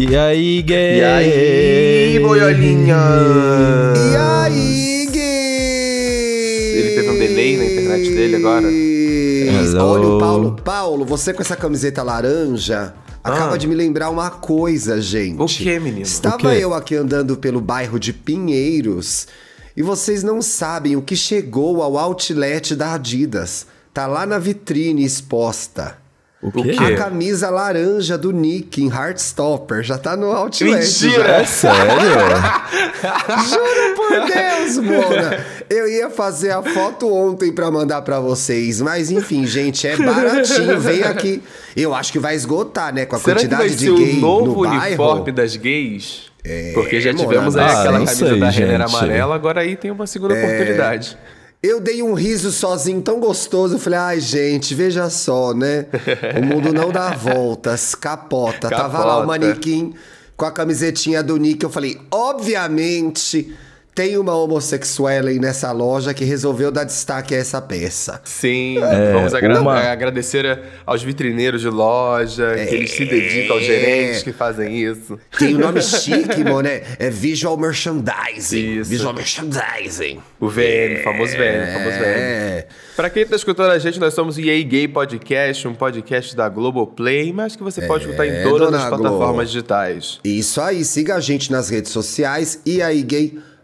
E 0.00 0.14
aí, 0.16 0.62
gay? 0.62 0.98
E 1.00 1.04
aí, 1.04 2.20
boiolinha? 2.20 2.96
E 4.12 4.16
aí, 4.16 5.08
gay? 5.10 6.78
Ele 6.78 6.94
teve 6.94 7.10
um 7.10 7.18
delay 7.18 7.56
na 7.56 7.64
internet 7.64 8.10
dele 8.14 8.36
agora. 8.36 8.68
Hello. 8.70 9.84
Olha 9.84 10.06
o 10.06 10.18
Paulo. 10.20 10.56
Paulo, 10.64 11.04
você 11.04 11.34
com 11.34 11.42
essa 11.42 11.56
camiseta 11.56 12.04
laranja 12.04 12.94
acaba 13.24 13.54
Ah. 13.54 13.56
de 13.56 13.66
me 13.66 13.74
lembrar 13.74 14.08
uma 14.10 14.30
coisa, 14.30 15.02
gente. 15.02 15.42
O 15.42 15.46
que, 15.46 15.80
menino? 15.80 16.02
Estava 16.02 16.54
eu 16.54 16.72
aqui 16.74 16.94
andando 16.94 17.36
pelo 17.36 17.60
bairro 17.60 17.98
de 17.98 18.12
Pinheiros 18.12 19.26
e 19.76 19.82
vocês 19.82 20.22
não 20.22 20.40
sabem 20.40 20.94
o 20.94 21.02
que 21.02 21.16
chegou 21.16 21.82
ao 21.82 21.98
outlet 21.98 22.76
da 22.76 22.94
Adidas. 22.94 23.66
Tá 23.92 24.06
lá 24.06 24.24
na 24.24 24.38
vitrine 24.38 25.04
exposta. 25.04 25.96
O 26.40 26.52
quê? 26.52 26.76
A 26.78 26.94
camisa 26.96 27.50
laranja 27.50 28.16
do 28.16 28.32
Nick 28.32 28.80
em 28.80 28.88
Heartstopper 28.88 29.82
já 29.82 29.98
tá 29.98 30.16
no 30.16 30.30
outlet. 30.30 30.70
Mentira! 30.72 31.28
É 31.28 31.44
sério? 31.44 31.78
Juro 33.48 33.96
por 33.96 34.10
Deus, 34.10 34.78
Mona. 34.78 35.44
Eu 35.68 35.88
ia 35.88 36.08
fazer 36.10 36.52
a 36.52 36.62
foto 36.62 37.12
ontem 37.12 37.52
pra 37.52 37.72
mandar 37.72 38.02
pra 38.02 38.20
vocês, 38.20 38.80
mas 38.80 39.10
enfim, 39.10 39.44
gente, 39.46 39.86
é 39.86 39.96
baratinho. 39.96 40.78
Vem 40.78 41.02
aqui. 41.02 41.42
Eu 41.76 41.92
acho 41.92 42.12
que 42.12 42.20
vai 42.20 42.36
esgotar, 42.36 42.94
né? 42.94 43.04
Com 43.04 43.16
a 43.16 43.18
Será 43.18 43.40
que 43.40 43.42
quantidade 43.48 43.68
vai 43.68 43.70
de 43.70 43.84
ser 43.84 43.94
gay 43.94 44.16
o 44.18 44.20
novo 44.20 44.64
no 44.64 44.70
uniforme 44.70 45.32
das 45.32 45.56
gays? 45.56 46.28
Porque 46.72 47.00
já 47.00 47.12
tivemos 47.12 47.56
aí 47.56 47.64
ah, 47.64 47.80
aquela 47.80 47.98
camisa 47.98 48.28
sei, 48.28 48.38
da 48.40 48.48
Renner 48.48 48.80
amarela, 48.80 49.34
agora 49.34 49.60
aí 49.60 49.76
tem 49.76 49.90
uma 49.90 50.06
segunda 50.06 50.34
É. 50.34 50.44
oportunidade. 50.44 51.18
Eu 51.60 51.80
dei 51.80 52.02
um 52.02 52.14
riso 52.14 52.52
sozinho 52.52 53.02
tão 53.02 53.18
gostoso. 53.18 53.74
Eu 53.74 53.78
falei, 53.80 53.98
ai, 53.98 54.20
gente, 54.20 54.74
veja 54.74 55.10
só, 55.10 55.52
né? 55.52 55.86
O 56.40 56.44
mundo 56.44 56.72
não 56.72 56.90
dá 56.92 57.10
voltas, 57.18 57.96
capota. 57.96 58.68
Tava 58.68 58.98
lá 58.98 59.16
o 59.16 59.20
Capota. 59.20 59.26
manequim 59.26 59.94
com 60.36 60.44
a 60.44 60.52
camisetinha 60.52 61.20
do 61.20 61.36
Nick. 61.36 61.64
Eu 61.64 61.70
falei, 61.70 62.00
obviamente. 62.12 63.56
Tem 63.98 64.16
uma 64.16 64.32
homossexual 64.36 65.08
aí 65.26 65.40
nessa 65.40 65.72
loja 65.72 66.14
que 66.14 66.24
resolveu 66.24 66.70
dar 66.70 66.84
destaque 66.84 67.34
a 67.34 67.38
essa 67.38 67.60
peça. 67.60 68.20
Sim, 68.22 68.76
vamos 69.12 69.34
agra- 69.34 69.60
uma- 69.60 69.76
agradecer 69.90 70.60
aos 70.86 71.02
vitrineiros 71.02 71.60
de 71.62 71.68
loja, 71.68 72.54
que 72.68 72.76
eles 72.76 72.92
se 72.92 73.04
dedicam 73.04 73.56
aos 73.56 73.64
gerentes 73.64 74.22
que 74.22 74.32
fazem 74.32 74.78
isso. 74.78 75.18
Tem 75.36 75.56
o 75.56 75.58
nome 75.58 75.82
chique, 75.82 76.44
mano, 76.44 76.68
é, 76.68 76.84
é 76.96 77.10
Visual 77.10 77.56
Merchandising. 77.56 78.78
Isso. 78.78 78.88
Visual 78.88 79.12
Merchandising. 79.12 80.20
O 80.38 80.48
VN, 80.48 81.02
famoso 81.02 81.32
VN, 81.32 81.72
famoso 81.72 81.98
VN. 81.98 82.04
É. 82.04 82.66
Pra 82.94 83.10
quem 83.10 83.26
tá 83.26 83.34
escutando 83.34 83.72
a 83.72 83.80
gente, 83.80 83.98
nós 83.98 84.14
somos 84.14 84.36
o 84.36 84.40
EA 84.40 84.62
Gay 84.62 84.86
Podcast, 84.86 85.66
um 85.66 85.74
podcast 85.74 86.36
da 86.36 86.48
Globoplay, 86.48 87.32
mas 87.32 87.56
que 87.56 87.64
você 87.64 87.82
pode 87.82 88.04
escutar 88.04 88.28
em 88.28 88.44
todas 88.44 88.72
as 88.72 88.88
plataformas 88.90 89.48
digitais. 89.48 90.20
Isso 90.22 90.60
aí, 90.60 90.84
siga 90.84 91.16
a 91.16 91.20
gente 91.20 91.50
nas 91.50 91.68
redes 91.68 91.90
sociais 91.90 92.62
e 92.64 92.80
aí, 92.80 93.02
gay 93.02 93.30
podcast. 93.30 93.57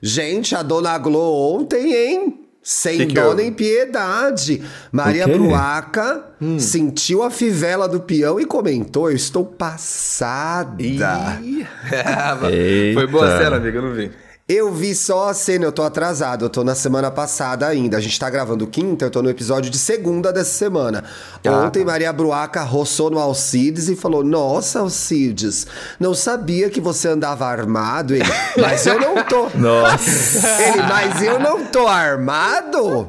Gente, 0.00 0.54
a 0.54 0.62
dona 0.62 0.96
Glo 0.98 1.54
ontem, 1.54 1.92
hein? 1.92 2.40
Sem 2.62 2.98
Que 2.98 3.06
que 3.06 3.14
dó 3.14 3.34
nem 3.34 3.50
piedade. 3.52 4.62
Maria? 4.92 5.26
Bruaca 5.26 6.24
sentiu 6.58 7.22
a 7.22 7.30
fivela 7.30 7.88
do 7.88 8.00
peão 8.00 8.38
e 8.38 8.44
comentou: 8.44 9.10
Eu 9.10 9.16
estou 9.16 9.44
passada. 9.44 10.82
Ih. 10.82 11.66
Foi 12.94 13.06
boa 13.06 13.38
cena, 13.38 13.56
amiga, 13.56 13.78
eu 13.78 13.82
não 13.82 13.94
vi. 13.94 14.10
Eu 14.52 14.72
vi 14.72 14.96
só 14.96 15.28
a 15.28 15.34
cena, 15.34 15.64
eu 15.66 15.70
tô 15.70 15.80
atrasado, 15.84 16.44
eu 16.46 16.48
tô 16.50 16.64
na 16.64 16.74
semana 16.74 17.08
passada 17.08 17.68
ainda. 17.68 17.96
A 17.96 18.00
gente 18.00 18.18
tá 18.18 18.28
gravando 18.28 18.66
quinta, 18.66 19.04
eu 19.04 19.10
tô 19.10 19.22
no 19.22 19.30
episódio 19.30 19.70
de 19.70 19.78
segunda 19.78 20.32
dessa 20.32 20.50
semana. 20.50 21.04
Ah, 21.46 21.50
Ontem, 21.52 21.84
tá. 21.84 21.92
Maria 21.92 22.12
Bruaca 22.12 22.60
roçou 22.62 23.10
no 23.10 23.20
Alcides 23.20 23.88
e 23.88 23.94
falou: 23.94 24.24
Nossa, 24.24 24.80
Alcides, 24.80 25.68
não 26.00 26.14
sabia 26.14 26.68
que 26.68 26.80
você 26.80 27.06
andava 27.06 27.46
armado. 27.46 28.12
Ele, 28.12 28.24
mas 28.56 28.84
eu 28.86 28.98
não 28.98 29.22
tô. 29.22 29.48
Nossa. 29.54 30.48
Ele, 30.62 30.82
mas 30.82 31.22
eu 31.22 31.38
não 31.38 31.66
tô 31.66 31.86
armado? 31.86 33.08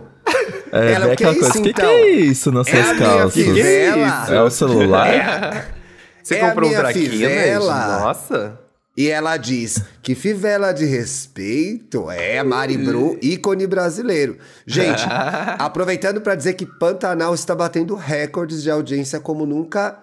É, 0.71 0.93
Ela, 0.93 1.05
é 1.09 1.13
o 1.13 1.17
que 1.17 1.23
aquela 1.25 1.31
é 1.31 1.39
coisa. 1.39 1.49
isso, 1.49 1.59
O 1.59 1.63
que, 1.63 1.73
que 1.73 1.81
então? 1.81 1.89
é 1.89 2.09
isso 2.11 2.51
nas 2.51 2.67
É 2.67 2.71
suas 2.71 2.85
a 2.89 2.93
minha 2.93 3.07
calças? 3.09 3.33
fivela. 3.33 4.25
É 4.29 4.41
o 4.43 4.49
celular? 4.51 5.65
Você 6.23 6.35
É 6.35 6.41
a 6.45 6.49
comprou 6.49 6.69
um 6.69 6.73
traquinas? 6.75 7.09
fivela. 7.09 7.99
Nossa. 7.99 8.60
E 8.97 9.07
ela 9.09 9.37
diz 9.37 9.81
que 10.03 10.13
fivela 10.13 10.73
de 10.73 10.85
respeito 10.85 12.11
é 12.11 12.39
a 12.39 12.43
Mari 12.43 12.77
Bru, 12.77 13.17
ícone 13.21 13.65
brasileiro. 13.65 14.37
Gente, 14.65 15.01
aproveitando 15.57 16.19
para 16.21 16.35
dizer 16.35 16.53
que 16.53 16.65
Pantanal 16.65 17.33
está 17.33 17.55
batendo 17.55 17.95
recordes 17.95 18.61
de 18.61 18.69
audiência 18.69 19.19
como 19.19 19.45
nunca, 19.45 19.97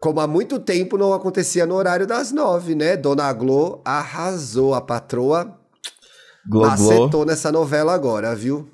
como 0.00 0.18
há 0.20 0.26
muito 0.26 0.58
tempo 0.58 0.98
não 0.98 1.12
acontecia 1.14 1.64
no 1.66 1.76
horário 1.76 2.04
das 2.06 2.32
nove, 2.32 2.74
né? 2.74 2.96
Dona 2.96 3.32
Glo 3.32 3.80
arrasou, 3.84 4.74
a 4.74 4.80
patroa 4.80 5.56
Gloglo. 6.48 6.72
acertou 6.72 7.24
nessa 7.24 7.52
novela 7.52 7.94
agora, 7.94 8.34
viu? 8.34 8.68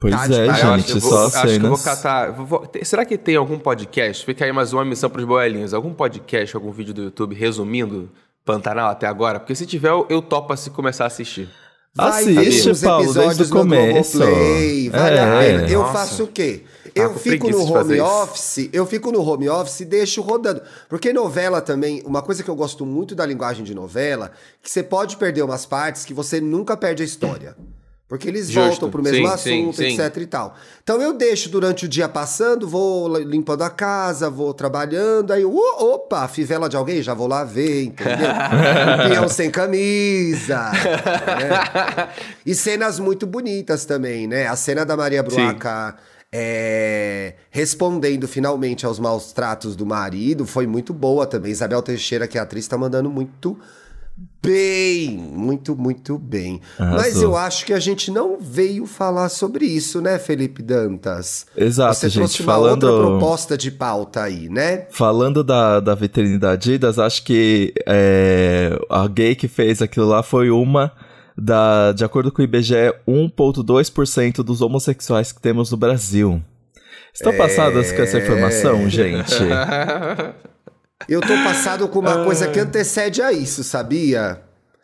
Pois 0.00 0.14
Tá 0.14 0.26
é. 0.26 0.40
Ah, 0.40 0.44
eu 0.44 0.50
acho, 0.50 0.78
gente, 0.78 0.90
eu 0.96 1.00
vou, 1.00 1.10
só 1.10 1.26
acho 1.26 1.30
que 1.30 1.54
eu 1.56 1.68
vou 1.68 1.76
cenas. 1.76 1.82
catar. 1.84 2.32
vou- 2.32 2.68
será 2.82 3.04
que 3.04 3.16
tem 3.16 3.36
algum 3.36 3.58
podcast? 3.58 4.26
Fica 4.26 4.44
aí 4.44 4.52
mais 4.52 4.72
uma 4.72 4.84
missão 4.84 5.08
pros 5.08 5.24
boelinhos. 5.24 5.72
Algum 5.72 5.94
podcast, 5.94 6.54
algum 6.56 6.70
vídeo 6.72 6.92
do 6.92 7.04
YouTube 7.04 7.34
resumindo 7.34 8.10
Pantanal 8.46 8.88
até 8.88 9.06
agora? 9.06 9.40
Porque 9.40 9.54
se 9.54 9.66
tiver, 9.66 9.90
eu, 9.90 10.06
eu 10.08 10.22
topo 10.22 10.52
assim 10.52 10.70
começar 10.70 11.04
a 11.04 11.08
assistir. 11.08 11.50
Vai 11.92 12.22
Assiste, 12.22 12.68
os 12.70 12.80
Paulo, 12.82 13.04
episódios 13.04 13.36
desde 13.38 13.52
o 13.52 13.56
no 13.56 13.60
começo. 13.62 14.18
Globoplay, 14.18 14.88
vale 14.90 15.18
a 15.18 15.22
É, 15.42 15.52
pena. 15.58 15.68
Eu 15.68 15.80
nossa. 15.80 15.92
faço 15.94 16.24
o 16.24 16.28
quê? 16.28 16.62
Tá 16.84 16.90
Eu 17.02 17.14
fico 17.14 17.50
no 17.50 17.72
home 17.72 17.94
isso. 17.94 18.04
office, 18.04 18.70
eu 18.72 18.86
fico 18.86 19.10
no 19.10 19.22
home 19.26 19.48
office 19.48 19.80
e 19.80 19.84
deixo 19.86 20.20
rodando. 20.20 20.60
Porque 20.90 21.10
novela 21.12 21.60
também, 21.62 22.02
uma 22.04 22.20
coisa 22.22 22.42
que 22.42 22.50
eu 22.50 22.54
gosto 22.54 22.84
muito 22.86 23.14
da 23.14 23.24
linguagem 23.26 23.64
de 23.64 23.74
novela, 23.74 24.30
que 24.62 24.70
você 24.70 24.82
pode 24.82 25.16
perder 25.16 25.42
umas 25.42 25.64
partes 25.66 26.04
que 26.04 26.12
você 26.14 26.38
nunca 26.40 26.76
perde 26.76 27.02
a 27.02 27.06
história. 27.06 27.56
Porque 28.08 28.28
eles 28.28 28.48
Justo. 28.48 28.68
voltam 28.68 28.90
pro 28.90 29.02
mesmo 29.02 29.26
Sim, 29.30 29.36
sim, 29.36 29.60
assunto, 29.62 29.76
sim. 29.76 30.00
etc 30.00 30.16
e 30.22 30.26
tal. 30.26 30.54
Então 30.82 31.02
eu 31.02 31.12
deixo 31.12 31.48
durante 31.48 31.86
o 31.86 31.88
dia 31.88 32.08
passando, 32.08 32.68
vou 32.68 33.18
limpando 33.18 33.62
a 33.62 33.70
casa, 33.70 34.30
vou 34.30 34.54
trabalhando, 34.54 35.32
aí, 35.32 35.44
uh, 35.44 35.58
opa, 35.78 36.20
a 36.20 36.28
fivela 36.28 36.68
de 36.68 36.76
alguém, 36.76 37.02
já 37.02 37.14
vou 37.14 37.26
lá 37.26 37.42
ver, 37.42 37.82
entendeu? 37.82 38.28
Peão 39.08 39.28
sem 39.28 39.50
camisa. 39.50 40.70
né? 40.70 42.08
E 42.44 42.54
cenas 42.54 43.00
muito 43.00 43.26
bonitas 43.26 43.84
também, 43.84 44.28
né? 44.28 44.46
A 44.46 44.54
cena 44.54 44.86
da 44.86 44.96
Maria 44.96 45.22
Bruaca 45.24 45.96
é, 46.32 47.34
respondendo 47.50 48.28
finalmente 48.28 48.84
aos 48.84 48.98
maus 48.98 49.32
tratos 49.32 49.74
do 49.74 49.86
marido 49.86 50.46
foi 50.46 50.66
muito 50.66 50.94
boa 50.94 51.26
também. 51.26 51.50
Isabel 51.50 51.82
Teixeira, 51.82 52.28
que 52.28 52.38
é 52.38 52.40
atriz, 52.40 52.68
tá 52.68 52.78
mandando 52.78 53.10
muito 53.10 53.58
bem. 54.42 55.10
Muito, 55.16 55.76
muito 55.76 56.18
bem. 56.18 56.60
Arrasou. 56.78 56.98
Mas 56.98 57.22
eu 57.22 57.36
acho 57.36 57.64
que 57.66 57.72
a 57.72 57.78
gente 57.78 58.10
não 58.10 58.38
veio 58.40 58.86
falar 58.86 59.28
sobre 59.28 59.66
isso, 59.66 60.00
né, 60.00 60.18
Felipe 60.18 60.62
Dantas? 60.62 61.46
Exato, 61.56 61.94
Você 61.96 62.08
gente, 62.08 62.18
trouxe 62.18 62.42
uma 62.42 62.52
falando- 62.52 62.84
outra 62.84 63.06
proposta 63.08 63.58
de 63.58 63.70
pauta 63.70 64.22
aí, 64.22 64.48
né? 64.48 64.86
Falando 64.90 65.42
da, 65.44 65.80
da 65.80 65.94
vitrine 65.94 66.38
da 66.38 66.52
Adidas, 66.52 66.98
acho 66.98 67.22
que 67.24 67.74
é, 67.86 68.78
a 68.88 69.06
gay 69.08 69.34
que 69.34 69.48
fez 69.48 69.82
aquilo 69.82 70.06
lá 70.06 70.22
foi 70.22 70.50
uma 70.50 70.92
da, 71.36 71.92
de 71.92 72.02
acordo 72.04 72.32
com 72.32 72.40
o 72.40 72.44
IBGE, 72.44 72.74
1,2% 73.06 74.36
dos 74.42 74.62
homossexuais 74.62 75.32
que 75.32 75.40
temos 75.40 75.70
no 75.70 75.76
Brasil. 75.76 76.42
Estão 77.12 77.32
É. 77.32 77.36
passadas 77.36 77.92
com 77.92 78.02
essa 78.02 78.18
informação, 78.18 78.88
gente? 78.88 79.34
Eu 81.08 81.20
tô 81.20 81.34
passado 81.44 81.86
com 81.88 81.98
uma 81.98 82.24
coisa 82.24 82.48
que 82.48 82.58
antecede 82.58 83.20
a 83.20 83.30
isso, 83.32 83.62
sabia? 83.62 84.40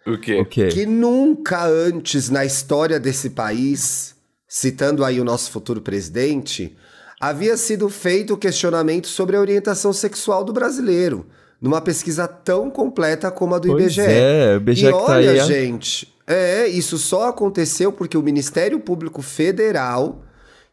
O 0.06 0.18
quê? 0.18 0.40
O 0.40 0.44
quê? 0.44 0.68
Que 0.68 0.84
nunca 0.84 1.64
antes 1.64 2.28
na 2.28 2.44
história 2.44 3.00
desse 3.00 3.30
país, 3.30 4.14
citando 4.46 5.04
aí 5.04 5.20
o 5.20 5.24
nosso 5.24 5.50
futuro 5.50 5.80
presidente, 5.80 6.76
havia 7.20 7.56
sido 7.56 7.88
feito 7.88 8.34
o 8.34 8.36
questionamento 8.36 9.06
sobre 9.06 9.36
a 9.36 9.40
orientação 9.40 9.92
sexual 9.92 10.44
do 10.44 10.52
brasileiro, 10.52 11.26
numa 11.60 11.80
pesquisa 11.80 12.28
tão 12.28 12.70
completa 12.70 13.30
como 13.30 13.54
a 13.54 13.58
do 13.58 13.68
Pois 13.68 13.84
IBGE. 13.84 14.00
é, 14.02 14.54
o 14.54 14.56
IBGE 14.56 14.86
e 14.86 14.92
que 14.92 14.92
tá 14.92 14.98
olha, 14.98 15.30
aí, 15.30 15.40
ó. 15.40 15.44
gente, 15.44 16.12
é, 16.26 16.66
isso 16.66 16.98
só 16.98 17.28
aconteceu 17.28 17.90
porque 17.90 18.18
o 18.18 18.22
Ministério 18.22 18.78
Público 18.80 19.22
Federal 19.22 20.22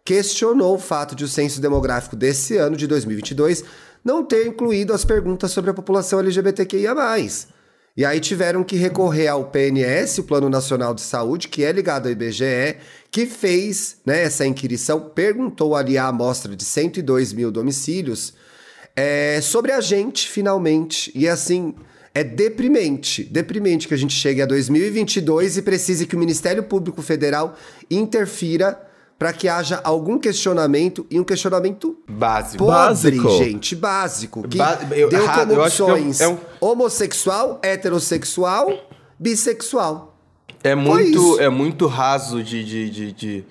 questionou 0.03 0.75
o 0.75 0.79
fato 0.79 1.15
de 1.15 1.23
o 1.23 1.27
censo 1.27 1.61
demográfico 1.61 2.15
desse 2.15 2.57
ano, 2.57 2.75
de 2.75 2.87
2022, 2.87 3.63
não 4.03 4.23
ter 4.23 4.47
incluído 4.47 4.93
as 4.93 5.05
perguntas 5.05 5.51
sobre 5.51 5.71
a 5.71 5.73
população 5.73 6.19
LGBTQIA+. 6.19 6.95
E 7.97 8.05
aí 8.05 8.19
tiveram 8.19 8.63
que 8.63 8.77
recorrer 8.77 9.27
ao 9.27 9.45
PNS, 9.45 10.19
o 10.19 10.23
Plano 10.23 10.49
Nacional 10.49 10.93
de 10.93 11.01
Saúde, 11.01 11.47
que 11.47 11.63
é 11.63 11.71
ligado 11.71 12.05
ao 12.05 12.11
IBGE, 12.11 12.77
que 13.11 13.25
fez 13.25 13.97
né, 14.05 14.23
essa 14.23 14.45
inquirição, 14.45 15.01
perguntou 15.01 15.75
ali 15.75 15.97
a 15.97 16.07
amostra 16.07 16.55
de 16.55 16.63
102 16.63 17.33
mil 17.33 17.51
domicílios 17.51 18.33
é, 18.95 19.41
sobre 19.41 19.71
a 19.71 19.81
gente, 19.81 20.29
finalmente. 20.29 21.11
E 21.13 21.27
assim, 21.27 21.75
é 22.13 22.23
deprimente, 22.23 23.23
deprimente 23.23 23.87
que 23.87 23.93
a 23.93 23.97
gente 23.97 24.13
chegue 24.13 24.41
a 24.41 24.45
2022 24.45 25.57
e 25.57 25.61
precise 25.61 26.05
que 26.05 26.15
o 26.15 26.19
Ministério 26.19 26.63
Público 26.63 27.01
Federal 27.01 27.57
interfira 27.89 28.88
para 29.19 29.33
que 29.33 29.49
haja 29.49 29.81
algum 29.83 30.17
questionamento 30.17 31.05
e 31.11 31.19
um 31.19 31.25
questionamento 31.25 31.97
Básico. 32.09 32.57
pobre, 32.65 32.73
Básico. 32.73 33.29
gente, 33.37 33.75
básico, 33.75 34.47
que 34.47 34.57
Ba- 34.57 34.79
eu- 34.95 35.09
deu 35.09 35.21
errado, 35.21 35.49
como 35.49 35.59
eu 35.59 35.63
acho 35.65 35.75
que 35.75 35.81
é 35.81 35.85
um- 35.85 35.89
opções 35.97 36.21
é 36.21 36.27
um- 36.29 36.37
homossexual, 36.61 37.59
heterossexual, 37.61 38.71
bissexual. 39.19 40.17
É 40.63 40.73
muito, 40.73 41.39
é 41.39 41.49
muito 41.49 41.85
raso 41.87 42.41
de, 42.43 42.63
de, 42.63 42.89
de, 42.89 43.11
de, 43.11 43.45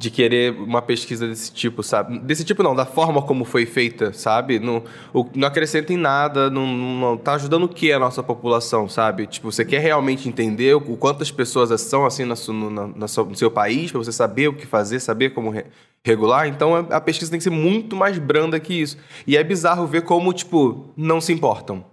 de 0.00 0.10
querer 0.10 0.52
uma 0.58 0.80
pesquisa 0.80 1.28
desse 1.28 1.52
tipo, 1.52 1.82
sabe? 1.82 2.18
Desse 2.20 2.42
tipo 2.42 2.62
não, 2.62 2.74
da 2.74 2.86
forma 2.86 3.20
como 3.20 3.44
foi 3.44 3.66
feita, 3.66 4.14
sabe? 4.14 4.58
Não, 4.58 4.82
o- 5.12 5.26
não 5.34 5.46
acrescenta 5.46 5.92
em 5.92 5.98
nada, 5.98 6.48
não, 6.48 6.66
não 6.66 7.16
tá 7.18 7.34
ajudando 7.34 7.64
o 7.64 7.68
que 7.68 7.92
a 7.92 7.98
nossa 7.98 8.22
população, 8.22 8.88
sabe? 8.88 9.26
Tipo, 9.26 9.52
você 9.52 9.62
quer 9.62 9.80
realmente 9.80 10.26
entender 10.26 10.74
o 10.74 10.80
quantas 10.96 11.30
pessoas 11.30 11.78
são 11.82 12.06
assim 12.06 12.24
na 12.24 12.34
na- 12.70 12.86
na 12.86 13.06
no 13.26 13.36
seu 13.36 13.50
país, 13.50 13.92
pra 13.92 13.98
você 13.98 14.10
saber 14.10 14.48
o 14.48 14.54
que 14.54 14.66
fazer, 14.66 15.00
saber 15.00 15.34
como 15.34 15.50
re- 15.50 15.66
regular, 16.02 16.48
então 16.48 16.74
a 16.76 16.98
pesquisa 16.98 17.30
tem 17.30 17.36
que 17.38 17.44
ser 17.44 17.50
muito 17.50 17.94
mais 17.94 18.18
branda 18.18 18.58
que 18.58 18.72
isso. 18.72 18.96
E 19.26 19.36
é 19.36 19.44
bizarro 19.44 19.86
ver 19.86 20.00
como, 20.00 20.32
tipo, 20.32 20.94
não 20.96 21.20
se 21.20 21.30
importam, 21.30 21.84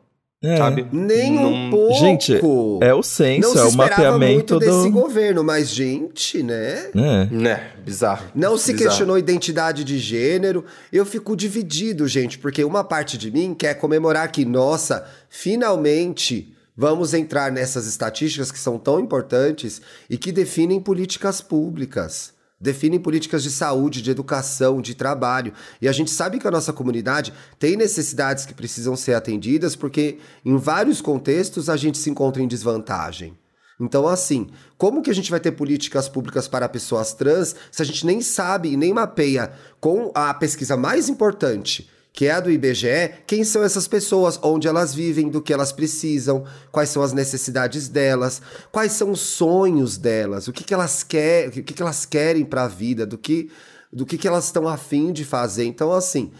É. 0.43 0.55
sabe? 0.55 0.85
Nem 0.91 1.39
um 1.39 1.63
Não- 1.63 1.69
pouco. 1.71 1.95
Gente, 1.99 2.39
é 2.81 2.93
o 2.93 3.01
censo, 3.01 3.41
Não 3.41 3.49
é 3.55 3.57
se 3.57 3.63
o 3.63 3.67
esperava 3.69 3.89
mapeamento 4.11 4.53
muito 4.53 4.59
desse 4.59 4.83
do. 4.83 4.91
governo, 4.91 5.43
mas 5.43 5.67
gente, 5.69 6.43
né? 6.43 6.91
É. 6.95 7.25
Né, 7.31 7.71
bizarro. 7.83 8.27
Não 8.35 8.55
se 8.55 8.71
Bizarro. 8.71 8.89
questionou 8.89 9.17
identidade 9.17 9.83
de 9.83 9.97
gênero. 9.97 10.63
Eu 10.93 11.07
fico 11.07 11.35
dividido, 11.35 12.07
gente, 12.07 12.37
porque 12.37 12.63
uma 12.63 12.83
parte 12.83 13.17
de 13.17 13.31
mim 13.31 13.55
quer 13.57 13.73
comemorar 13.75 14.31
que, 14.31 14.45
nossa, 14.45 15.05
finalmente 15.27 16.53
vamos 16.75 17.15
entrar 17.15 17.51
nessas 17.51 17.87
estatísticas 17.87 18.51
que 18.51 18.59
são 18.59 18.77
tão 18.77 18.99
importantes 18.99 19.81
e 20.07 20.17
que 20.17 20.31
definem 20.31 20.79
políticas 20.79 21.41
públicas. 21.41 22.31
Definem 22.59 22.99
políticas 22.99 23.43
de 23.43 23.51
saúde, 23.51 24.01
de 24.01 24.09
educação, 24.09 24.81
de 24.81 24.95
trabalho. 24.95 25.53
E 25.79 25.87
a 25.87 25.91
gente 25.91 26.09
sabe 26.09 26.39
que 26.39 26.47
a 26.47 26.51
nossa 26.51 26.73
comunidade 26.73 27.31
tem 27.59 27.77
necessidades 27.77 28.45
que 28.45 28.53
precisam 28.53 28.95
ser 28.95 29.13
atendidas, 29.13 29.75
porque 29.75 30.17
em 30.43 30.57
vários 30.57 30.99
contextos 30.99 31.69
a 31.69 31.77
gente 31.77 31.97
se 31.99 32.09
encontra 32.09 32.41
em 32.41 32.47
desvantagem. 32.47 33.37
Então, 33.79 34.07
assim, 34.07 34.49
como 34.75 35.03
que 35.03 35.11
a 35.11 35.13
gente 35.13 35.29
vai 35.29 35.39
ter 35.39 35.51
políticas 35.51 36.09
públicas 36.09 36.47
para 36.47 36.67
pessoas 36.67 37.13
trans 37.13 37.55
se 37.71 37.81
a 37.81 37.85
gente 37.85 38.05
nem 38.07 38.21
sabe 38.21 38.69
e 38.69 38.77
nem 38.77 38.91
mapeia 38.91 39.51
com 39.79 40.11
a 40.15 40.33
pesquisa 40.33 40.75
mais 40.75 41.07
importante, 41.09 41.87
que 42.17 42.25
é 42.25 42.31
a 42.31 42.39
do 42.39 42.49
IBGE, 42.49 43.11
quem 43.27 43.43
são 43.43 43.63
essas 43.63 43.87
pessoas, 43.87 44.39
onde 44.41 44.67
elas 44.67 44.91
vivem, 44.91 45.29
do 45.29 45.39
que 45.39 45.53
elas 45.53 45.71
precisam, 45.71 46.45
quais 46.71 46.89
são 46.89 47.03
as 47.03 47.13
necessidades 47.13 47.87
delas, 47.87 48.41
quais 48.71 48.93
são 48.93 49.11
os 49.11 49.19
sonhos 49.19 49.97
delas, 49.97 50.47
o 50.47 50.51
que, 50.51 50.63
que 50.63 50.73
elas 50.73 51.03
querem, 51.03 51.49
o 51.49 51.51
que, 51.51 51.61
que 51.61 51.79
elas 51.79 52.07
querem 52.07 52.43
para 52.43 52.63
a 52.63 52.67
vida, 52.67 53.05
do 53.05 53.19
que, 53.19 53.51
do 53.93 54.03
que, 54.03 54.17
que 54.17 54.27
elas 54.27 54.45
estão 54.45 54.67
afim 54.67 55.13
de 55.13 55.23
fazer. 55.23 55.65
Então, 55.65 55.93
assim, 55.93 56.31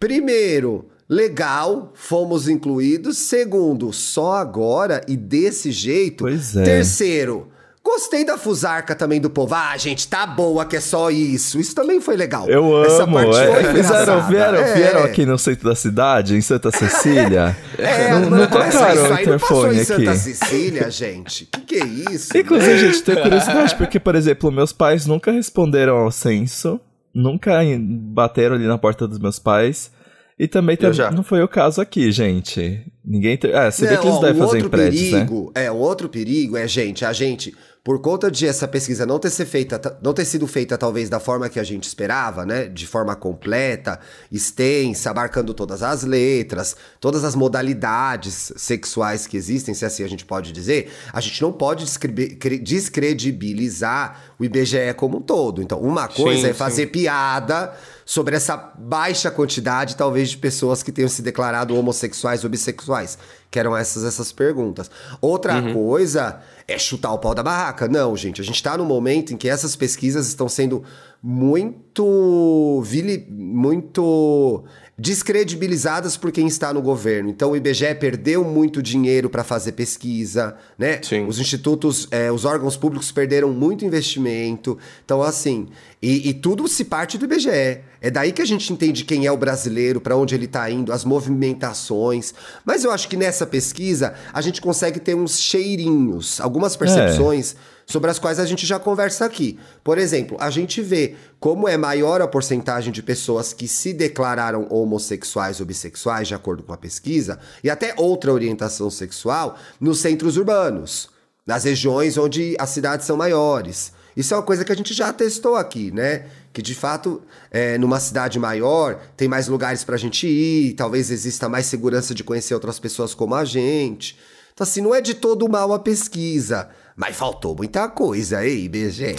primeiro, 0.00 0.88
legal, 1.06 1.92
fomos 1.94 2.48
incluídos. 2.48 3.18
Segundo, 3.18 3.92
só 3.92 4.32
agora 4.32 5.02
e 5.06 5.14
desse 5.14 5.70
jeito. 5.70 6.24
Pois 6.24 6.56
é. 6.56 6.64
Terceiro, 6.64 7.48
gostei 7.88 8.24
da 8.24 8.36
fusarca 8.36 8.94
também 8.94 9.20
do 9.20 9.30
povo. 9.30 9.54
Ah, 9.54 9.76
gente, 9.78 10.06
tá 10.06 10.26
boa 10.26 10.64
que 10.66 10.76
é 10.76 10.80
só 10.80 11.10
isso. 11.10 11.58
Isso 11.58 11.74
também 11.74 12.00
foi 12.00 12.16
legal. 12.16 12.48
Eu 12.48 12.84
Essa 12.84 13.04
amo. 13.04 13.14
parte 13.14 13.36
é. 13.36 13.62
foi 13.62 13.74
Fizeram, 13.74 14.28
vieram, 14.28 14.58
É. 14.58 14.74
vieram 14.74 15.02
aqui 15.04 15.24
no 15.24 15.38
centro 15.38 15.68
da 15.68 15.74
cidade, 15.74 16.36
em 16.36 16.40
Santa 16.40 16.70
Cecília. 16.70 17.56
É, 17.78 18.10
não, 18.10 18.28
não, 18.30 18.46
tocaram 18.48 18.68
isso 18.68 18.78
o 18.78 18.82
aí 18.82 18.96
não 19.26 19.38
passou 19.38 19.72
interfone 19.72 19.80
em 19.80 19.84
Santa 19.84 20.10
aqui. 20.10 20.18
Cecília, 20.18 20.90
gente. 20.90 21.46
Que 21.46 21.60
que 21.60 21.74
é 21.76 21.86
isso? 22.12 22.36
Inclusive, 22.36 22.76
gente, 22.76 23.02
tenho 23.04 23.22
curiosidade, 23.22 23.76
porque, 23.76 24.00
por 24.00 24.16
exemplo, 24.16 24.50
meus 24.50 24.72
pais 24.72 25.06
nunca 25.06 25.30
responderam 25.30 25.96
ao 25.96 26.10
censo, 26.10 26.80
nunca 27.14 27.60
bateram 27.80 28.56
ali 28.56 28.66
na 28.66 28.76
porta 28.76 29.06
dos 29.06 29.20
meus 29.20 29.38
pais. 29.38 29.92
E 30.38 30.46
também 30.46 30.78
não 31.14 31.24
foi 31.24 31.42
o 31.42 31.48
caso 31.48 31.80
aqui, 31.80 32.12
gente. 32.12 32.84
Ninguém. 33.04 33.36
Te... 33.36 33.50
É, 33.50 33.70
você 33.70 33.86
vê 33.86 33.94
Não, 33.94 34.00
que 34.02 34.06
eles 34.06 34.18
ó, 34.18 34.20
devem 34.20 34.38
fazer 34.40 34.58
em 34.58 34.62
outro 34.62 34.70
prédios, 34.70 35.02
né? 35.02 35.10
perigo, 35.18 35.52
É, 35.54 35.72
um 35.72 35.76
outro 35.76 36.08
perigo 36.08 36.56
é, 36.56 36.68
gente, 36.68 37.04
a 37.04 37.12
gente, 37.12 37.56
por 37.88 38.02
conta 38.02 38.30
de 38.30 38.46
essa 38.46 38.68
pesquisa 38.68 39.06
não 39.06 39.18
ter, 39.18 39.30
ser 39.30 39.46
feita, 39.46 39.78
ta- 39.78 39.96
não 40.02 40.12
ter 40.12 40.26
sido 40.26 40.46
feita 40.46 40.76
talvez 40.76 41.08
da 41.08 41.18
forma 41.18 41.48
que 41.48 41.58
a 41.58 41.64
gente 41.64 41.84
esperava, 41.84 42.44
né? 42.44 42.66
De 42.68 42.86
forma 42.86 43.16
completa, 43.16 43.98
extensa, 44.30 45.08
abarcando 45.10 45.54
todas 45.54 45.82
as 45.82 46.02
letras, 46.02 46.76
todas 47.00 47.24
as 47.24 47.34
modalidades 47.34 48.52
sexuais 48.56 49.26
que 49.26 49.38
existem, 49.38 49.72
se 49.72 49.86
assim 49.86 50.04
a 50.04 50.06
gente 50.06 50.26
pode 50.26 50.52
dizer, 50.52 50.92
a 51.10 51.18
gente 51.22 51.40
não 51.40 51.50
pode 51.50 51.86
descre- 51.86 52.36
cre- 52.36 52.58
descredibilizar 52.58 54.34
o 54.38 54.44
IBGE 54.44 54.92
como 54.94 55.16
um 55.16 55.22
todo. 55.22 55.62
Então, 55.62 55.80
uma 55.80 56.08
coisa 56.08 56.42
Sim, 56.42 56.48
é 56.48 56.52
fazer 56.52 56.88
piada 56.88 57.72
sobre 58.10 58.34
essa 58.34 58.56
baixa 58.78 59.30
quantidade, 59.30 59.94
talvez, 59.94 60.30
de 60.30 60.38
pessoas 60.38 60.82
que 60.82 60.90
tenham 60.90 61.10
se 61.10 61.20
declarado 61.20 61.76
homossexuais 61.76 62.42
ou 62.42 62.48
bissexuais. 62.48 63.18
Que 63.50 63.58
eram 63.58 63.76
essas, 63.76 64.02
essas 64.02 64.32
perguntas. 64.32 64.90
Outra 65.20 65.60
coisa 65.74 66.40
é 66.66 66.78
chutar 66.78 67.12
o 67.12 67.18
pau 67.18 67.34
da 67.34 67.42
barraca. 67.42 67.86
Não, 67.86 68.16
gente, 68.16 68.40
a 68.40 68.44
gente 68.44 68.62
tá 68.62 68.78
num 68.78 68.84
momento 68.86 69.34
em 69.34 69.36
que 69.36 69.46
essas 69.46 69.76
pesquisas 69.76 70.26
estão 70.26 70.48
sendo 70.48 70.82
muito. 71.22 72.80
vili- 72.82 73.26
muito 73.30 74.64
descredibilizadas 74.98 76.16
por 76.16 76.32
quem 76.32 76.48
está 76.48 76.74
no 76.74 76.82
governo. 76.82 77.30
Então 77.30 77.52
o 77.52 77.56
IBGE 77.56 77.94
perdeu 77.94 78.42
muito 78.42 78.82
dinheiro 78.82 79.30
para 79.30 79.44
fazer 79.44 79.72
pesquisa, 79.72 80.56
né? 80.76 81.00
Sim. 81.00 81.26
Os 81.26 81.38
institutos, 81.38 82.08
é, 82.10 82.32
os 82.32 82.44
órgãos 82.44 82.76
públicos 82.76 83.12
perderam 83.12 83.52
muito 83.52 83.84
investimento. 83.84 84.76
Então, 85.04 85.22
assim, 85.22 85.68
e, 86.02 86.30
e 86.30 86.34
tudo 86.34 86.66
se 86.66 86.84
parte 86.84 87.16
do 87.16 87.26
IBGE. 87.26 87.80
É 88.00 88.10
daí 88.10 88.32
que 88.32 88.42
a 88.42 88.44
gente 88.44 88.72
entende 88.72 89.04
quem 89.04 89.24
é 89.24 89.30
o 89.30 89.36
brasileiro, 89.36 90.00
para 90.00 90.16
onde 90.16 90.34
ele 90.34 90.46
está 90.46 90.68
indo, 90.68 90.92
as 90.92 91.04
movimentações. 91.04 92.34
Mas 92.64 92.82
eu 92.82 92.90
acho 92.90 93.08
que 93.08 93.16
nessa 93.16 93.46
pesquisa 93.46 94.14
a 94.32 94.40
gente 94.40 94.60
consegue 94.60 94.98
ter 94.98 95.14
uns 95.14 95.38
cheirinhos, 95.38 96.40
algumas 96.40 96.76
percepções 96.76 97.54
sobre 97.88 98.10
as 98.10 98.18
quais 98.18 98.38
a 98.38 98.44
gente 98.44 98.66
já 98.66 98.78
conversa 98.78 99.24
aqui. 99.24 99.58
Por 99.82 99.96
exemplo, 99.96 100.36
a 100.38 100.50
gente 100.50 100.82
vê 100.82 101.16
como 101.40 101.66
é 101.66 101.76
maior 101.76 102.20
a 102.20 102.28
porcentagem 102.28 102.92
de 102.92 103.02
pessoas 103.02 103.54
que 103.54 103.66
se 103.66 103.94
declararam 103.94 104.68
homossexuais 104.68 105.58
ou 105.58 105.66
bissexuais, 105.66 106.28
de 106.28 106.34
acordo 106.34 106.62
com 106.62 106.72
a 106.74 106.76
pesquisa, 106.76 107.38
e 107.64 107.70
até 107.70 107.94
outra 107.96 108.32
orientação 108.32 108.90
sexual, 108.90 109.56
nos 109.80 110.00
centros 110.00 110.36
urbanos, 110.36 111.08
nas 111.46 111.64
regiões 111.64 112.18
onde 112.18 112.54
as 112.58 112.68
cidades 112.68 113.06
são 113.06 113.16
maiores. 113.16 113.90
Isso 114.14 114.34
é 114.34 114.36
uma 114.36 114.42
coisa 114.42 114.64
que 114.64 114.72
a 114.72 114.76
gente 114.76 114.92
já 114.92 115.10
testou 115.10 115.56
aqui, 115.56 115.90
né? 115.90 116.26
Que 116.52 116.60
de 116.60 116.74
fato, 116.74 117.22
é, 117.50 117.78
numa 117.78 118.00
cidade 118.00 118.38
maior, 118.38 119.00
tem 119.16 119.28
mais 119.28 119.48
lugares 119.48 119.82
pra 119.82 119.96
gente 119.96 120.26
ir, 120.26 120.74
talvez 120.74 121.10
exista 121.10 121.48
mais 121.48 121.64
segurança 121.64 122.14
de 122.14 122.22
conhecer 122.22 122.52
outras 122.52 122.78
pessoas 122.78 123.14
como 123.14 123.34
a 123.34 123.46
gente. 123.46 124.18
Então, 124.52 124.64
assim, 124.64 124.80
não 124.82 124.94
é 124.94 125.00
de 125.00 125.14
todo 125.14 125.48
mal 125.48 125.72
a 125.72 125.78
pesquisa. 125.78 126.68
Mas 126.98 127.16
faltou 127.16 127.54
muita 127.54 127.88
coisa, 127.88 128.44
hein, 128.44 128.64
IBGE? 128.64 129.14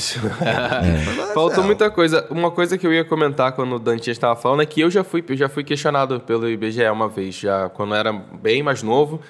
Mas 1.18 1.34
Faltou 1.34 1.60
não. 1.60 1.64
muita 1.64 1.90
coisa. 1.90 2.28
Uma 2.30 2.52
coisa 2.52 2.78
que 2.78 2.86
eu 2.86 2.94
ia 2.94 3.06
comentar 3.06 3.54
quando 3.54 3.74
o 3.78 3.80
Dantinha 3.80 4.12
estava 4.12 4.36
falando 4.36 4.62
é 4.62 4.66
que 4.66 4.82
eu 4.82 4.92
já 4.92 5.02
fui, 5.02 5.24
eu 5.26 5.38
já 5.38 5.48
fui 5.48 5.64
questionado 5.64 6.20
pelo 6.20 6.50
IBGE 6.50 6.84
uma 6.90 7.08
vez, 7.08 7.36
já 7.36 7.70
quando 7.70 7.94
eu 7.94 8.00
era 8.00 8.12
bem 8.12 8.62
mais 8.62 8.84
novo. 8.84 9.22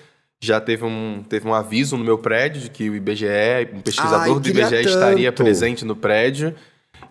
Já 0.42 0.60
teve 0.60 0.84
um, 0.84 1.24
teve 1.30 1.48
um 1.48 1.54
aviso 1.54 1.96
no 1.96 2.04
meu 2.04 2.18
prédio 2.18 2.62
de 2.62 2.70
que 2.72 2.90
o 2.90 2.96
IBGE, 2.96 3.28
um 3.72 3.82
pesquisador 3.82 4.36
Ai, 4.36 4.40
do 4.40 4.50
IBGE 4.50 4.76
estaria 4.88 5.32
tanto. 5.32 5.44
presente 5.46 5.86
no 5.86 5.96
prédio. 5.96 6.56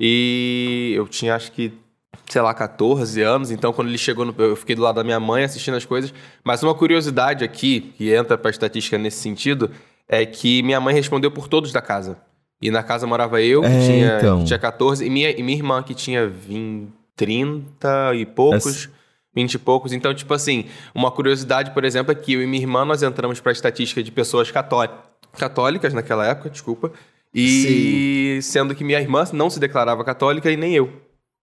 E 0.00 0.92
eu 0.96 1.06
tinha 1.06 1.36
acho 1.36 1.52
que, 1.52 1.72
sei 2.28 2.42
lá, 2.42 2.52
14 2.52 3.22
anos. 3.22 3.52
Então, 3.52 3.72
quando 3.72 3.88
ele 3.88 3.98
chegou, 3.98 4.24
no, 4.24 4.34
eu 4.38 4.56
fiquei 4.56 4.74
do 4.74 4.82
lado 4.82 4.96
da 4.96 5.04
minha 5.04 5.20
mãe 5.20 5.44
assistindo 5.44 5.76
as 5.76 5.84
coisas. 5.84 6.12
Mas 6.42 6.64
uma 6.64 6.74
curiosidade 6.74 7.44
aqui, 7.44 7.92
que 7.96 8.12
entra 8.12 8.36
pra 8.36 8.50
estatística 8.50 8.98
nesse 8.98 9.18
sentido, 9.18 9.70
é 10.08 10.24
que 10.26 10.62
minha 10.62 10.80
mãe 10.80 10.94
respondeu 10.94 11.30
por 11.30 11.48
todos 11.48 11.72
da 11.72 11.80
casa. 11.82 12.16
E 12.60 12.70
na 12.70 12.82
casa 12.82 13.06
morava 13.06 13.40
eu, 13.40 13.60
que 13.60 13.66
É, 13.68 13.80
tinha, 13.86 14.18
então. 14.18 14.44
tinha 14.44 14.58
14, 14.58 15.04
e 15.04 15.10
minha, 15.10 15.30
e 15.30 15.42
minha 15.42 15.56
irmã, 15.56 15.82
que 15.82 15.94
tinha 15.94 16.26
20, 16.26 16.90
30 17.14 18.14
e 18.14 18.26
poucos. 18.26 18.66
Essa- 18.66 18.90
20 19.34 19.54
e 19.54 19.58
poucos. 19.58 19.92
Então, 19.92 20.12
tipo 20.12 20.34
assim, 20.34 20.64
uma 20.94 21.10
curiosidade, 21.12 21.70
por 21.70 21.84
exemplo, 21.84 22.10
é 22.10 22.14
que 22.14 22.32
eu 22.32 22.42
e 22.42 22.46
minha 22.46 22.62
irmã 22.62 22.84
nós 22.84 23.02
entramos 23.02 23.38
para 23.38 23.50
a 23.50 23.54
estatística 23.54 24.02
de 24.02 24.10
pessoas 24.10 24.50
cató- 24.50 24.88
católicas 25.36 25.94
naquela 25.94 26.26
época, 26.26 26.50
desculpa. 26.50 26.90
E 27.52 28.38
sendo 28.42 28.74
que 28.74 28.82
minha 28.82 28.98
irmã 29.00 29.24
não 29.32 29.48
se 29.50 29.60
declarava 29.60 30.02
católica 30.02 30.50
e 30.50 30.56
nem 30.56 30.74
eu. 30.74 30.90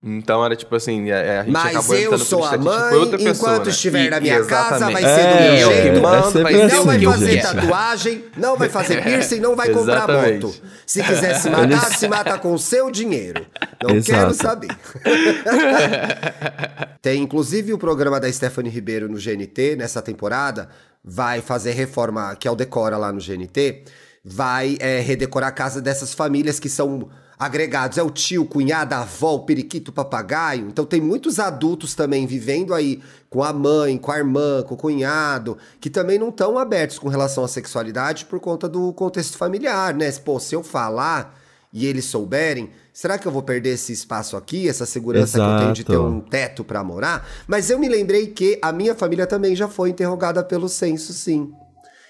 Então 0.07 0.45
era 0.45 0.55
tipo 0.55 0.75
assim, 0.75 1.09
é, 1.09 1.39
a 1.39 1.43
gente 1.43 1.51
Mas 1.51 1.75
acabou 1.75 1.95
eu 1.95 2.17
sou 2.19 2.43
a 2.43 2.53
estatística, 2.55 2.79
mãe, 2.79 2.93
outra 2.93 3.17
pessoa, 3.17 3.33
enquanto 3.53 3.65
né? 3.65 3.71
estiver 3.71 4.05
E- 4.05 4.09
na 4.12 4.19
minha 4.19 4.45
casa, 4.45 4.91
vai 4.91 5.01
ser 5.01 5.07
do 5.15 5.33
É, 5.33 5.57
meu 5.57 5.74
jeito. 5.74 6.01
mando, 6.01 6.39
é 6.39 6.43
vai 6.43 6.53
Não 6.53 6.65
assim, 6.65 6.85
vai 6.85 7.05
o 7.07 7.12
fazer 7.12 7.41
tatuagem, 7.41 8.24
não 8.38 8.55
vai 8.55 8.69
fazer 8.69 9.01
piercing, 9.03 9.39
não 9.39 9.55
vai 9.55 9.69
comprar 9.71 10.07
moto. 10.07 10.53
Se 10.85 11.01
quiser 11.01 11.33
se 11.39 11.50
matar, 11.50 11.95
se 11.97 12.07
mata 12.07 12.38
com 12.38 12.55
seu 12.55 12.91
dinheiro. 12.91 13.47
Não 13.81 13.95
Exato. 13.95 14.19
quero 14.19 14.33
saber. 14.35 14.67
Tem 17.01 17.21
inclusive 17.21 17.74
o 17.74 17.77
programa 17.77 18.19
da 18.19 18.31
Stephanie 18.31 18.71
Ribeiro 18.71 19.09
no 19.09 19.17
GNT, 19.17 19.75
nessa 19.75 20.01
temporada, 20.01 20.69
vai 21.03 21.41
fazer 21.41 21.71
reforma, 21.71 22.35
que 22.39 22.47
é 22.47 22.51
o 22.51 22.55
Decora 22.55 22.97
lá 22.97 23.12
no 23.12 23.19
GNT, 23.19 23.83
vai 24.24 24.77
é, 24.79 25.00
redecorar 25.01 25.50
a 25.50 25.51
casa 25.51 25.81
dessas 25.81 26.13
famílias 26.13 26.59
que 26.59 26.69
são 26.69 27.09
agregados. 27.38 27.98
É 27.98 28.04
o 28.04 28.10
tio, 28.10 28.46
cunhada, 28.46 28.98
a 28.98 29.01
avó, 29.01 29.36
o 29.36 29.39
periquito, 29.39 29.92
o 29.92 29.94
papagaio. 29.94 30.68
Então 30.68 30.86
tem 30.86 31.01
muitos 31.01 31.39
adultos 31.39 31.94
também 31.94 32.25
vivendo 32.25 32.74
aí 32.74 33.01
com 33.30 33.44
a 33.44 33.51
mãe, 33.51 33.98
com 33.98 34.12
a 34.12 34.18
irmã, 34.18 34.63
com 34.63 34.75
o 34.75 34.77
cunhado, 34.77 35.58
que 35.80 35.89
também 35.89 36.18
não 36.18 36.30
estão 36.30 36.58
abertos 36.58 36.98
com 36.98 37.10
relação 37.10 37.44
à 37.44 37.48
sexualidade 37.48 38.25
por 38.25 38.39
conta 38.39 38.68
do 38.68 38.94
contexto 38.94 39.38
familiar, 39.38 39.94
né? 39.94 40.12
Pô, 40.13 40.39
se 40.39 40.56
eu 40.56 40.63
falar 40.63 41.38
e 41.74 41.86
eles 41.86 42.06
souberem, 42.06 42.70
será 42.94 43.18
que 43.18 43.27
eu 43.27 43.32
vou 43.32 43.44
perder 43.44 43.72
esse 43.72 43.92
espaço 43.92 44.38
aqui, 44.38 44.70
essa 44.70 44.86
segurança 44.86 45.38
Exato. 45.38 45.50
que 45.50 45.56
eu 45.56 45.60
tenho 45.60 45.74
de 45.74 45.84
ter 45.84 45.98
um 45.98 46.22
teto 46.22 46.63
para 46.63 46.82
morar? 46.82 47.27
Mas 47.46 47.70
eu 47.70 47.77
me 47.77 47.89
lembrei 47.89 48.27
que 48.27 48.58
a 48.62 48.72
minha 48.72 48.96
família 48.96 49.27
também 49.27 49.54
já 49.54 49.68
foi 49.68 49.89
interrogada 49.89 50.42
pelo 50.42 50.70
censo, 50.70 51.12
sim. 51.12 51.51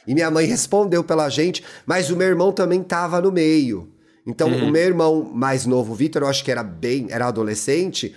E 0.05 0.13
minha 0.13 0.29
mãe 0.29 0.45
respondeu 0.45 1.03
pela 1.03 1.27
gente, 1.29 1.63
mas 1.83 2.11
o 2.11 2.15
meu 2.15 2.27
irmão 2.27 2.51
também 2.51 2.83
tava 2.83 3.19
no 3.19 3.31
meio. 3.31 3.94
Então, 4.25 4.47
Uhum. 4.49 4.67
o 4.67 4.71
meu 4.71 4.81
irmão 4.83 5.31
mais 5.33 5.65
novo, 5.65 5.93
o 5.93 5.95
Vitor, 5.95 6.23
eu 6.23 6.27
acho 6.27 6.43
que 6.43 6.51
era 6.51 6.63
bem, 6.63 7.07
era 7.09 7.27
adolescente. 7.27 8.15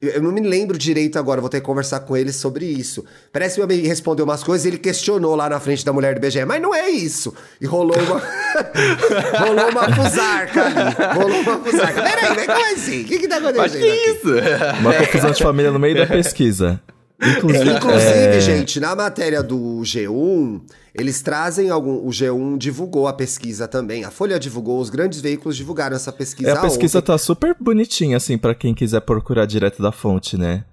Eu 0.00 0.22
não 0.22 0.30
me 0.30 0.40
lembro 0.40 0.78
direito 0.78 1.18
agora, 1.18 1.40
vou 1.40 1.50
ter 1.50 1.58
que 1.58 1.66
conversar 1.66 1.98
com 2.00 2.16
ele 2.16 2.32
sobre 2.32 2.64
isso. 2.64 3.04
Parece 3.32 3.56
que 3.56 3.60
meu 3.60 3.64
amigo 3.64 3.84
respondeu 3.88 4.24
umas 4.24 4.44
coisas 4.44 4.64
e 4.64 4.68
ele 4.68 4.78
questionou 4.78 5.34
lá 5.34 5.48
na 5.48 5.58
frente 5.58 5.84
da 5.84 5.92
mulher 5.92 6.14
do 6.14 6.20
BGE, 6.20 6.44
mas 6.44 6.62
não 6.62 6.72
é 6.72 6.88
isso. 6.88 7.34
E 7.60 7.66
rolou 7.66 7.96
uma. 7.98 8.22
rolou 9.44 9.70
uma 9.72 9.92
fusarca 9.96 10.64
ali. 10.66 11.18
Rolou 11.20 11.40
uma 11.40 11.58
fusarca. 11.64 12.00
Peraí, 12.02 12.28
mas 12.36 12.46
como 12.46 12.72
assim? 12.74 13.00
O 13.02 13.04
que, 13.06 13.18
que 13.18 13.26
tá 13.26 13.38
acontecendo? 13.38 13.58
Mas 13.60 13.72
que 13.72 13.90
aqui? 13.90 14.10
isso? 14.10 14.80
Uma 14.80 14.94
confusão 14.94 15.30
de 15.32 15.42
família 15.42 15.72
no 15.72 15.80
meio 15.80 15.96
da 15.96 16.06
pesquisa. 16.06 16.80
Inclusive, 17.20 17.68
Inclusive, 17.70 18.12
é, 18.12 18.40
gente, 18.40 18.78
na 18.78 18.94
matéria 18.94 19.42
do 19.42 19.80
G1, 19.82 20.60
eles 20.98 21.22
trazem 21.22 21.70
algum. 21.70 22.06
O 22.06 22.08
G1 22.10 22.58
divulgou 22.58 23.06
a 23.06 23.12
pesquisa 23.12 23.68
também. 23.68 24.04
A 24.04 24.10
Folha 24.10 24.38
divulgou, 24.38 24.80
os 24.80 24.90
grandes 24.90 25.20
veículos 25.20 25.56
divulgaram 25.56 25.96
essa 25.96 26.12
pesquisa. 26.12 26.50
é, 26.50 26.52
a 26.52 26.60
pesquisa 26.60 26.98
ontem. 26.98 27.06
tá 27.06 27.18
super 27.18 27.54
bonitinha, 27.58 28.16
assim, 28.16 28.36
pra 28.36 28.54
quem 28.54 28.74
quiser 28.74 29.00
procurar 29.00 29.46
direto 29.46 29.80
da 29.80 29.92
fonte, 29.92 30.36
né? 30.36 30.64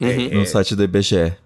Uhum. 0.00 0.40
No 0.40 0.46
site 0.46 0.74
do 0.74 0.82
IBGE. 0.82 1.36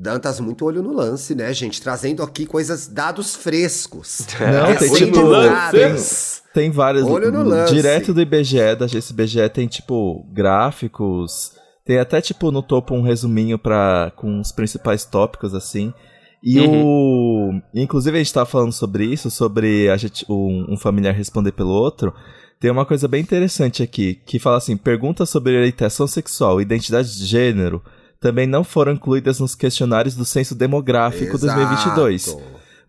Dantas 0.00 0.38
muito 0.38 0.64
olho 0.64 0.80
no 0.80 0.92
lance, 0.92 1.34
né, 1.34 1.52
gente? 1.52 1.82
Trazendo 1.82 2.22
aqui 2.22 2.46
coisas, 2.46 2.86
dados 2.86 3.34
frescos. 3.34 4.20
Não, 4.38 4.76
tem 4.76 4.90
olho 4.90 5.06
tipo. 5.06 5.20
no 5.20 5.30
Tem, 5.72 5.88
lance. 5.88 6.42
tem 6.54 6.70
vários. 6.70 7.04
Olho 7.04 7.32
no 7.32 7.42
lance. 7.42 7.74
Direto 7.74 8.14
do 8.14 8.20
IBGE, 8.20 8.76
da 8.76 8.86
IBGE, 8.86 9.48
tem 9.52 9.66
tipo 9.66 10.24
gráficos. 10.32 11.52
Tem 11.84 11.98
até 11.98 12.20
tipo 12.20 12.52
no 12.52 12.62
topo 12.62 12.94
um 12.94 13.02
resuminho 13.02 13.58
pra, 13.58 14.12
com 14.14 14.40
os 14.40 14.52
principais 14.52 15.04
tópicos, 15.04 15.52
assim. 15.54 15.92
E 16.42 16.60
o. 16.60 17.60
Inclusive 17.74 18.16
a 18.16 18.22
gente 18.22 18.32
tava 18.32 18.46
falando 18.46 18.72
sobre 18.72 19.04
isso, 19.04 19.30
sobre 19.30 19.88
a 19.88 19.96
gente, 19.96 20.24
um, 20.28 20.72
um 20.74 20.76
familiar 20.76 21.14
responder 21.14 21.52
pelo 21.52 21.70
outro. 21.70 22.14
Tem 22.60 22.70
uma 22.70 22.86
coisa 22.86 23.06
bem 23.06 23.20
interessante 23.22 23.82
aqui, 23.82 24.20
que 24.26 24.38
fala 24.38 24.56
assim: 24.58 24.76
perguntas 24.76 25.30
sobre 25.30 25.56
orientação 25.56 26.06
sexual 26.06 26.60
e 26.60 26.62
identidade 26.62 27.16
de 27.16 27.26
gênero 27.26 27.82
também 28.20 28.46
não 28.48 28.64
foram 28.64 28.92
incluídas 28.92 29.38
nos 29.38 29.54
questionários 29.54 30.16
do 30.16 30.24
Censo 30.24 30.54
Demográfico 30.54 31.36
Exato. 31.36 31.54
2022 31.54 32.36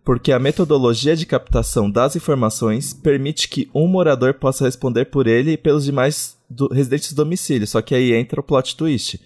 porque 0.04 0.32
a 0.32 0.38
metodologia 0.38 1.14
de 1.14 1.26
captação 1.26 1.90
das 1.90 2.16
informações 2.16 2.92
permite 2.94 3.48
que 3.48 3.70
um 3.74 3.86
morador 3.86 4.34
possa 4.34 4.64
responder 4.64 5.04
por 5.04 5.26
ele 5.26 5.52
e 5.52 5.56
pelos 5.58 5.84
demais 5.84 6.36
do- 6.48 6.68
residentes 6.72 7.12
do 7.12 7.22
domicílio, 7.22 7.66
só 7.66 7.82
que 7.82 7.94
aí 7.94 8.12
entra 8.14 8.40
o 8.40 8.42
plot 8.42 8.76
twist. 8.76 9.20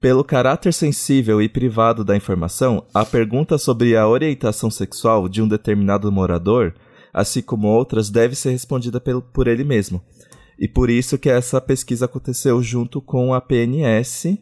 Pelo 0.00 0.24
caráter 0.24 0.72
sensível 0.72 1.42
e 1.42 1.48
privado 1.48 2.02
da 2.02 2.16
informação, 2.16 2.84
a 2.94 3.04
pergunta 3.04 3.58
sobre 3.58 3.96
a 3.96 4.08
orientação 4.08 4.70
sexual 4.70 5.28
de 5.28 5.42
um 5.42 5.48
determinado 5.48 6.10
morador, 6.10 6.74
assim 7.12 7.42
como 7.42 7.68
outras, 7.68 8.08
deve 8.08 8.34
ser 8.34 8.50
respondida 8.50 8.98
pelo- 8.98 9.20
por 9.20 9.46
ele 9.46 9.62
mesmo. 9.62 10.00
E 10.58 10.66
por 10.66 10.88
isso 10.88 11.18
que 11.18 11.28
essa 11.28 11.60
pesquisa 11.60 12.06
aconteceu 12.06 12.62
junto 12.62 13.00
com 13.02 13.34
a 13.34 13.40
PNS 13.42 14.38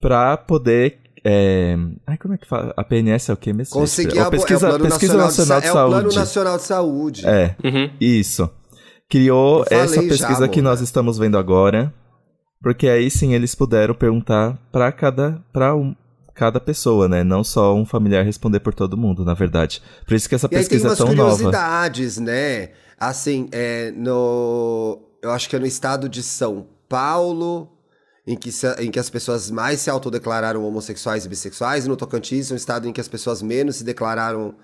para 0.00 0.36
poder. 0.36 0.98
É... 1.24 1.74
Ai, 2.06 2.18
como 2.18 2.34
é 2.34 2.38
que 2.38 2.46
fala? 2.46 2.74
A 2.76 2.84
PNS 2.84 3.30
é 3.30 3.34
o 3.34 3.36
que 3.38 3.50
mesmo? 3.52 3.72
Conseguir 3.72 4.18
a 4.18 4.26
a, 4.26 4.30
pesquisa, 4.30 4.66
é 4.66 4.68
o 4.68 4.72
Plano 4.72 4.84
pesquisa 4.84 5.16
Nacional, 5.16 5.60
de, 5.60 5.66
de, 5.66 5.72
Sa- 5.72 5.78
É 5.78 5.84
o 5.84 5.88
Plano 5.88 6.00
Saúde. 6.02 6.16
Nacional 6.16 6.56
de 6.58 6.62
Saúde. 6.64 7.26
É, 7.26 7.56
Uhum. 7.64 7.90
isso. 7.98 8.50
Criou 9.08 9.64
essa 9.70 10.02
já, 10.02 10.08
pesquisa 10.08 10.48
que 10.48 10.60
Mona. 10.60 10.70
nós 10.70 10.80
estamos 10.82 11.16
vendo 11.18 11.38
agora, 11.38 11.92
porque 12.64 12.88
aí 12.88 13.10
sim 13.10 13.34
eles 13.34 13.54
puderam 13.54 13.94
perguntar 13.94 14.58
para 14.72 14.90
cada 14.90 15.38
para 15.52 15.76
um, 15.76 15.94
cada 16.34 16.58
pessoa, 16.58 17.06
né? 17.06 17.22
Não 17.22 17.44
só 17.44 17.74
um 17.74 17.84
familiar 17.84 18.24
responder 18.24 18.60
por 18.60 18.72
todo 18.72 18.96
mundo, 18.96 19.22
na 19.22 19.34
verdade. 19.34 19.82
Por 20.06 20.14
isso 20.14 20.26
que 20.26 20.34
essa 20.34 20.46
E 20.46 20.48
tem 20.48 20.58
pesquisa 20.60 20.86
é 20.86 20.88
umas 20.88 20.98
tão 20.98 21.14
nova. 21.14 21.30
curiosidades, 21.30 22.16
né? 22.16 22.70
Assim, 22.98 23.50
é, 23.52 23.90
no, 23.90 24.98
eu 25.20 25.30
acho 25.30 25.46
que 25.46 25.56
é 25.56 25.58
no 25.58 25.66
estado 25.66 26.08
de 26.08 26.22
São 26.22 26.66
Paulo, 26.88 27.68
em 28.26 28.34
que, 28.34 28.48
em 28.78 28.90
que 28.90 28.98
as 28.98 29.10
pessoas 29.10 29.50
mais 29.50 29.80
se 29.80 29.90
autodeclararam 29.90 30.64
homossexuais 30.64 31.26
e 31.26 31.28
bissexuais, 31.28 31.84
e 31.84 31.88
no 31.88 31.98
Tocantins, 31.98 32.50
um 32.50 32.56
estado 32.56 32.88
em 32.88 32.94
que 32.94 33.00
as 33.00 33.08
pessoas 33.08 33.42
menos 33.42 33.76
se 33.76 33.84
declararam 33.84 34.54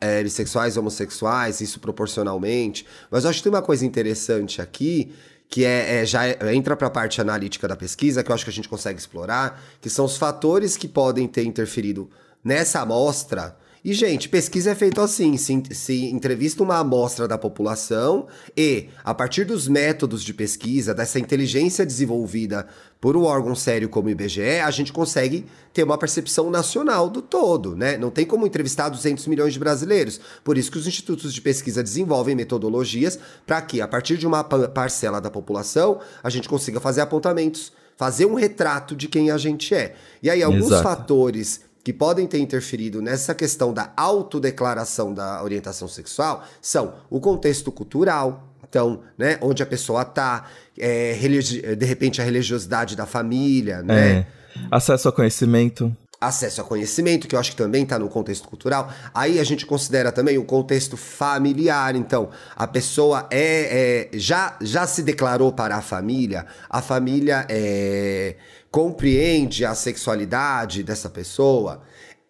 é, 0.00 0.24
bissexuais 0.24 0.74
e 0.74 0.78
homossexuais, 0.80 1.60
isso 1.60 1.78
proporcionalmente. 1.78 2.84
Mas 3.12 3.22
eu 3.22 3.30
acho 3.30 3.38
que 3.38 3.44
tem 3.44 3.52
uma 3.52 3.62
coisa 3.62 3.86
interessante 3.86 4.60
aqui, 4.60 5.12
que 5.48 5.64
é, 5.64 6.02
é- 6.02 6.06
já 6.06 6.28
entra 6.52 6.76
para 6.76 6.88
a 6.88 6.90
parte 6.90 7.20
analítica 7.20 7.66
da 7.66 7.76
pesquisa, 7.76 8.22
que 8.22 8.30
eu 8.30 8.34
acho 8.34 8.44
que 8.44 8.50
a 8.50 8.52
gente 8.52 8.68
consegue 8.68 8.98
explorar, 8.98 9.60
que 9.80 9.88
são 9.88 10.04
os 10.04 10.16
fatores 10.16 10.76
que 10.76 10.86
podem 10.86 11.26
ter 11.26 11.44
interferido 11.44 12.08
nessa 12.44 12.80
amostra. 12.80 13.56
E, 13.84 13.92
gente, 13.92 14.28
pesquisa 14.28 14.70
é 14.70 14.74
feita 14.74 15.02
assim: 15.02 15.36
se, 15.36 15.62
se 15.70 16.06
entrevista 16.06 16.62
uma 16.62 16.78
amostra 16.78 17.28
da 17.28 17.38
população 17.38 18.26
e, 18.56 18.88
a 19.04 19.14
partir 19.14 19.44
dos 19.44 19.68
métodos 19.68 20.22
de 20.24 20.34
pesquisa, 20.34 20.92
dessa 20.94 21.18
inteligência 21.18 21.86
desenvolvida 21.86 22.66
por 23.00 23.16
um 23.16 23.22
órgão 23.22 23.54
sério 23.54 23.88
como 23.88 24.08
o 24.08 24.10
IBGE, 24.10 24.58
a 24.64 24.70
gente 24.72 24.92
consegue 24.92 25.46
ter 25.72 25.84
uma 25.84 25.96
percepção 25.96 26.50
nacional 26.50 27.08
do 27.08 27.22
todo, 27.22 27.76
né? 27.76 27.96
Não 27.96 28.10
tem 28.10 28.26
como 28.26 28.44
entrevistar 28.46 28.88
200 28.88 29.26
milhões 29.28 29.52
de 29.52 29.58
brasileiros. 29.60 30.20
Por 30.42 30.58
isso 30.58 30.70
que 30.72 30.78
os 30.78 30.86
institutos 30.86 31.32
de 31.32 31.40
pesquisa 31.40 31.80
desenvolvem 31.82 32.34
metodologias 32.34 33.16
para 33.46 33.62
que, 33.62 33.80
a 33.80 33.86
partir 33.86 34.16
de 34.18 34.26
uma 34.26 34.42
pa- 34.42 34.66
parcela 34.68 35.20
da 35.20 35.30
população, 35.30 36.00
a 36.22 36.28
gente 36.28 36.48
consiga 36.48 36.80
fazer 36.80 37.00
apontamentos, 37.00 37.72
fazer 37.96 38.26
um 38.26 38.34
retrato 38.34 38.96
de 38.96 39.06
quem 39.06 39.30
a 39.30 39.38
gente 39.38 39.72
é. 39.74 39.94
E 40.20 40.28
aí, 40.28 40.42
alguns 40.42 40.66
Exato. 40.66 40.82
fatores 40.82 41.60
que 41.88 41.92
podem 41.94 42.26
ter 42.26 42.38
interferido 42.38 43.00
nessa 43.00 43.34
questão 43.34 43.72
da 43.72 43.94
autodeclaração 43.96 45.14
da 45.14 45.42
orientação 45.42 45.88
sexual 45.88 46.44
são 46.60 46.96
o 47.08 47.18
contexto 47.18 47.72
cultural, 47.72 48.46
então, 48.68 49.00
né, 49.16 49.38
onde 49.40 49.62
a 49.62 49.66
pessoa 49.66 50.04
tá, 50.04 50.44
é, 50.78 51.14
de 51.14 51.86
repente 51.86 52.20
a 52.20 52.24
religiosidade 52.24 52.94
da 52.94 53.06
família, 53.06 53.82
né? 53.82 54.10
É. 54.10 54.26
Acesso 54.70 55.08
ao 55.08 55.14
conhecimento. 55.14 55.90
acesso 56.20 56.60
a 56.60 56.64
conhecimento, 56.64 57.26
que 57.26 57.34
eu 57.34 57.40
acho 57.40 57.52
que 57.52 57.56
também 57.56 57.84
está 57.84 57.98
no 57.98 58.08
contexto 58.10 58.46
cultural. 58.48 58.92
Aí 59.14 59.38
a 59.40 59.44
gente 59.44 59.64
considera 59.64 60.12
também 60.12 60.36
o 60.36 60.44
contexto 60.44 60.96
familiar. 60.96 61.94
Então, 61.96 62.28
a 62.54 62.66
pessoa 62.66 63.26
é, 63.30 64.08
é- 64.12 64.18
já, 64.18 64.56
já 64.60 64.86
se 64.86 65.02
declarou 65.02 65.52
para 65.52 65.76
a 65.76 65.80
família, 65.80 66.44
a 66.68 66.82
família 66.82 67.46
é, 67.48 68.34
compreende 68.70 69.64
a 69.64 69.74
sexualidade 69.74 70.82
dessa 70.82 71.08
pessoa. 71.08 71.82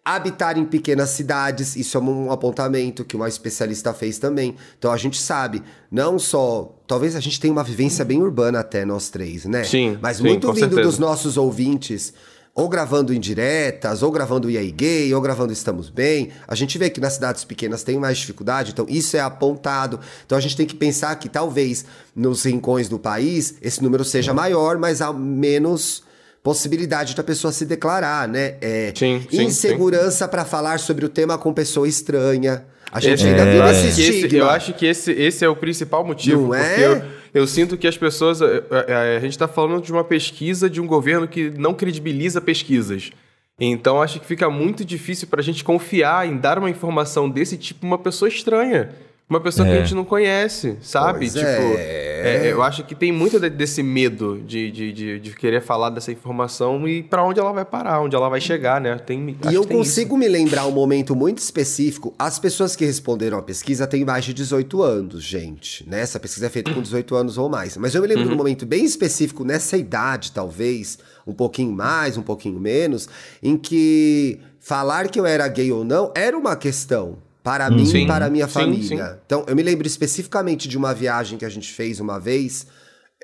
Habitar 0.03 0.57
em 0.57 0.65
pequenas 0.65 1.11
cidades, 1.11 1.75
isso 1.75 1.97
é 1.97 2.01
um 2.01 2.31
apontamento 2.31 3.03
que 3.05 3.15
uma 3.15 3.27
especialista 3.27 3.93
fez 3.93 4.17
também. 4.17 4.55
Então 4.77 4.91
a 4.91 4.97
gente 4.97 5.21
sabe, 5.21 5.61
não 5.91 6.17
só. 6.17 6.75
Talvez 6.87 7.15
a 7.15 7.19
gente 7.19 7.39
tenha 7.39 7.51
uma 7.51 7.63
vivência 7.63 8.03
bem 8.03 8.21
urbana 8.21 8.59
até 8.59 8.85
nós 8.85 9.09
três, 9.09 9.45
né? 9.45 9.63
Sim, 9.63 9.99
Mas 10.01 10.17
sim, 10.17 10.23
muito 10.23 10.47
vindo 10.47 10.59
certeza. 10.61 10.81
dos 10.81 10.97
nossos 10.97 11.37
ouvintes, 11.37 12.13
ou 12.55 12.67
gravando 12.67 13.13
indiretas, 13.13 14.01
ou 14.01 14.11
gravando 14.11 14.49
EA 14.49 14.71
Gay, 14.71 15.13
ou 15.13 15.21
gravando 15.21 15.53
Estamos 15.53 15.89
Bem. 15.89 16.29
A 16.47 16.55
gente 16.55 16.77
vê 16.77 16.89
que 16.89 16.99
nas 16.99 17.13
cidades 17.13 17.43
pequenas 17.43 17.83
tem 17.83 17.99
mais 17.99 18.17
dificuldade, 18.17 18.71
então 18.71 18.85
isso 18.89 19.15
é 19.15 19.19
apontado. 19.19 19.99
Então 20.25 20.37
a 20.37 20.41
gente 20.41 20.57
tem 20.57 20.65
que 20.65 20.75
pensar 20.75 21.15
que 21.17 21.29
talvez 21.29 21.85
nos 22.15 22.43
rincões 22.43 22.89
do 22.89 22.97
país 22.97 23.55
esse 23.61 23.83
número 23.83 24.03
seja 24.03 24.33
maior, 24.33 24.77
mas 24.79 25.01
há 25.01 25.13
menos 25.13 26.08
possibilidade 26.43 27.15
da 27.15 27.23
pessoa 27.23 27.51
se 27.51 27.65
declarar, 27.65 28.27
né? 28.27 28.55
É, 28.61 28.91
Sim, 28.95 29.21
sim, 29.29 29.43
insegurança 29.43 30.27
para 30.27 30.45
falar 30.45 30.79
sobre 30.79 31.05
o 31.05 31.09
tema 31.09 31.37
com 31.37 31.53
pessoa 31.53 31.87
estranha. 31.87 32.63
A 32.91 32.99
gente 32.99 33.15
Esse- 33.19 33.27
ainda 33.27 33.41
É. 33.43 33.45
vive 33.45 33.57
eu, 33.57 33.67
esse 33.67 33.79
acho 33.87 33.95
que 33.95 34.01
esse, 34.01 34.11
estigma. 34.15 34.37
eu 34.39 34.49
acho 34.49 34.73
que 34.73 34.85
esse, 34.85 35.11
esse 35.11 35.45
é 35.45 35.49
o 35.49 35.55
principal 35.55 36.03
motivo. 36.03 36.47
Não 36.47 36.55
é? 36.55 36.83
eu, 36.83 37.01
eu 37.33 37.47
sinto 37.47 37.77
que 37.77 37.87
as 37.87 37.97
pessoas. 37.97 38.41
A, 38.41 38.45
a- 38.47 39.17
a 39.17 39.19
gente 39.19 39.31
está 39.33 39.47
falando 39.47 39.83
de 39.83 39.91
uma 39.91 40.03
pesquisa 40.03 40.67
de 40.69 40.81
um 40.81 40.87
governo 40.87 41.27
que 41.27 41.51
não 41.51 41.73
credibiliza 41.73 42.41
pesquisas. 42.41 43.11
Então 43.59 44.01
acho 44.01 44.19
que 44.21 44.25
fica 44.25 44.49
muito 44.49 44.83
difícil 44.85 45.27
para 45.27 45.41
a 45.41 45.43
gente 45.43 45.63
confiar 45.63 46.25
em 46.27 46.37
dar 46.37 46.57
uma 46.57 46.69
informação 46.69 47.29
desse 47.29 47.57
tipo 47.57 47.81
pra 47.81 47.87
uma 47.87 47.97
pessoa 47.97 48.29
estranha. 48.29 48.89
Uma 49.29 49.39
pessoa 49.39 49.67
É. 49.67 49.71
que 49.71 49.77
a 49.77 49.81
gente 49.83 49.93
não 49.93 50.03
conhece, 50.03 50.75
sabe? 50.81 51.19
Pois 51.19 51.33
tipo, 51.33 51.45
é. 51.45 52.47
é, 52.47 52.51
eu 52.51 52.63
acho 52.63 52.83
que 52.83 52.95
tem 52.95 53.11
muito 53.11 53.39
de- 53.39 53.47
desse 53.51 53.83
medo 53.83 54.41
de, 54.43 54.71
de, 54.71 54.91
de, 54.91 55.19
de 55.19 55.35
querer 55.35 55.61
falar 55.61 55.91
dessa 55.91 56.11
informação 56.11 56.87
e 56.87 57.03
pra 57.03 57.23
onde 57.23 57.39
ela 57.39 57.53
vai 57.53 57.63
parar, 57.63 58.01
onde 58.01 58.15
ela 58.15 58.27
vai 58.27 58.41
chegar, 58.41 58.81
né? 58.81 58.95
Tem, 58.97 59.37
E 59.49 59.53
eu 59.53 59.63
tem 59.63 59.77
consigo 59.77 60.17
me 60.17 60.27
lembrar 60.27 60.65
um 60.65 60.71
momento 60.71 61.15
muito 61.15 61.37
específico. 61.37 62.11
As 62.17 62.39
pessoas 62.39 62.75
que 62.75 62.83
responderam 62.83 63.37
a 63.37 63.43
pesquisa 63.43 63.85
têm 63.85 64.03
mais 64.03 64.25
de 64.25 64.33
18 64.33 64.81
anos, 64.81 65.23
gente. 65.23 65.87
Né? 65.87 66.01
Essa 66.01 66.19
pesquisa 66.19 66.47
é 66.47 66.49
feita 66.49 66.73
com 66.73 66.81
18 66.81 67.15
anos 67.15 67.37
ou 67.37 67.47
mais. 67.47 67.77
Mas 67.77 67.93
eu 67.93 68.01
me 68.01 68.07
lembro 68.07 68.25
de 68.25 68.33
um 68.33 68.35
momento 68.37 68.65
bem 68.65 68.83
específico, 68.83 69.43
nessa 69.43 69.77
idade, 69.77 70.31
talvez, 70.31 70.97
um 71.27 71.33
pouquinho 71.33 71.71
mais, 71.71 72.17
um 72.17 72.23
pouquinho 72.23 72.59
menos, 72.59 73.07
em 73.43 73.55
que 73.55 74.39
falar 74.59 75.07
que 75.07 75.19
eu 75.19 75.25
era 75.27 75.47
gay 75.47 75.71
ou 75.71 75.85
não 75.85 76.11
era 76.15 76.35
uma 76.35 76.55
questão. 76.55 77.28
Para 77.43 77.69
mim 77.69 77.85
Sim, 77.85 78.03
e 78.03 78.07
para 78.07 78.25
a 78.25 78.29
minha 78.29 78.47
sim, 78.47 78.53
família. 78.53 79.07
sim. 79.07 79.19
Então, 79.25 79.45
eu 79.47 79.55
me 79.55 79.63
lembro 79.63 79.87
especificamente 79.87 80.67
de 80.67 80.77
uma 80.77 80.93
viagem 80.93 81.37
que 81.37 81.45
a 81.45 81.49
gente 81.49 81.71
fez 81.71 81.99
uma 81.99 82.19
vez. 82.19 82.67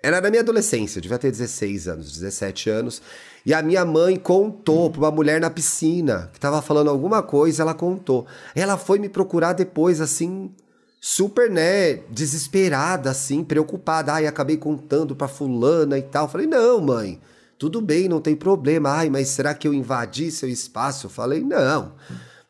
Era 0.02 0.22
na 0.22 0.30
minha 0.30 0.42
adolescência, 0.42 1.00
eu 1.00 1.02
devia 1.02 1.18
ter 1.18 1.32
16 1.32 1.88
anos, 1.88 2.12
17 2.12 2.70
anos. 2.70 3.02
E 3.46 3.54
a 3.54 3.62
minha 3.62 3.84
mãe 3.86 4.16
contou 4.16 4.90
pra 4.90 5.02
uma 5.02 5.12
mulher 5.12 5.40
na 5.42 5.50
piscina, 5.50 6.30
que 6.34 6.40
tava 6.40 6.62
falando 6.62 6.90
alguma 6.90 7.22
coisa, 7.22 7.62
ela 7.62 7.74
contou. 7.74 8.26
Ela 8.56 8.78
foi 8.78 9.00
me 9.00 9.10
procurar 9.10 9.54
depois, 9.54 10.02
assim, 10.02 10.52
super, 11.00 11.50
né, 11.50 11.96
desesperada, 12.10 13.12
assim, 13.12 13.44
preocupada. 13.44 14.14
Ai, 14.14 14.26
acabei 14.28 14.58
contando 14.58 15.16
pra 15.16 15.28
fulana 15.28 15.98
e 15.98 16.02
tal. 16.02 16.28
Falei, 16.28 16.48
não, 16.48 16.82
mãe, 16.82 17.20
tudo 17.60 17.82
bem, 17.82 18.10
não 18.10 18.20
tem 18.20 18.36
problema. 18.36 18.90
Ai, 18.90 19.10
mas 19.10 19.28
será 19.30 19.54
que 19.54 19.68
eu 19.68 19.74
invadi 19.74 20.32
seu 20.32 20.50
espaço? 20.50 21.06
Eu 21.06 21.12
falei, 21.12 21.42
não. 21.42 21.94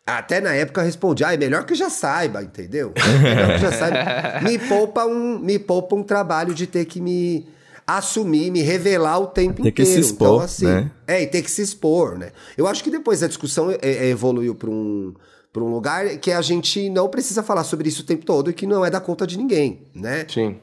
Até 0.07 0.39
na 0.39 0.53
época 0.53 0.81
eu 0.81 0.85
respondi, 0.85 1.24
ai, 1.24 1.35
melhor 1.35 1.65
que 1.65 1.74
já 1.74 1.89
saiba, 1.89 2.43
entendeu? 2.43 2.93
Melhor 3.24 3.55
que 3.55 3.62
já 3.62 3.71
saiba. 3.71 4.39
Me 4.41 4.59
poupa 4.59 5.03
um, 5.05 5.39
me 5.39 5.57
poupa 5.57 5.95
um 5.95 6.03
trabalho 6.03 6.53
de 6.53 6.67
ter 6.67 6.85
que 6.85 7.01
me 7.01 7.47
assumir, 7.88 8.51
me 8.51 8.62
revelar 8.62 9.17
o 9.17 9.25
tempo 9.27 9.63
que 9.63 9.69
inteiro. 9.69 9.91
se 9.91 10.00
expor, 10.00 10.27
então, 10.27 10.39
assim, 10.41 10.65
né? 10.67 10.91
é, 11.07 11.24
e 11.24 11.27
ter 11.27 11.41
que 11.41 11.50
se 11.50 11.62
expor, 11.63 12.17
né? 12.19 12.29
Eu 12.55 12.67
acho 12.67 12.83
que 12.83 12.91
depois 12.91 13.24
a 13.24 13.27
discussão 13.27 13.71
é- 13.71 13.77
é- 13.81 14.07
evoluiu 14.09 14.53
para 14.53 14.69
um, 14.69 15.13
pra 15.51 15.63
um 15.63 15.71
lugar 15.71 16.07
que 16.17 16.31
a 16.31 16.41
gente 16.41 16.88
não 16.89 17.07
precisa 17.09 17.41
falar 17.41 17.63
sobre 17.63 17.89
isso 17.89 18.03
o 18.03 18.05
tempo 18.05 18.25
todo 18.25 18.50
e 18.51 18.53
que 18.53 18.67
não 18.67 18.85
é 18.85 18.91
da 18.91 19.00
conta 19.00 19.25
de 19.25 19.38
ninguém, 19.38 19.81
né? 19.93 20.25
Sim. 20.31 20.57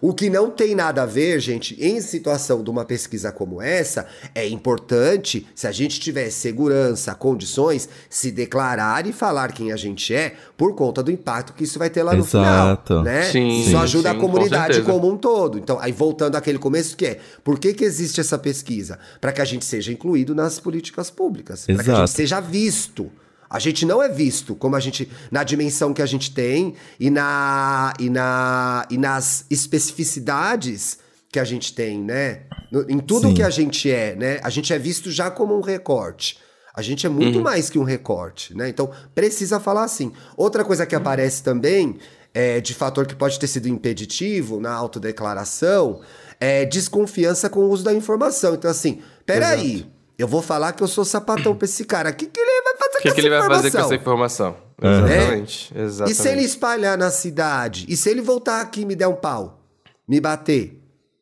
O 0.00 0.14
que 0.14 0.30
não 0.30 0.50
tem 0.50 0.74
nada 0.74 1.02
a 1.02 1.06
ver, 1.06 1.40
gente, 1.40 1.76
em 1.80 2.00
situação 2.00 2.62
de 2.62 2.70
uma 2.70 2.84
pesquisa 2.84 3.32
como 3.32 3.60
essa, 3.60 4.06
é 4.34 4.46
importante, 4.46 5.46
se 5.54 5.66
a 5.66 5.72
gente 5.72 5.98
tiver 5.98 6.30
segurança, 6.30 7.14
condições, 7.14 7.88
se 8.08 8.30
declarar 8.30 9.06
e 9.06 9.12
falar 9.12 9.52
quem 9.52 9.72
a 9.72 9.76
gente 9.76 10.14
é, 10.14 10.34
por 10.56 10.74
conta 10.74 11.02
do 11.02 11.10
impacto 11.10 11.52
que 11.52 11.64
isso 11.64 11.78
vai 11.78 11.90
ter 11.90 12.02
lá 12.02 12.12
no 12.12 12.24
Exato. 12.24 12.86
final, 12.86 13.04
né? 13.04 13.24
Sim, 13.24 13.60
isso 13.60 13.76
ajuda 13.76 14.10
sim, 14.10 14.16
a 14.16 14.18
com 14.18 14.26
comunidade 14.28 14.74
certeza. 14.74 14.92
como 14.92 15.12
um 15.12 15.16
todo. 15.16 15.58
Então, 15.58 15.78
aí 15.80 15.92
voltando 15.92 16.36
àquele 16.36 16.58
começo 16.58 16.96
que 16.96 17.06
é, 17.06 17.20
por 17.42 17.58
que 17.58 17.74
que 17.74 17.84
existe 17.84 18.20
essa 18.20 18.38
pesquisa? 18.38 18.98
Para 19.20 19.32
que 19.32 19.40
a 19.40 19.44
gente 19.44 19.64
seja 19.64 19.92
incluído 19.92 20.34
nas 20.34 20.60
políticas 20.60 21.10
públicas, 21.10 21.66
para 21.66 21.82
que 21.82 21.90
a 21.90 21.94
gente 21.96 22.10
seja 22.10 22.40
visto. 22.40 23.10
A 23.50 23.58
gente 23.58 23.86
não 23.86 24.02
é 24.02 24.08
visto 24.08 24.54
como 24.54 24.76
a 24.76 24.80
gente 24.80 25.10
na 25.30 25.42
dimensão 25.42 25.94
que 25.94 26.02
a 26.02 26.06
gente 26.06 26.32
tem 26.32 26.74
e 27.00 27.10
na 27.10 27.94
e 27.98 28.10
na 28.10 28.86
e 28.90 28.98
nas 28.98 29.44
especificidades 29.50 30.98
que 31.30 31.38
a 31.38 31.44
gente 31.44 31.74
tem, 31.74 32.02
né? 32.02 32.42
Em 32.88 32.98
tudo 32.98 33.28
Sim. 33.28 33.34
que 33.34 33.42
a 33.42 33.50
gente 33.50 33.90
é, 33.90 34.14
né? 34.14 34.40
A 34.42 34.50
gente 34.50 34.72
é 34.72 34.78
visto 34.78 35.10
já 35.10 35.30
como 35.30 35.56
um 35.56 35.60
recorte. 35.60 36.38
A 36.74 36.82
gente 36.82 37.06
é 37.06 37.08
muito 37.08 37.40
mais 37.40 37.68
que 37.68 37.78
um 37.78 37.82
recorte, 37.82 38.56
né? 38.56 38.68
Então 38.68 38.90
precisa 39.14 39.58
falar 39.58 39.84
assim. 39.84 40.12
Outra 40.36 40.64
coisa 40.64 40.86
que 40.86 40.94
aparece 40.94 41.42
também 41.42 41.98
é, 42.32 42.60
de 42.60 42.74
fator 42.74 43.06
que 43.06 43.16
pode 43.16 43.38
ter 43.38 43.46
sido 43.46 43.68
impeditivo 43.68 44.60
na 44.60 44.72
autodeclaração 44.72 46.00
é 46.38 46.64
desconfiança 46.64 47.50
com 47.50 47.60
o 47.60 47.70
uso 47.70 47.82
da 47.82 47.92
informação. 47.92 48.54
Então 48.54 48.70
assim, 48.70 49.00
peraí, 49.26 49.86
eu 50.18 50.26
vou 50.26 50.42
falar 50.42 50.72
que 50.72 50.82
eu 50.82 50.88
sou 50.88 51.04
sapatão 51.04 51.54
pra 51.54 51.64
esse 51.64 51.84
cara. 51.84 52.10
O 52.10 52.14
que, 52.14 52.26
que 52.26 52.40
ele 52.40 52.62
vai 52.62 52.76
fazer 52.76 52.88
O 52.88 52.92
com 52.96 53.00
que, 53.02 53.08
essa 53.08 53.14
que 53.14 53.20
ele 53.20 53.30
vai 53.30 53.40
fazer 53.48 53.70
com 53.70 53.78
informação? 53.78 53.84
essa 53.86 53.94
informação? 53.94 54.56
Uhum. 54.82 54.90
Exatamente. 54.90 55.74
E 55.74 55.80
Exatamente. 55.80 56.16
se 56.22 56.28
ele 56.28 56.42
espalhar 56.42 56.98
na 56.98 57.10
cidade? 57.10 57.86
E 57.88 57.96
se 57.96 58.10
ele 58.10 58.20
voltar 58.20 58.60
aqui 58.60 58.82
e 58.82 58.84
me 58.84 58.94
der 58.96 59.08
um 59.08 59.14
pau? 59.14 59.60
Me 60.06 60.20
bater? 60.20 60.77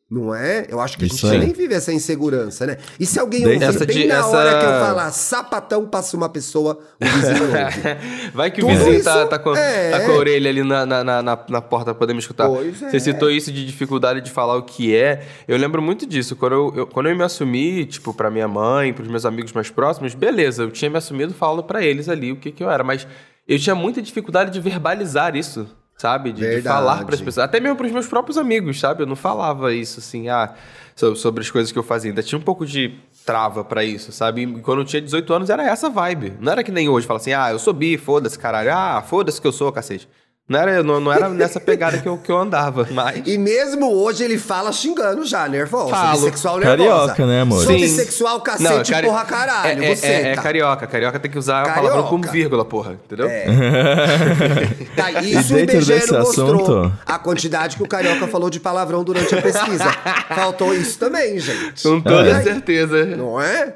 Não 0.09 0.33
é? 0.33 0.65
Eu 0.69 0.79
acho 0.79 0.97
que 0.97 1.03
a 1.03 1.07
Isso 1.07 1.17
gente 1.27 1.33
aí. 1.33 1.39
nem 1.39 1.51
vive 1.51 1.73
essa 1.73 1.91
insegurança, 1.91 2.65
né? 2.65 2.77
E 2.97 3.05
se 3.05 3.19
alguém 3.19 3.45
ouvir 3.45 3.61
Essa 3.61 3.85
bem 3.85 3.97
de- 4.03 4.07
na 4.07 4.19
essa- 4.19 4.27
hora 4.37 4.49
que 4.57 4.65
eu 4.65 4.69
falar 4.79 5.11
sapatão, 5.11 5.85
passa 5.85 6.15
uma 6.15 6.29
pessoa, 6.29 6.79
o 7.01 7.05
vizinho 7.05 7.43
ouve. 7.51 8.31
Vai 8.33 8.49
que 8.49 8.63
o 8.63 8.67
Tudo 8.67 8.77
vizinho 8.77 9.03
tá, 9.03 9.25
tá 9.27 9.37
com, 9.37 9.53
é- 9.53 9.91
tá 9.91 10.05
com 10.05 10.11
a 10.13 10.15
orelha 10.15 10.49
ali 10.49 10.63
na, 10.63 10.85
na, 10.85 11.03
na, 11.03 11.21
na- 11.21 11.61
porta 11.61 11.85
pra 11.85 11.95
poder 11.95 12.13
me 12.13 12.19
escutar. 12.19 12.47
Pois 12.47 12.81
é. 12.81 12.89
Você 12.89 13.01
citou 13.01 13.29
isso 13.29 13.51
de 13.51 13.65
dificuldade 13.65 14.21
de 14.21 14.31
falar 14.31 14.55
o 14.55 14.63
que 14.63 14.95
é. 14.95 15.23
Eu 15.45 15.57
lembro 15.57 15.81
muito 15.81 16.05
disso. 16.05 16.37
Quando 16.37 16.53
eu, 16.53 16.73
eu- 16.77 16.87
quando 16.87 17.09
eu 17.09 17.15
me 17.17 17.23
assumi, 17.25 17.85
tipo, 17.85 18.13
pra 18.13 18.31
minha 18.31 18.47
mãe, 18.47 18.93
pros 18.93 19.09
meus 19.09 19.25
amigos 19.25 19.51
mais 19.51 19.69
próximos, 19.69 20.15
beleza, 20.15 20.63
eu 20.63 20.71
tinha 20.71 20.89
me 20.89 20.97
assumido 20.97 21.33
falando 21.33 21.63
pra 21.65 21.83
eles 21.83 22.07
ali 22.07 22.31
o 22.31 22.37
que, 22.37 22.49
que 22.53 22.63
eu 22.63 22.71
era. 22.71 22.81
Mas 22.81 23.05
eu 23.45 23.59
tinha 23.59 23.75
muita 23.75 24.01
dificuldade 24.01 24.51
de 24.51 24.59
verbalizar 24.61 25.35
isso, 25.35 25.67
sabe? 25.97 26.31
De, 26.31 26.41
de 26.57 26.61
falar 26.69 26.97
pras 27.05 27.19
pessoas. 27.25 27.43
Até 27.45 27.59
mesmo 27.59 27.75
pros 27.75 27.91
meus 27.91 28.07
próprios 28.07 28.37
amigos, 28.37 28.79
sabe? 28.79 29.03
Eu 29.03 29.07
não 29.07 29.15
falava 29.15 29.73
isso 29.73 29.99
assim, 29.99 30.29
ah, 30.29 30.53
so- 30.95 31.15
sobre 31.15 31.41
as 31.41 31.49
coisas 31.51 31.71
que 31.71 31.77
eu 31.79 31.83
fazia. 31.83 32.11
Ainda 32.11 32.21
tinha 32.23 32.37
um 32.37 32.41
pouco 32.41 32.65
de 32.65 32.95
trava 33.25 33.63
pra 33.63 33.83
isso, 33.83 34.11
sabe? 34.11 34.43
E 34.43 34.61
quando 34.61 34.79
eu 34.79 34.85
tinha 34.85 35.01
18 35.01 35.33
anos 35.33 35.49
era 35.49 35.63
essa 35.67 35.89
vibe. 35.89 36.33
Não 36.39 36.51
era 36.51 36.63
que 36.63 36.71
nem 36.71 36.87
hoje, 36.87 37.05
fala 37.07 37.19
assim, 37.19 37.33
ah, 37.33 37.51
eu 37.51 37.59
sou 37.59 37.73
bi, 37.73 37.97
foda-se, 37.97 38.37
caralho. 38.39 38.71
Ah, 38.73 39.01
foda-se 39.05 39.41
que 39.41 39.47
eu 39.47 39.51
sou, 39.51 39.71
cacete. 39.71 40.07
Não 40.49 40.59
era, 40.59 40.81
não, 40.81 40.99
não 41.01 41.11
era 41.11 41.27
nessa 41.27 41.59
pegada 41.59 41.97
que 41.97 42.07
eu, 42.07 42.17
que 42.17 42.31
eu 42.31 42.37
andava, 42.37 42.87
mas... 42.91 43.21
E 43.25 43.37
mesmo 43.37 43.91
hoje 43.93 44.23
ele 44.23 44.37
fala 44.37 44.71
xingando 44.71 45.25
já, 45.25 45.45
nervoso. 45.45 45.89
Falo. 45.89 46.11
Bissexual 46.21 46.57
nervosa. 46.59 46.77
Carioca, 46.87 47.25
né, 47.25 47.41
amor? 47.41 47.63
Sou 47.65 47.73
Sim. 47.73 47.81
bissexual, 47.81 48.39
cacete, 48.39 48.91
cari- 48.91 49.07
porra, 49.07 49.25
caralho. 49.25 49.83
É, 49.83 49.91
é- 49.91 49.95
você 49.95 50.05
é, 50.07 50.21
é 50.31 50.35
tá. 50.35 50.41
carioca. 50.41 50.87
Carioca 50.87 51.19
tem 51.19 51.29
que 51.29 51.37
usar 51.37 51.63
a 51.63 51.65
Carioca. 51.65 51.89
palavra 51.89 52.09
como 52.09 52.23
vírgula, 52.31 52.63
porra. 52.63 52.93
Entendeu? 52.93 53.27
É. 53.27 53.45
Tá, 54.95 55.11
isso 55.21 55.53
o 55.53 55.59
IBGE 55.59 56.11
não 56.11 56.19
mostrou 56.21 56.55
assunto- 56.55 56.93
a 57.05 57.19
quantidade 57.19 57.75
que 57.77 57.83
o 57.83 57.87
Carioca 57.87 58.25
falou 58.27 58.49
de 58.49 58.59
palavrão 58.59 59.03
durante 59.03 59.35
a 59.35 59.41
pesquisa. 59.41 59.85
Faltou 60.33 60.73
isso 60.73 60.97
também, 60.97 61.37
gente. 61.39 61.83
Com 61.83 62.01
toda 62.01 62.41
certeza. 62.41 63.05
Não 63.05 63.39
é? 63.39 63.75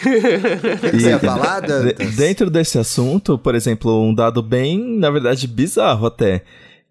Que, 0.00 1.00
você 1.00 1.08
ia 1.10 1.18
falar, 1.18 1.60
Dantas? 1.60 2.14
dentro 2.14 2.50
desse 2.50 2.78
assunto, 2.78 3.38
por 3.38 3.54
exemplo, 3.54 4.02
um 4.02 4.14
dado 4.14 4.42
bem, 4.42 4.98
na 4.98 5.10
verdade, 5.10 5.46
bizarro 5.46 6.06
até, 6.06 6.42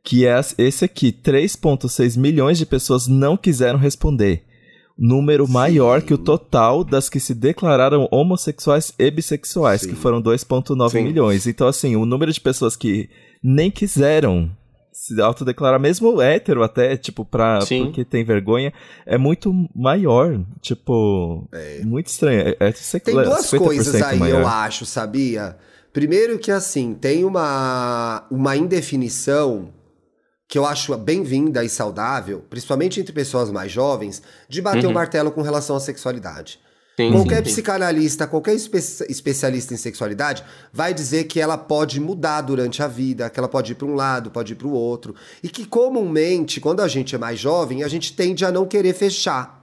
que 0.04 0.26
é 0.26 0.40
esse 0.58 0.86
aqui, 0.86 1.12
3.6 1.12 2.18
milhões 2.18 2.58
de 2.58 2.66
pessoas 2.66 3.08
não 3.08 3.38
quiseram 3.38 3.80
responder. 3.80 4.44
Número 4.98 5.48
maior 5.48 6.02
que 6.02 6.14
o 6.14 6.18
total 6.18 6.84
das 6.84 7.10
que 7.10 7.20
se 7.20 7.34
declararam 7.34 8.08
homossexuais 8.12 8.94
e 9.00 9.10
bissexuais, 9.10 9.86
que 9.86 9.96
foram 9.96 10.22
2.9 10.22 10.92
Sim. 10.92 11.04
milhões. 11.04 11.48
Então, 11.48 11.68
assim, 11.68 11.96
o 11.96 12.06
número 12.06 12.32
de 12.32 12.40
pessoas 12.40 12.76
que 12.76 13.10
nem 13.42 13.72
quiseram 13.72 14.52
se 15.02 15.20
autodeclarar, 15.20 15.80
mesmo 15.80 16.22
hétero 16.22 16.62
até, 16.62 16.96
tipo, 16.96 17.26
pra, 17.26 17.60
Sim. 17.62 17.86
porque 17.86 18.06
tem 18.06 18.24
vergonha, 18.24 18.72
é 19.04 19.18
muito 19.18 19.52
maior. 19.76 20.40
Tipo, 20.62 21.50
muito 21.84 22.06
estranho. 22.06 22.42
É, 22.42 22.56
é 22.60 22.72
Tem 23.00 23.16
duas 23.16 23.48
50% 23.48 23.58
coisas 23.58 23.96
aí, 24.00 24.20
maior. 24.20 24.42
eu 24.42 24.48
acho, 24.48 24.86
sabia? 24.86 25.58
Primeiro 25.92 26.38
que, 26.38 26.52
assim, 26.52 26.94
tem 26.94 27.26
uma, 27.26 28.28
uma 28.30 28.56
indefinição 28.56 29.74
que 30.48 30.56
eu 30.56 30.68
acho 30.68 30.96
bem-vinda 30.98 31.64
e 31.64 31.70
saudável, 31.70 32.46
principalmente 32.48 33.00
entre 33.00 33.12
pessoas 33.12 33.50
mais 33.50 33.72
jovens, 33.72 34.22
de 34.48 34.62
bater 34.62 34.86
o 34.86 34.94
martelo 34.94 35.32
com 35.32 35.42
relação 35.42 35.76
à 35.76 35.80
sexualidade. 35.80 36.60
Sim, 37.08 37.12
Qualquer 37.12 37.38
sim, 37.38 37.44
sim. 37.46 37.52
psicanalista, 37.52 38.28
qualquer 38.28 38.54
espe- 38.56 39.06
especialista 39.10 39.74
em 39.74 39.78
sexualidade 39.78 40.44
vai 40.74 40.94
dizer 40.94 41.24
que 41.26 41.40
ela 41.40 41.58
pode 41.58 42.00
mudar 42.00 42.42
durante 42.42 42.82
a 42.84 42.88
vida, 42.88 43.30
que 43.30 43.40
ela 43.40 43.48
pode 43.50 43.72
ir 43.72 43.76
para 43.76 43.88
um 43.88 43.96
lado, 43.96 44.32
pode 44.32 44.54
ir 44.54 44.56
para 44.56 44.68
o 44.68 44.72
outro. 44.74 45.16
E 45.44 45.50
que 45.50 45.66
comumente, 45.66 46.60
quando 46.60 46.82
a 46.82 46.88
gente 46.88 47.16
é 47.16 47.18
mais 47.18 47.40
jovem, 47.40 47.84
a 47.84 47.88
gente 47.88 48.14
tende 48.14 48.46
a 48.46 48.52
não 48.52 48.66
querer 48.66 48.94
fechar. 48.94 49.60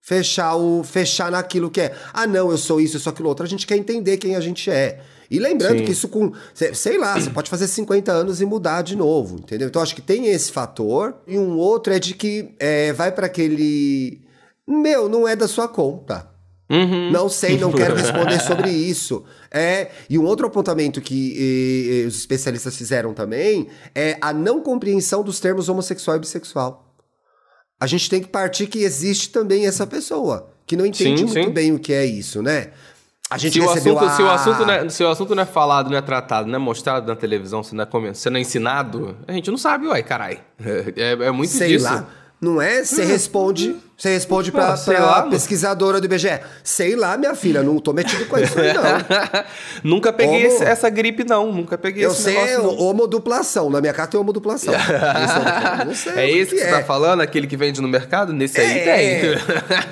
Fechar 0.00 0.56
o 0.56 0.82
fechar 0.82 1.30
naquilo 1.30 1.70
que 1.70 1.82
é. 1.82 1.94
Ah, 2.14 2.26
não, 2.26 2.50
eu 2.50 2.56
sou 2.56 2.80
isso, 2.80 2.96
eu 2.96 3.00
sou 3.00 3.10
aquilo 3.12 3.28
outro. 3.28 3.44
A 3.44 3.48
gente 3.48 3.66
quer 3.66 3.76
entender 3.76 4.16
quem 4.16 4.36
a 4.36 4.40
gente 4.40 4.70
é. 4.70 5.00
E 5.30 5.38
lembrando 5.38 5.80
Sim. 5.80 5.84
que 5.84 5.92
isso 5.92 6.08
com, 6.08 6.32
sei- 6.54 6.72
sei 6.74 6.96
lá, 6.96 7.20
você 7.20 7.28
pode 7.28 7.50
fazer 7.50 7.68
50 7.68 8.10
anos 8.10 8.40
e 8.40 8.46
mudar 8.46 8.80
de 8.80 8.96
novo, 8.96 9.36
entendeu? 9.36 9.68
Então 9.68 9.82
acho 9.82 9.94
que 9.94 10.00
tem 10.00 10.26
esse 10.28 10.50
fator. 10.50 11.14
E 11.26 11.36
um 11.38 11.58
outro 11.58 11.92
é 11.92 11.98
de 11.98 12.14
que 12.14 12.54
é, 12.58 12.92
vai 12.94 13.12
para 13.12 13.26
aquele. 13.26 14.22
Meu, 14.68 15.08
não 15.08 15.26
é 15.26 15.34
da 15.34 15.48
sua 15.48 15.66
conta. 15.66 16.28
Uhum. 16.70 17.10
Não 17.10 17.30
sei, 17.30 17.56
não 17.56 17.72
quero 17.72 17.94
responder 17.96 18.38
sobre 18.40 18.70
isso. 18.70 19.24
É, 19.50 19.90
e 20.10 20.18
um 20.18 20.26
outro 20.26 20.46
apontamento 20.46 21.00
que 21.00 21.32
eh, 21.32 22.04
eh, 22.04 22.06
os 22.06 22.16
especialistas 22.16 22.76
fizeram 22.76 23.14
também 23.14 23.68
é 23.94 24.18
a 24.20 24.32
não 24.34 24.60
compreensão 24.60 25.24
dos 25.24 25.40
termos 25.40 25.70
homossexual 25.70 26.18
e 26.18 26.20
bissexual. 26.20 26.94
A 27.80 27.86
gente 27.86 28.10
tem 28.10 28.20
que 28.20 28.28
partir 28.28 28.66
que 28.66 28.80
existe 28.80 29.30
também 29.30 29.66
essa 29.66 29.86
pessoa 29.86 30.50
que 30.66 30.76
não 30.76 30.84
entende 30.84 31.20
Sim, 31.20 31.24
muito 31.24 31.46
sim. 31.46 31.50
bem 31.50 31.72
o 31.72 31.78
que 31.78 31.94
é 31.94 32.04
isso, 32.04 32.42
né? 32.42 32.72
A 33.30 33.38
gente 33.38 33.54
Se 33.54 33.60
o, 33.60 33.68
recebeu 33.68 33.98
assunto, 33.98 34.10
a... 34.10 34.16
se, 34.16 34.22
o 34.22 34.30
assunto 34.30 34.66
não 34.66 34.72
é, 34.72 34.88
se 34.88 35.04
o 35.04 35.08
assunto 35.08 35.34
não 35.34 35.42
é 35.42 35.46
falado, 35.46 35.90
não 35.90 35.96
é 35.96 36.02
tratado, 36.02 36.48
não 36.48 36.56
é 36.56 36.58
mostrado 36.58 37.06
na 37.06 37.16
televisão, 37.16 37.62
se 37.62 37.74
não 37.74 37.84
é, 37.84 38.14
se 38.14 38.30
não 38.30 38.38
é 38.38 38.40
ensinado, 38.40 39.16
a 39.26 39.32
gente 39.32 39.50
não 39.50 39.58
sabe, 39.58 39.86
uai, 39.86 40.02
carai. 40.02 40.40
É, 40.96 41.12
é 41.12 41.30
muito 41.30 41.50
Sei 41.50 41.68
disso. 41.68 41.84
lá. 41.84 42.08
Não 42.40 42.60
é? 42.60 42.84
Você 42.84 43.04
responde, 43.04 43.76
você 43.98 44.10
responde 44.10 44.52
pra, 44.52 44.68
Ah, 44.74 44.76
sei 44.76 44.94
pra 44.94 45.04
lá, 45.04 45.22
pesquisadora 45.24 46.00
do 46.00 46.04
IBGE. 46.04 46.38
Sei 46.62 46.94
lá, 46.94 47.16
minha 47.16 47.34
filha, 47.34 47.64
não 47.64 47.78
tô 47.80 47.92
metido 47.92 48.26
com 48.26 48.38
isso 48.38 48.56
aí, 48.58 48.72
não. 48.72 48.82
Nunca 49.82 50.12
peguei 50.12 50.46
Homo- 50.46 50.54
esse- 50.54 50.64
essa 50.64 50.88
gripe, 50.88 51.24
não. 51.24 51.50
Nunca 51.52 51.76
peguei 51.76 52.04
Eu 52.06 52.12
esse 52.12 52.22
sei 52.22 52.34
negócio, 52.34 52.62
não. 52.62 52.78
homoduplação. 52.86 53.68
Na 53.68 53.80
minha 53.80 53.92
carta 53.92 54.12
tem 54.12 54.20
homoduplação. 54.20 54.72
Eu 55.80 55.84
não 55.86 55.94
sei 55.94 56.12
É 56.14 56.30
esse 56.30 56.54
que, 56.54 56.60
você 56.60 56.68
tá 56.70 56.82
falando? 56.84 57.20
Aquele 57.22 57.46
que 57.48 57.56
vende 57.56 57.80
no 57.80 57.88
mercado? 57.88 58.32
Nesse 58.32 58.60
aí 58.60 58.78
É. 58.78 58.84
tem. 58.96 59.38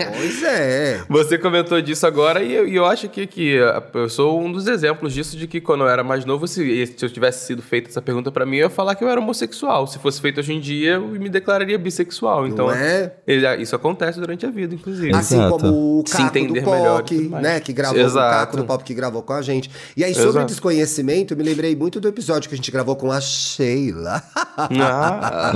Pois 0.17 0.43
é. 0.45 1.01
Você 1.09 1.37
comentou 1.37 1.81
disso 1.83 2.07
agora 2.07 2.43
e 2.43 2.53
eu, 2.55 2.69
e 2.69 2.77
eu 2.77 2.87
acho 2.87 3.09
que, 3.09 3.27
que 3.27 3.57
eu 3.93 4.09
sou 4.09 4.41
um 4.41 4.51
dos 4.53 4.67
exemplos 4.69 5.13
disso 5.13 5.37
de 5.37 5.47
que 5.49 5.61
quando 5.61 5.83
eu 5.83 5.89
era 5.89 6.05
mais 6.05 6.25
novo, 6.25 6.47
se, 6.47 6.87
se 6.87 7.05
eu 7.05 7.11
tivesse 7.11 7.45
sido 7.47 7.61
feita 7.61 7.89
essa 7.91 8.01
pergunta 8.01 8.31
pra 8.31 8.47
mim, 8.47 8.57
eu 8.59 8.63
ia 8.65 8.71
falar 8.71 8.95
que 8.95 9.03
eu 9.03 9.09
era 9.09 9.21
homossexual. 9.21 9.87
Se 9.89 9.99
fosse 9.99 10.21
feito 10.21 10.39
hoje 10.39 10.53
em 10.53 10.61
dia, 10.61 10.93
eu 10.95 11.03
me 11.09 11.29
declararia 11.29 11.77
bissexual. 11.77 12.47
Então, 12.47 12.71
é? 12.71 13.13
ele- 13.27 13.57
isso 13.63 13.75
acontece 13.75 13.96
durante 14.21 14.47
a 14.47 14.51
vida, 14.51 14.75
inclusive. 14.75 15.15
Assim 15.15 15.37
Exato. 15.37 15.59
como 15.59 16.01
o 16.01 16.05
Caco 16.05 16.47
do 16.47 16.57
e 16.57 16.63
POC, 16.63 17.29
né? 17.29 17.61
Que 17.61 17.73
gravou 17.73 18.01
Exato. 18.01 18.19
o 18.19 18.31
Caco 18.31 18.57
do 18.59 18.65
POC 18.65 18.85
que 18.85 18.95
gravou 18.95 19.23
com 19.23 19.33
a 19.33 19.43
gente. 19.43 19.71
E 19.97 20.05
aí, 20.05 20.15
sobre 20.15 20.31
Exato. 20.31 20.47
desconhecimento, 20.47 21.35
eu 21.35 21.39
me 21.39 21.43
lembrei 21.43 21.75
muito 21.75 22.01
do 22.01 22.09
episódio 22.09 22.49
que 22.49 22.55
a 22.55 22.57
gente 22.59 22.71
gravou 22.71 22.97
com 22.97 23.11
a 23.11 23.21
Sheila. 23.21 24.23
Ah, 24.57 25.53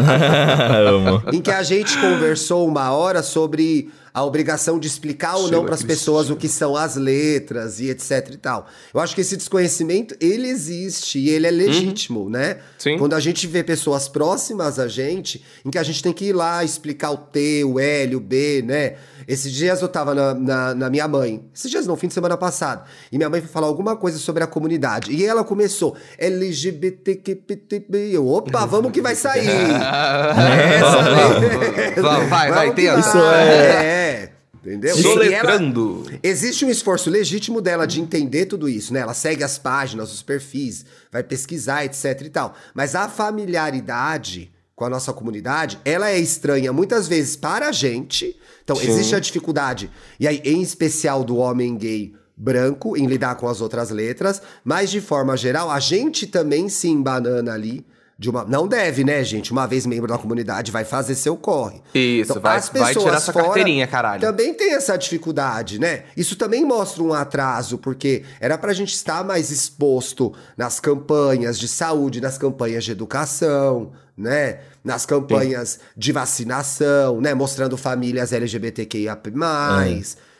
em 1.33 1.41
que 1.41 1.51
a 1.51 1.63
gente 1.63 1.97
conversou 1.99 2.67
uma 2.67 2.91
hora 2.93 3.23
sobre 3.23 3.91
a 4.13 4.25
obrigação 4.25 4.79
de 4.79 4.87
explicar 4.87 5.37
ou 5.37 5.51
não 5.51 5.65
para 5.65 5.75
as 5.75 5.83
pessoas 5.83 6.31
o 6.31 6.37
que 6.37 6.49
são 6.49 6.77
as 6.77 6.97
letras 6.97 7.81
e 7.81 7.91
etc 7.91 8.31
e 8.33 8.37
tal. 8.37 8.67
Eu 8.93 9.01
acho 9.01 9.15
que 9.15 9.21
esse 9.21 9.37
desconhecimento, 9.37 10.17
ele 10.21 10.49
existe 10.49 11.19
e 11.19 11.31
ele 11.31 11.47
é 11.47 11.51
legítimo, 11.51 12.29
né? 12.29 12.59
Sim. 12.79 12.99
Quando 12.99 13.15
a 13.15 13.21
gente 13.21 13.47
vê 13.47 13.63
pessoas 13.63 14.09
próximas 14.09 14.79
a 14.79 14.89
gente, 14.89 15.43
em 15.65 15.71
que 15.71 15.79
a 15.79 15.83
gente 15.83 16.03
tem 16.03 16.13
que 16.13 16.27
ir 16.27 16.33
lá 16.33 16.65
explicar 16.65 17.11
o 17.11 17.17
T, 17.17 17.65
o 17.65 17.79
L, 17.79 18.17
o 18.17 18.21
B, 18.21 18.63
né? 18.63 18.97
Esses 19.27 19.53
dias 19.53 19.81
eu 19.83 19.89
tava 19.89 20.15
na, 20.15 20.35
na, 20.35 20.75
na 20.75 20.91
minha 20.91 21.07
mãe, 21.09 21.45
esses 21.55 21.71
dias 21.71 21.87
não, 21.87 21.97
fim 21.97 22.09
de 22.09 22.15
semana 22.15 22.37
passado, 22.37 22.85
e 23.11 23.17
minha 23.17 23.29
mãe 23.31 23.41
foi 23.41 23.51
falar 23.51 23.67
alguma 23.67 23.97
coisa 23.97 24.19
sobre 24.19 24.43
a 24.43 24.47
comunidade. 24.47 25.13
E 25.13 25.25
ela 25.25 25.43
começou, 25.45 25.97
LGBTQPTB. 26.19 28.11
Eu, 28.13 28.27
opa, 28.29 28.67
vamos 28.67 28.93
que 28.93 29.01
vai 29.01 29.15
sair. 29.15 29.47
Essa 29.51 31.01
lei. 31.01 31.95
Vai, 32.03 32.27
vai, 32.27 32.51
vai, 32.51 32.67
Vamos 32.69 32.75
tenta. 32.75 32.99
Isso 33.01 33.19
é- 33.19 33.85
É. 34.27 34.31
Entendeu? 34.63 34.95
E 34.95 35.01
ela- 35.01 35.13
Soletrando. 35.15 36.05
Existe 36.23 36.67
um 36.67 36.71
esforço 36.71 37.09
legítimo 37.09 37.63
dela 37.63 37.87
de 37.87 37.99
entender 37.99 38.45
tudo 38.45 38.69
isso, 38.69 38.93
né? 38.93 39.01
Ela 39.01 39.15
segue 39.15 39.43
as 39.43 39.57
páginas, 39.59 40.13
os 40.13 40.23
perfis, 40.23 40.85
vai 41.11 41.23
pesquisar, 41.23 41.85
etc 41.87 42.21
e 42.23 42.29
tal. 42.29 42.55
Mas 42.75 42.95
a 42.95 43.09
familiaridade 43.09 44.53
com 44.81 44.87
a 44.87 44.89
nossa 44.89 45.13
comunidade, 45.13 45.79
ela 45.85 46.09
é 46.09 46.19
estranha 46.19 46.73
muitas 46.73 47.07
vezes 47.07 47.37
para 47.37 47.69
a 47.69 47.73
gente. 47.73 48.35
Então, 48.65 48.75
Sim. 48.77 48.89
existe 48.89 49.15
a 49.15 49.21
dificuldade, 49.21 49.91
e 50.19 50.27
aí, 50.27 50.41
em 50.43 50.63
especial 50.63 51.23
do 51.23 51.37
homem 51.37 51.77
gay 51.77 52.15
branco, 52.35 52.97
em 52.97 53.05
lidar 53.05 53.35
com 53.35 53.47
as 53.47 53.61
outras 53.61 53.91
letras, 53.91 54.41
mas 54.65 54.91
de 54.91 54.99
forma 55.03 55.37
geral, 55.37 55.71
a 55.71 55.79
gente 55.79 56.27
também 56.27 56.71
se 56.71 56.89
embanana 56.89 57.53
ali. 57.53 57.85
De 58.19 58.29
uma, 58.29 58.45
não 58.45 58.69
deve, 58.69 59.03
né, 59.03 59.25
gente? 59.25 59.51
Uma 59.51 59.67
vez 59.67 59.87
membro 59.87 60.07
da 60.07 60.19
comunidade, 60.19 60.71
vai 60.71 60.85
fazer 60.85 61.15
seu 61.15 61.39
corre. 61.39 61.81
Isso, 61.95 62.39
vai- 62.39 62.59
as 62.59 62.69
vai 62.69 62.89
pessoas 62.89 63.05
tirar 63.07 63.17
essa 63.17 63.33
fora 63.33 63.45
carteirinha, 63.47 63.87
caralho. 63.87 64.21
Também 64.21 64.53
tem 64.53 64.75
essa 64.75 64.95
dificuldade, 64.99 65.79
né? 65.79 66.03
Isso 66.15 66.37
também 66.37 66.63
mostra 66.63 67.03
um 67.03 67.15
atraso, 67.15 67.79
porque 67.79 68.23
era 68.39 68.59
pra 68.59 68.75
gente 68.75 68.93
estar 68.93 69.25
mais 69.25 69.51
exposto 69.51 70.35
nas 70.55 70.79
campanhas 70.79 71.59
de 71.59 71.67
saúde, 71.67 72.21
nas 72.21 72.37
campanhas 72.37 72.85
de 72.85 72.91
educação, 72.93 73.93
né? 74.15 74.61
Nas 74.83 75.05
campanhas 75.05 75.79
de 75.97 76.11
vacinação, 76.11 77.21
né? 77.21 77.35
Mostrando 77.35 77.77
famílias 77.77 78.33
LGBTQIA+. 78.33 79.19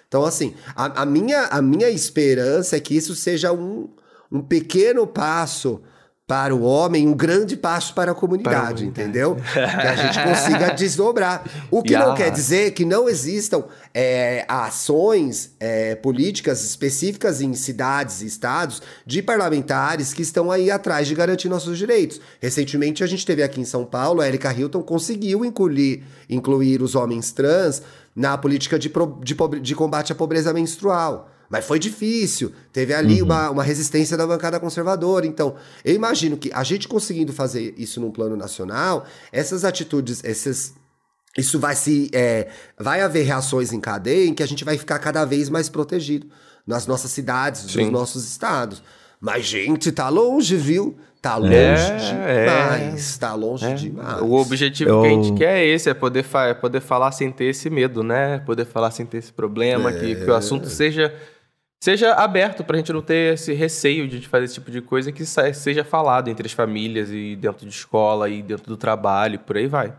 Então, 0.09 0.25
assim, 0.25 0.55
a, 0.75 1.03
a 1.03 1.07
minha, 1.07 1.45
a 1.47 1.63
minha 1.63 1.89
esperança 1.89 2.77
é 2.77 2.81
que 2.81 2.97
isso 2.97 3.15
seja 3.15 3.53
um, 3.53 3.89
um 4.31 4.41
pequeno 4.41 5.07
passo 5.07 5.81
para 6.31 6.55
o 6.55 6.63
homem, 6.63 7.09
um 7.09 7.13
grande 7.13 7.57
passo 7.57 7.93
para 7.93 8.13
a 8.13 8.15
comunidade, 8.15 8.87
entendeu? 8.87 9.35
que 9.35 9.59
a 9.59 9.97
gente 9.97 10.23
consiga 10.23 10.69
desdobrar. 10.79 11.43
O 11.73 11.83
que 11.83 11.93
não 11.95 12.01
Yeah. 12.11 12.17
quer 12.17 12.31
dizer 12.31 12.71
que 12.71 12.85
não 12.85 13.09
existam 13.09 13.65
é, 13.93 14.45
ações 14.49 15.57
é, 15.59 15.97
políticas 15.97 16.65
específicas 16.65 17.41
em 17.41 17.53
cidades 17.55 18.23
e 18.23 18.27
estados 18.27 18.81
de 19.05 19.21
parlamentares 19.21 20.15
que 20.15 20.23
estão 20.23 20.53
aí 20.53 20.71
atrás 20.71 21.09
de 21.09 21.17
garantir 21.17 21.49
nossos 21.49 21.77
direitos. 21.77 22.21
Recentemente 22.41 23.03
a 23.03 23.09
gente 23.09 23.27
teve 23.27 23.43
aqui 23.43 23.61
em 23.61 23.65
São 23.65 23.85
Paulo, 23.85 24.21
a 24.21 24.29
Erika 24.29 24.53
Hilton 24.53 24.83
conseguiu 24.83 25.45
incluir, 25.45 26.05
incluir 26.29 26.81
os 26.81 26.95
homens 26.95 27.33
trans 27.33 27.83
na 28.15 28.39
política 28.39 28.79
de, 28.79 28.89
pro- 28.89 29.19
de 29.23 29.35
de 29.61 29.75
combate 29.75 30.13
à 30.13 30.15
pobreza 30.15 30.53
menstrual. 30.53 31.29
Mas 31.51 31.65
foi 31.67 31.81
difícil. 31.81 32.53
Teve 32.73 32.95
ali 32.95 33.21
uma, 33.21 33.51
uma 33.51 33.65
resistência 33.65 34.17
da 34.17 34.25
bancada 34.25 34.61
conservadora. 34.61 35.27
Então, 35.27 35.57
eu 35.85 35.93
imagino 35.95 36.37
que 36.37 36.49
a 36.55 36.63
gente 36.63 36.87
conseguindo 36.87 37.33
fazer 37.33 37.75
isso 37.77 38.01
num 38.01 38.11
plano 38.13 38.37
nacional, 38.37 39.05
essas 39.33 39.65
atitudes, 39.65 40.23
esses. 40.23 40.73
Isso 41.37 41.59
vai 41.59 41.75
se. 41.75 42.09
é, 42.13 42.49
vai 42.79 43.01
haver 43.03 43.25
reações 43.25 43.73
em 43.73 43.81
cadeia 43.81 44.27
em 44.29 44.35
que 44.35 44.43
a 44.43 44.47
gente 44.47 44.65
vai 44.65 44.79
ficar 44.79 44.99
cada 45.01 45.25
vez 45.25 45.49
mais 45.49 45.69
protegido 45.69 46.29
nas 46.67 46.87
nossas 46.87 47.11
cidades, 47.11 47.65
nos 47.65 47.73
Sim. 47.73 47.91
nossos 47.91 48.25
estados. 48.29 48.81
Mas, 49.21 49.45
gente, 49.45 49.91
tá 49.93 50.09
longe, 50.09 50.57
viu? 50.57 50.97
Tá 51.21 51.37
longe 51.37 51.53
É, 51.53 52.77
demais. 52.79 53.19
Tá 53.19 53.35
longe 53.35 53.75
demais. 53.75 54.23
O 54.23 54.33
objetivo 54.35 54.89
Eu- 54.91 55.03
que 55.03 55.07
a 55.09 55.11
gente 55.11 55.33
quer 55.35 55.59
é 55.59 55.67
esse, 55.67 55.91
é 55.91 55.95
poder, 55.95 56.23
fa- 56.23 56.47
é 56.47 56.55
poder 56.55 56.81
falar 56.81 57.13
sem 57.13 57.31
ter 57.31 57.47
esse 57.47 57.69
medo, 57.69 58.03
né? 58.03 58.39
Poder 58.47 58.65
falar 58.65 58.91
sem 58.91 59.05
ter 59.05 59.19
esse 59.19 59.33
problema, 59.33 59.93
que, 59.93 60.15
que 60.15 60.31
o 60.31 60.35
assunto 60.35 60.69
seja, 60.71 61.15
seja 61.81 62.13
aberto 62.15 62.63
pra 62.63 62.77
gente 62.77 62.93
não 62.93 63.01
ter 63.03 63.35
esse 63.35 63.53
receio 63.55 64.07
de 64.07 64.27
fazer 64.29 64.45
esse 64.45 64.55
tipo 64.55 64.71
de 64.71 64.81
coisa, 64.81 65.11
que 65.11 65.25
seja 65.25 65.83
falado 65.85 66.29
entre 66.29 66.47
as 66.47 66.53
famílias 66.53 67.09
e 67.11 67.37
dentro 67.37 67.67
de 67.67 67.73
escola 67.75 68.29
e 68.29 68.43
dentro 68.43 68.67
do 68.67 68.77
trabalho, 68.77 69.39
por 69.39 69.57
aí 69.57 69.67
vai. 69.67 69.95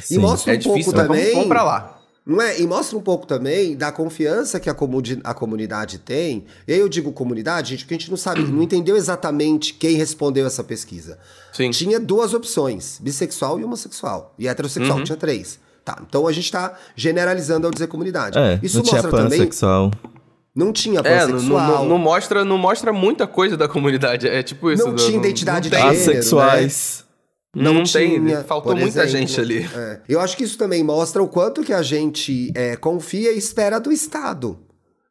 E 0.00 0.02
Sim. 0.02 0.18
mostra 0.18 0.52
é 0.52 0.56
um 0.56 0.58
difícil, 0.58 0.92
pouco 0.92 0.96
vamos, 1.08 1.16
também. 1.18 1.32
vamos 1.34 1.48
pra 1.48 1.62
lá. 1.64 1.94
Não 2.24 2.42
é? 2.42 2.60
E 2.60 2.66
mostra 2.66 2.96
um 2.96 3.00
pouco 3.00 3.26
também 3.26 3.74
da 3.74 3.90
confiança 3.90 4.60
que 4.60 4.68
a, 4.68 4.74
comuni- 4.74 5.18
a 5.24 5.32
comunidade 5.32 5.96
tem. 5.98 6.44
E 6.66 6.74
aí 6.74 6.78
eu 6.78 6.86
digo 6.86 7.10
comunidade, 7.10 7.70
gente, 7.70 7.84
porque 7.84 7.94
a 7.94 7.98
gente 7.98 8.10
não 8.10 8.18
sabe, 8.18 8.42
não 8.42 8.62
entendeu 8.62 8.98
exatamente 8.98 9.72
quem 9.72 9.96
respondeu 9.96 10.46
essa 10.46 10.62
pesquisa. 10.62 11.18
Sim. 11.54 11.70
Tinha 11.70 11.98
duas 11.98 12.34
opções: 12.34 12.98
bissexual 13.02 13.58
e 13.58 13.64
homossexual. 13.64 14.34
E 14.38 14.46
heterossexual, 14.46 14.98
Uhum. 14.98 15.04
tinha 15.04 15.16
três. 15.16 15.58
Tá, 15.82 16.02
então 16.06 16.26
a 16.28 16.32
gente 16.32 16.52
tá 16.52 16.76
generalizando 16.94 17.66
ao 17.66 17.72
dizer 17.72 17.86
comunidade. 17.86 18.36
É, 18.38 18.60
Isso 18.62 18.76
não 18.76 18.84
tinha 18.84 19.00
mostra 19.00 19.22
também. 19.22 19.48
Não 20.58 20.72
tinha 20.72 20.98
É, 21.04 21.24
não, 21.24 21.38
não- 21.40 21.84
não 21.88 21.98
mostra, 21.98 22.44
não 22.44 22.58
mostra 22.58 22.92
muita 22.92 23.28
coisa 23.28 23.56
da 23.56 23.68
comunidade. 23.68 24.26
É 24.26 24.42
tipo 24.42 24.72
isso. 24.72 24.84
Não 24.88 24.96
tinha 24.96 25.16
identidade 25.16 25.70
não 25.70 25.76
de 25.78 25.82
tem, 25.84 25.94
gênero, 25.94 26.10
Assexuais. 26.18 27.04
Não, 27.54 27.84
tem, 27.84 28.20
tinha, 28.24 28.42
faltou 28.42 28.72
por 28.72 28.80
muita 28.80 29.04
exemplo. 29.04 29.26
gente 29.28 29.40
ali. 29.40 29.68
É. 29.72 30.00
Eu 30.08 30.20
acho 30.20 30.36
que 30.36 30.42
isso 30.42 30.58
também 30.58 30.82
mostra 30.82 31.22
o 31.22 31.28
quanto 31.28 31.62
que 31.62 31.72
a 31.72 31.80
gente 31.82 32.50
é, 32.56 32.74
confia 32.74 33.32
e 33.32 33.38
espera 33.38 33.78
do 33.78 33.92
Estado, 33.92 34.58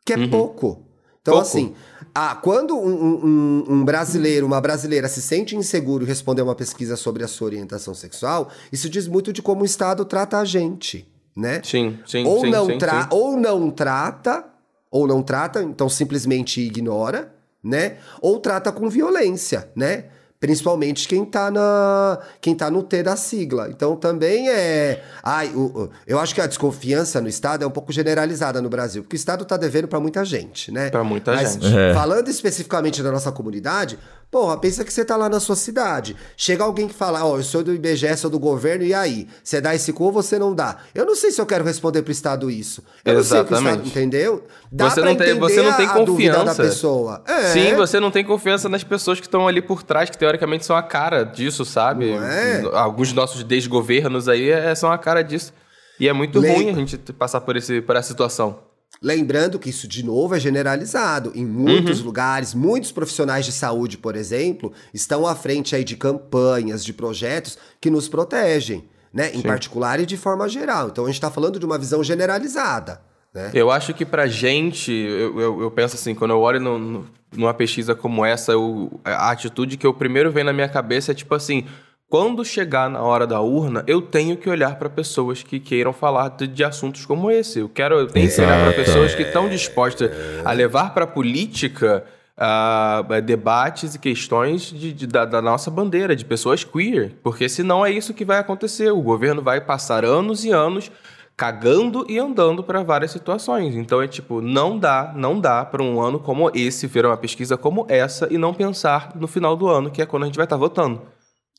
que 0.05 0.11
é 0.11 0.27
pouco. 0.27 0.83
Então, 1.21 1.33
Pouco. 1.35 1.47
assim, 1.47 1.73
ah, 2.13 2.35
quando 2.35 2.77
um, 2.77 3.25
um- 3.25 3.63
um 3.69 3.85
brasileiro, 3.85 4.45
uma 4.45 4.59
brasileira 4.61 5.07
se 5.09 5.21
sente 5.21 5.55
inseguro 5.55 6.03
e 6.03 6.07
responder 6.07 6.41
uma 6.41 6.55
pesquisa 6.55 6.95
sobre 6.97 7.23
a 7.23 7.27
sua 7.27 7.47
orientação 7.47 7.93
sexual, 7.93 8.49
isso 8.71 8.89
diz 8.89 9.07
muito 9.07 9.31
de 9.33 9.41
como 9.41 9.61
o 9.63 9.65
Estado 9.65 10.03
trata 10.05 10.37
a 10.39 10.45
gente, 10.45 11.05
né? 11.35 11.61
Sim, 11.63 11.99
sim, 12.05 12.25
ou, 12.25 12.41
sim, 12.41 12.49
não 12.49 12.65
sim, 12.65 12.79
sim. 12.79 13.07
ou 13.11 13.37
não 13.37 13.69
trata, 13.69 14.45
ou 14.91 15.07
não 15.07 15.21
trata, 15.21 15.61
então 15.63 15.89
simplesmente 15.89 16.61
ignora, 16.61 17.31
né? 17.63 17.97
Ou 18.21 18.39
trata 18.39 18.71
com 18.71 18.89
violência, 18.89 19.69
né? 19.75 20.05
Principalmente 20.39 21.07
quem 21.07 21.25
tá, 21.25 21.49
na, 21.49 22.19
quem 22.39 22.53
tá 22.53 22.69
no 22.69 22.83
T 22.83 23.01
da 23.01 23.15
sigla. 23.15 23.69
Então 23.71 23.95
também 23.95 24.47
é. 24.49 25.03
Ai, 25.23 25.47
o- 25.55 25.89
eu 26.05 26.19
acho 26.19 26.35
que 26.35 26.39
a 26.39 26.45
desconfiança 26.45 27.19
no 27.19 27.27
Estado 27.27 27.63
é 27.63 27.67
um 27.67 27.71
pouco 27.71 27.91
generalizada 27.91 28.61
no 28.61 28.69
Brasil, 28.69 29.01
porque 29.01 29.15
o 29.15 29.17
Estado 29.17 29.43
tá 29.45 29.57
devendo 29.57 29.87
pra 29.87 29.99
muita 29.99 30.23
gente, 30.23 30.71
né? 30.71 30.91
Pra 30.91 31.03
muita 31.03 31.33
Mas, 31.33 31.53
gente. 31.53 31.75
É. 31.75 31.91
Falando 31.91 32.27
especificamente 32.29 33.01
da 33.01 33.11
nossa 33.11 33.31
comunidade, 33.31 33.97
porra, 34.29 34.57
pensa 34.57 34.83
que 34.83 34.91
você 34.93 35.03
tá 35.05 35.15
lá 35.15 35.29
na 35.29 35.39
sua 35.39 35.55
cidade. 35.55 36.15
Chega 36.35 36.63
alguém 36.63 36.87
que 36.87 36.93
fala, 36.93 37.23
ó, 37.25 37.37
eu 37.37 37.43
sou 37.43 37.63
do 37.63 37.73
IBGE, 37.73 38.15
sou 38.17 38.29
do 38.29 38.37
governo, 38.37 38.83
e 38.83 38.93
aí? 38.93 39.27
Você 39.43 39.59
dá 39.61 39.73
esse 39.73 39.91
cu 39.93 40.05
ou 40.05 40.11
você 40.11 40.37
não 40.37 40.53
dá? 40.53 40.77
Eu 40.93 41.05
não 41.05 41.15
sei 41.15 41.31
se 41.31 41.39
eu 41.41 41.45
quero 41.45 41.63
responder 41.63 42.01
pro 42.03 42.11
Estado 42.11 42.51
isso. 42.51 42.83
Eu 43.03 43.15
não 43.15 43.23
sei 43.23 43.39
o 43.39 43.43
Estado, 43.43 43.59
Exatamente. 43.61 43.89
entendeu? 43.89 44.45
Dá 44.71 44.89
Você 44.89 45.01
não 45.01 45.15
tem- 45.15 45.39
você 45.39 45.61
não 45.61 45.73
tem 45.73 45.85
a, 45.87 45.93
a 45.93 45.99
dúvida 46.03 46.31
da 46.33 46.37
confiança. 46.39 46.63
pessoa. 46.63 47.23
É. 47.27 47.41
Sim, 47.53 47.73
você 47.75 47.99
não 47.99 48.11
tem 48.11 48.23
confiança 48.25 48.67
nas 48.69 48.83
pessoas 48.83 49.19
que 49.19 49.25
estão 49.25 49.47
ali 49.47 49.61
por 49.61 49.81
trás, 49.81 50.09
que 50.09 50.17
teoricamente 50.17 50.65
são 50.65 50.75
a 50.75 50.83
cara 50.83 51.23
disso, 51.23 51.63
sabe? 51.65 52.11
É? 52.11 52.61
Alguns 52.73 53.13
nossos 53.13 53.43
desgovernos 53.43 54.27
aí 54.29 54.49
é- 54.49 54.75
são 54.75 54.91
a 54.91 54.97
cara 54.97 55.23
disso. 55.23 55.53
E 55.99 56.07
é 56.07 56.13
muito 56.13 56.39
ruim 56.39 56.69
a 56.69 56.73
gente 56.73 56.95
passar 57.13 57.41
por, 57.41 57.55
esse, 57.55 57.81
por 57.81 57.95
essa 57.95 58.09
situação. 58.09 58.59
Lembrando 59.01 59.59
que 59.59 59.69
isso, 59.69 59.87
de 59.87 60.03
novo, 60.03 60.35
é 60.35 60.39
generalizado. 60.39 61.31
Em 61.35 61.45
muitos 61.45 62.01
lugares, 62.01 62.53
muitos 62.53 62.91
profissionais 62.91 63.45
de 63.45 63.51
saúde, 63.51 63.97
por 63.97 64.15
exemplo, 64.15 64.73
estão 64.93 65.27
à 65.27 65.35
frente 65.35 65.75
aí 65.75 65.83
de 65.83 65.95
campanhas, 65.95 66.83
de 66.83 66.93
projetos 66.93 67.57
que 67.79 67.89
nos 67.89 68.07
protegem, 68.09 68.83
né? 69.13 69.31
Em 69.33 69.41
particular 69.41 69.99
e 69.99 70.05
de 70.05 70.17
forma 70.17 70.47
geral. 70.49 70.87
Então 70.87 71.03
a 71.05 71.07
gente 71.07 71.15
está 71.17 71.29
falando 71.29 71.59
de 71.59 71.65
uma 71.65 71.77
visão 71.77 72.03
generalizada. 72.03 73.01
Né? 73.33 73.51
Eu 73.53 73.69
acho 73.69 73.93
que 73.93 74.05
pra 74.05 74.25
gente, 74.25 74.91
eu, 74.91 75.39
eu, 75.39 75.61
eu 75.61 75.71
penso 75.71 75.95
assim, 75.95 76.15
quando 76.15 76.31
eu 76.31 76.39
olho 76.39 76.59
no- 76.59 76.79
no- 76.79 77.05
numa 77.35 77.53
pesquisa 77.53 77.93
como 77.93 78.25
essa, 78.25 78.53
eu- 78.53 78.99
a 79.03 79.29
atitude 79.31 79.77
que 79.77 79.85
eu 79.85 79.93
primeiro 79.93 80.31
vem 80.31 80.43
na 80.43 80.53
minha 80.53 80.69
cabeça 80.69 81.11
é 81.11 81.15
tipo 81.15 81.35
assim. 81.35 81.65
Quando 82.09 82.45
chegar 82.45 82.89
na 82.89 83.01
hora 83.01 83.27
da 83.27 83.41
urna, 83.41 83.83
eu 83.85 84.01
tenho 84.01 84.37
que 84.37 84.49
olhar 84.49 84.77
pra 84.79 84.89
pessoas 84.89 85.43
que 85.43 85.59
queiram 85.59 85.91
falar 85.91 86.29
de, 86.29 86.47
de 86.47 86.63
assuntos 86.63 87.05
como 87.05 87.29
esse. 87.29 87.59
Eu 87.59 87.67
quero, 87.67 87.95
eu 87.95 88.07
tenho 88.07 88.29
que 88.33 88.39
olhar 88.41 88.61
Exato. 88.71 88.75
pessoas 88.77 89.13
que 89.13 89.23
estão 89.23 89.49
dispostas 89.49 90.09
a 90.45 90.51
levar 90.53 90.93
pra 90.93 91.05
política 91.05 92.05
ah, 92.37 93.03
debates 93.25 93.95
e 93.95 93.99
questões 93.99 94.61
de- 94.71 94.93
de- 94.93 95.07
da, 95.07 95.25
da 95.25 95.41
nossa 95.41 95.69
bandeira, 95.69 96.15
de 96.15 96.23
pessoas 96.23 96.63
queer. 96.63 97.11
Porque 97.21 97.49
senão 97.49 97.85
é 97.85 97.91
isso 97.91 98.13
que 98.13 98.23
vai 98.23 98.37
acontecer. 98.39 98.89
O 98.89 99.01
governo 99.01 99.41
vai 99.41 99.59
passar 99.59 100.05
anos 100.05 100.45
e 100.45 100.51
anos 100.51 100.89
cagando 101.35 102.05
e 102.09 102.17
andando 102.17 102.63
para 102.63 102.83
várias 102.83 103.11
situações. 103.11 103.75
Então 103.75 104.01
é 104.01 104.07
tipo, 104.07 104.39
não 104.39 104.79
dá, 104.79 105.11
não 105.13 105.39
dá 105.41 105.65
para 105.65 105.83
um 105.83 105.99
ano 106.01 106.19
como 106.19 106.49
esse 106.55 106.87
ver 106.87 107.05
uma 107.05 107.17
pesquisa 107.17 107.57
como 107.57 107.85
essa 107.89 108.27
e 108.31 108.37
não 108.37 108.53
pensar 108.53 109.11
no 109.13 109.27
final 109.27 109.57
do 109.57 109.67
ano, 109.67 109.91
que 109.91 110.01
é 110.01 110.05
quando 110.05 110.23
a 110.23 110.25
gente 110.27 110.37
vai 110.37 110.45
estar 110.45 110.55
votando. 110.57 111.01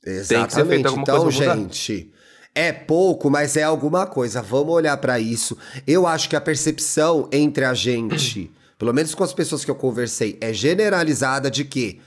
Tem 0.03 0.15
que 0.15 0.25
ser 0.25 0.35
Exatamente. 0.35 0.69
feita 0.69 0.89
alguma 0.89 1.03
então, 1.03 1.23
coisa 1.23 1.55
gente, 1.57 2.13
é 2.55 2.73
pouco, 2.73 3.31
mas 3.31 3.57
é 3.57 3.63
alguma 3.63 4.07
coisa. 4.07 4.43
Vamos 4.43 4.75
olhar 4.75 4.97
pra 4.97 5.19
isso. 5.21 5.57
Eu 5.87 6.07
acho 6.07 6.29
que 6.29 6.37
a 6.37 6.41
percepção 6.41 7.29
entre 7.33 7.65
a 7.65 7.75
gente, 7.75 8.51
pelo 8.79 8.93
menos 8.93 9.15
com 9.15 9.23
as 9.25 9.33
pessoas 9.33 9.65
que 9.65 9.71
eu 9.71 9.75
conversei, 9.75 10.37
é 10.41 10.53
generalizada 10.53 11.51
de 11.51 11.65
que 11.65 12.01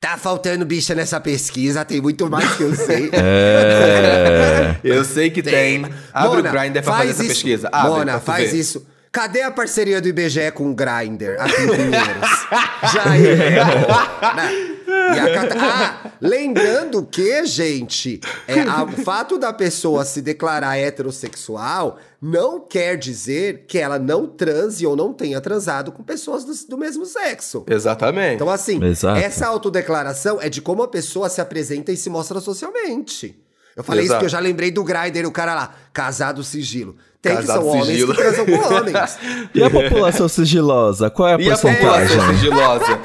tá 0.00 0.18
faltando 0.18 0.66
bicha 0.66 0.94
nessa 0.94 1.18
pesquisa, 1.18 1.82
tem 1.84 2.00
muito 2.00 2.28
mais 2.28 2.54
que 2.54 2.62
eu 2.62 2.74
sei. 2.74 3.10
É. 3.16 4.76
Eu 4.84 5.04
sei 5.04 5.30
que 5.30 5.42
tem. 5.42 5.84
Abre 6.12 6.36
Mona, 6.36 6.48
o 6.50 6.52
Grindr 6.52 6.82
pra 6.82 6.92
faz 6.92 6.98
fazer 6.98 7.10
essa 7.10 7.22
isso. 7.22 7.32
pesquisa. 7.32 7.68
Abre 7.72 7.90
Mona, 7.90 8.20
faz 8.20 8.50
ver. 8.50 8.58
isso. 8.58 8.86
Cadê 9.10 9.42
a 9.42 9.50
parceria 9.50 10.00
do 10.00 10.08
IBGE 10.08 10.50
com 10.52 10.70
o 10.70 10.74
Grindr 10.74 11.36
aqui 11.38 11.62
em 11.62 11.68
Pinheiros? 11.68 12.46
Já 12.92 13.16
é. 13.16 14.73
E 14.86 15.18
a 15.18 15.34
Cata- 15.34 15.54
Ah, 15.58 16.10
lembrando 16.20 17.04
que, 17.04 17.44
gente, 17.46 18.20
é, 18.46 18.60
a- 18.60 18.84
o 18.84 18.92
fato 19.02 19.38
da 19.38 19.52
pessoa 19.52 20.04
se 20.04 20.20
declarar 20.20 20.76
heterossexual 20.76 21.98
não 22.20 22.60
quer 22.60 22.96
dizer 22.96 23.64
que 23.66 23.78
ela 23.78 23.98
não 23.98 24.26
transe 24.26 24.86
ou 24.86 24.96
não 24.96 25.12
tenha 25.12 25.40
transado 25.40 25.92
com 25.92 26.02
pessoas 26.02 26.44
do, 26.44 26.52
do 26.70 26.78
mesmo 26.78 27.04
sexo. 27.04 27.64
Exatamente. 27.68 28.34
Então, 28.36 28.48
assim, 28.50 28.82
Exato. 28.84 29.18
essa 29.20 29.46
autodeclaração 29.46 30.40
é 30.40 30.48
de 30.48 30.60
como 30.62 30.82
a 30.82 30.88
pessoa 30.88 31.28
se 31.28 31.40
apresenta 31.40 31.92
e 31.92 31.96
se 31.96 32.08
mostra 32.10 32.40
socialmente. 32.40 33.40
Eu 33.76 33.82
falei 33.82 34.02
isso 34.04 34.10
Exato. 34.12 34.18
porque 34.20 34.26
eu 34.26 34.30
já 34.30 34.38
lembrei 34.38 34.70
do 34.70 34.84
Grindr, 34.84 35.26
o 35.26 35.32
cara 35.32 35.54
lá, 35.54 35.74
casado 35.92 36.44
sigilo. 36.44 36.96
Tem 37.24 37.36
Casado 37.36 37.58
que 37.60 37.64
são 37.64 37.66
homens 37.80 38.04
que 38.04 38.14
transam 38.14 38.44
com 38.46 38.74
homens. 38.74 39.18
E 39.54 39.62
a 39.62 39.70
população 39.70 40.28
sigilosa? 40.28 41.08
Qual 41.08 41.26
é 41.28 41.34
a 41.34 41.40
E 41.40 41.46
a 41.46 41.50
porcentagem? 41.56 42.08
população 42.18 42.34
sigilosa 42.34 42.98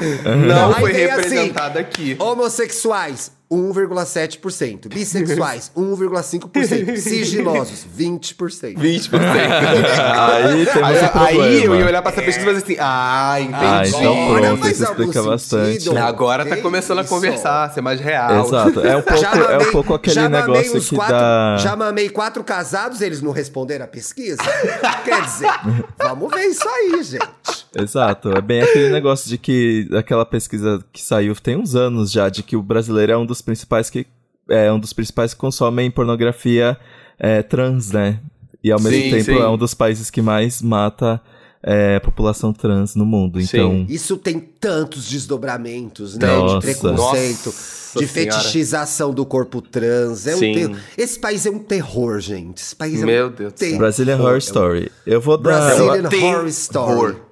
não 0.45 0.73
Aí 0.73 0.79
foi 0.81 0.91
assim, 0.91 0.99
representada 1.01 1.79
aqui. 1.79 2.15
Homossexuais, 2.19 3.31
1,7%. 3.51 4.87
Bissexuais, 4.93 5.71
1,5%. 5.77 6.97
Sigilosos, 6.97 7.85
20%. 7.97 8.77
20%. 8.77 9.09
Aí 9.19 10.65
temos 10.65 10.89
aí, 11.15 11.41
aí 11.41 11.63
eu 11.63 11.75
ia 11.75 11.85
olhar 11.85 12.01
pra 12.01 12.11
essa 12.11 12.21
pesquisa 12.21 12.49
e 12.49 12.53
fazer 12.53 12.63
assim, 12.63 12.77
ah, 12.79 13.37
entendi. 13.39 13.55
Ah, 13.65 13.81
então 13.87 14.23
Agora 14.27 14.47
pronto, 14.49 14.67
isso 14.69 14.83
explica 14.83 15.23
bastante. 15.23 15.73
sentido. 15.81 15.97
Agora 15.97 16.45
tá 16.45 16.57
começando 16.57 16.99
a 16.99 17.03
conversar, 17.03 17.73
ser 17.73 17.81
mais 17.81 17.99
real. 17.99 18.45
Exato. 18.45 18.79
É 18.81 18.95
um 18.97 19.01
pouco, 19.03 19.21
Já 19.21 19.31
é 19.31 19.35
mamei- 19.39 19.67
um 19.67 19.71
pouco 19.71 19.93
aquele 19.95 20.19
mamei 20.29 20.39
negócio 20.41 20.81
que 20.81 20.95
quatro, 20.95 21.15
dá. 21.15 21.57
Já 21.59 21.75
mamei 21.75 22.09
quatro 22.09 22.43
casados, 22.43 23.01
eles 23.01 23.21
não 23.21 23.31
responderam 23.31 23.85
a 23.85 23.87
pesquisa? 23.87 24.37
Quer 25.03 25.21
dizer, 25.23 25.49
vamos 25.97 26.31
ver 26.31 26.45
isso 26.45 26.67
aí, 26.67 27.03
gente. 27.03 27.58
Exato. 27.75 28.31
É 28.31 28.41
bem 28.41 28.61
aquele 28.61 28.89
negócio 28.89 29.29
de 29.29 29.37
que 29.37 29.87
aquela 29.93 30.25
pesquisa 30.25 30.83
que 30.91 31.01
saiu 31.01 31.35
tem 31.35 31.55
uns 31.55 31.75
anos 31.75 32.11
já, 32.11 32.29
de 32.29 32.43
que 32.43 32.55
o 32.55 32.63
brasileiro 32.63 33.11
é 33.11 33.17
um 33.17 33.25
dos 33.25 33.41
principais 33.41 33.89
que. 33.89 34.05
É 34.49 34.71
um 34.71 34.79
dos 34.79 34.93
principais 34.93 35.33
que 35.33 35.39
consomem 35.39 35.91
pornografia 35.91 36.75
é, 37.19 37.43
trans, 37.43 37.91
né? 37.91 38.19
E 38.63 38.71
ao 38.71 38.79
mesmo 38.79 38.99
Sim, 38.99 39.11
tempo 39.11 39.23
sim. 39.25 39.37
é 39.37 39.47
um 39.47 39.57
dos 39.57 39.75
países 39.75 40.09
que 40.09 40.23
mais 40.23 40.61
mata 40.61 41.21
é, 41.61 41.97
a 41.97 42.01
população 42.01 42.51
trans 42.51 42.95
no 42.95 43.05
mundo. 43.05 43.39
Sim. 43.41 43.45
Então. 43.45 43.85
Isso 43.87 44.17
tem 44.17 44.39
tantos 44.39 45.07
desdobramentos, 45.07 46.17
né? 46.17 46.27
Nossa. 46.27 46.55
De 46.55 46.61
preconceito, 46.61 47.45
Nossa 47.45 47.99
de 47.99 48.07
Senhora. 48.07 48.33
fetichização 48.37 49.13
do 49.13 49.25
corpo 49.25 49.61
trans. 49.61 50.25
É 50.27 50.35
um 50.35 50.39
Sim. 50.39 50.53
terror. 50.53 50.77
Esse 50.97 51.19
país 51.19 51.45
é 51.45 51.49
um 51.49 51.59
terror, 51.59 52.19
gente. 52.19 52.57
Esse 52.57 52.75
país 52.75 53.01
é 53.01 53.05
Meu 53.05 53.27
um 53.27 53.31
Deus 53.31 53.53
terror. 53.53 53.77
Brazilian 53.77 54.17
Horror 54.17 54.37
Story. 54.37 54.91
Eu 55.05 55.21
vou 55.21 55.37
dar. 55.37 55.75
Brazilian. 55.75 56.09
Horror 56.09 56.47
Story. 56.47 57.28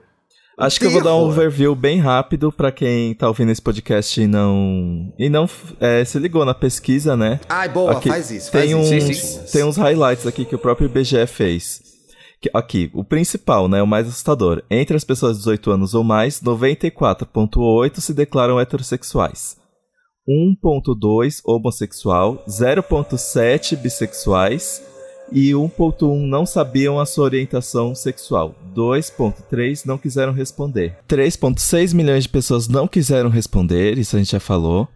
Acho 0.59 0.79
que 0.79 0.87
eu 0.87 0.89
vou 0.89 1.03
dar 1.03 1.15
um 1.15 1.19
overview 1.19 1.75
bem 1.75 1.99
rápido 1.99 2.51
pra 2.51 2.71
quem 2.71 3.13
tá 3.13 3.27
ouvindo 3.27 3.51
esse 3.51 3.61
podcast 3.61 4.19
e 4.19 4.25
não. 4.25 5.13
E 5.19 5.29
não 5.29 5.47
é, 5.79 6.03
se 6.03 6.17
ligou 6.17 6.43
na 6.43 6.55
pesquisa, 6.55 7.15
né? 7.15 7.39
Ai, 7.47 7.69
boa, 7.69 7.91
Aqui, 7.91 8.09
faz 8.09 8.31
isso. 8.31 8.51
Tem, 8.51 8.71
faz 8.71 8.73
uns, 8.73 8.91
isso. 8.91 9.51
Tem 9.51 9.63
uns 9.63 9.77
highlights 9.77 10.25
aqui 10.25 10.45
que 10.45 10.55
o 10.55 10.59
próprio 10.59 10.87
IBGE 10.87 11.27
fez. 11.27 11.79
Aqui, 12.53 12.89
o 12.95 13.03
principal, 13.03 13.67
né? 13.67 13.83
O 13.83 13.87
mais 13.87 14.07
assustador. 14.07 14.63
Entre 14.67 14.97
as 14.97 15.03
pessoas 15.03 15.33
de 15.33 15.39
18 15.43 15.71
anos 15.71 15.93
ou 15.93 16.03
mais, 16.03 16.41
94,8% 16.41 17.99
se 17.99 18.13
declaram 18.13 18.59
heterossexuais. 18.59 19.57
1,2% 20.27 21.41
homossexual, 21.45 22.43
0,7% 22.47 23.77
bissexuais 23.77 24.81
e 25.31 25.51
1.1 25.51 26.25
não 26.25 26.45
sabiam 26.45 26.99
a 26.99 27.05
sua 27.05 27.25
orientação 27.25 27.93
sexual. 27.93 28.55
2.3 28.75 29.85
não 29.85 29.97
quiseram 29.97 30.33
responder. 30.33 30.97
3.6 31.07 31.93
milhões 31.93 32.23
de 32.23 32.29
pessoas 32.29 32.67
não 32.67 32.87
quiseram 32.87 33.29
responder, 33.29 33.97
isso 33.97 34.15
a 34.15 34.19
gente 34.19 34.31
já 34.31 34.39
falou. 34.39 34.87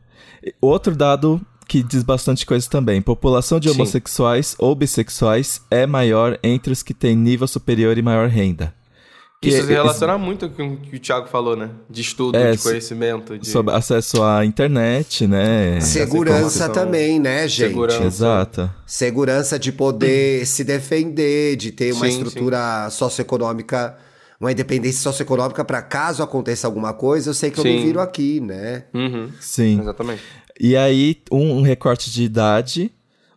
Outro 0.59 0.95
dado 0.95 1.39
que 1.67 1.81
diz 1.81 2.03
bastante 2.03 2.45
coisa 2.45 2.69
também. 2.69 3.01
População 3.01 3.59
de 3.59 3.69
Sim. 3.69 3.75
homossexuais 3.75 4.55
ou 4.59 4.75
bissexuais 4.75 5.61
é 5.71 5.87
maior 5.87 6.37
entre 6.43 6.73
os 6.73 6.83
que 6.83 6.93
têm 6.93 7.15
nível 7.15 7.47
superior 7.47 7.97
e 7.97 8.01
maior 8.01 8.27
renda. 8.27 8.73
Que 9.41 9.49
Isso 9.49 9.65
se 9.65 9.73
relaciona 9.73 10.19
muito 10.19 10.47
com 10.49 10.73
o 10.73 10.77
que 10.77 10.97
o 10.97 10.99
Thiago 10.99 11.27
falou, 11.27 11.55
né? 11.55 11.71
De 11.89 11.99
estudo, 11.99 12.37
É, 12.37 12.51
de 12.51 12.59
conhecimento. 12.59 13.39
De... 13.39 13.49
Sobre 13.49 13.73
acesso 13.73 14.21
à 14.21 14.45
internet, 14.45 15.25
né? 15.25 15.81
Segurança 15.81 16.69
também, 16.69 17.19
né, 17.19 17.47
gente? 17.47 17.69
Segurança. 17.69 18.03
Exato. 18.03 18.71
Segurança 18.85 19.57
de 19.57 19.71
poder 19.71 20.45
se 20.45 20.63
defender, 20.63 21.55
de 21.55 21.71
ter 21.71 21.91
uma 21.91 22.05
Sim, 22.05 22.11
estrutura 22.11 22.87
socioeconômica, 22.91 23.97
uma 24.39 24.51
independência 24.51 25.01
socioeconômica 25.01 25.65
para 25.65 25.81
caso 25.81 26.21
aconteça 26.21 26.67
alguma 26.67 26.93
coisa, 26.93 27.31
eu 27.31 27.33
sei 27.33 27.49
que 27.49 27.59
eu 27.59 27.63
Sim. 27.63 27.77
me 27.77 27.83
viro 27.83 27.99
aqui, 27.99 28.39
né? 28.39 28.83
Uhum, 28.93 29.27
Sim. 29.39 29.79
exatamente. 29.81 30.21
E 30.59 30.77
aí, 30.77 31.17
um, 31.31 31.57
um 31.57 31.61
recorte 31.63 32.11
de 32.11 32.21
idade. 32.21 32.91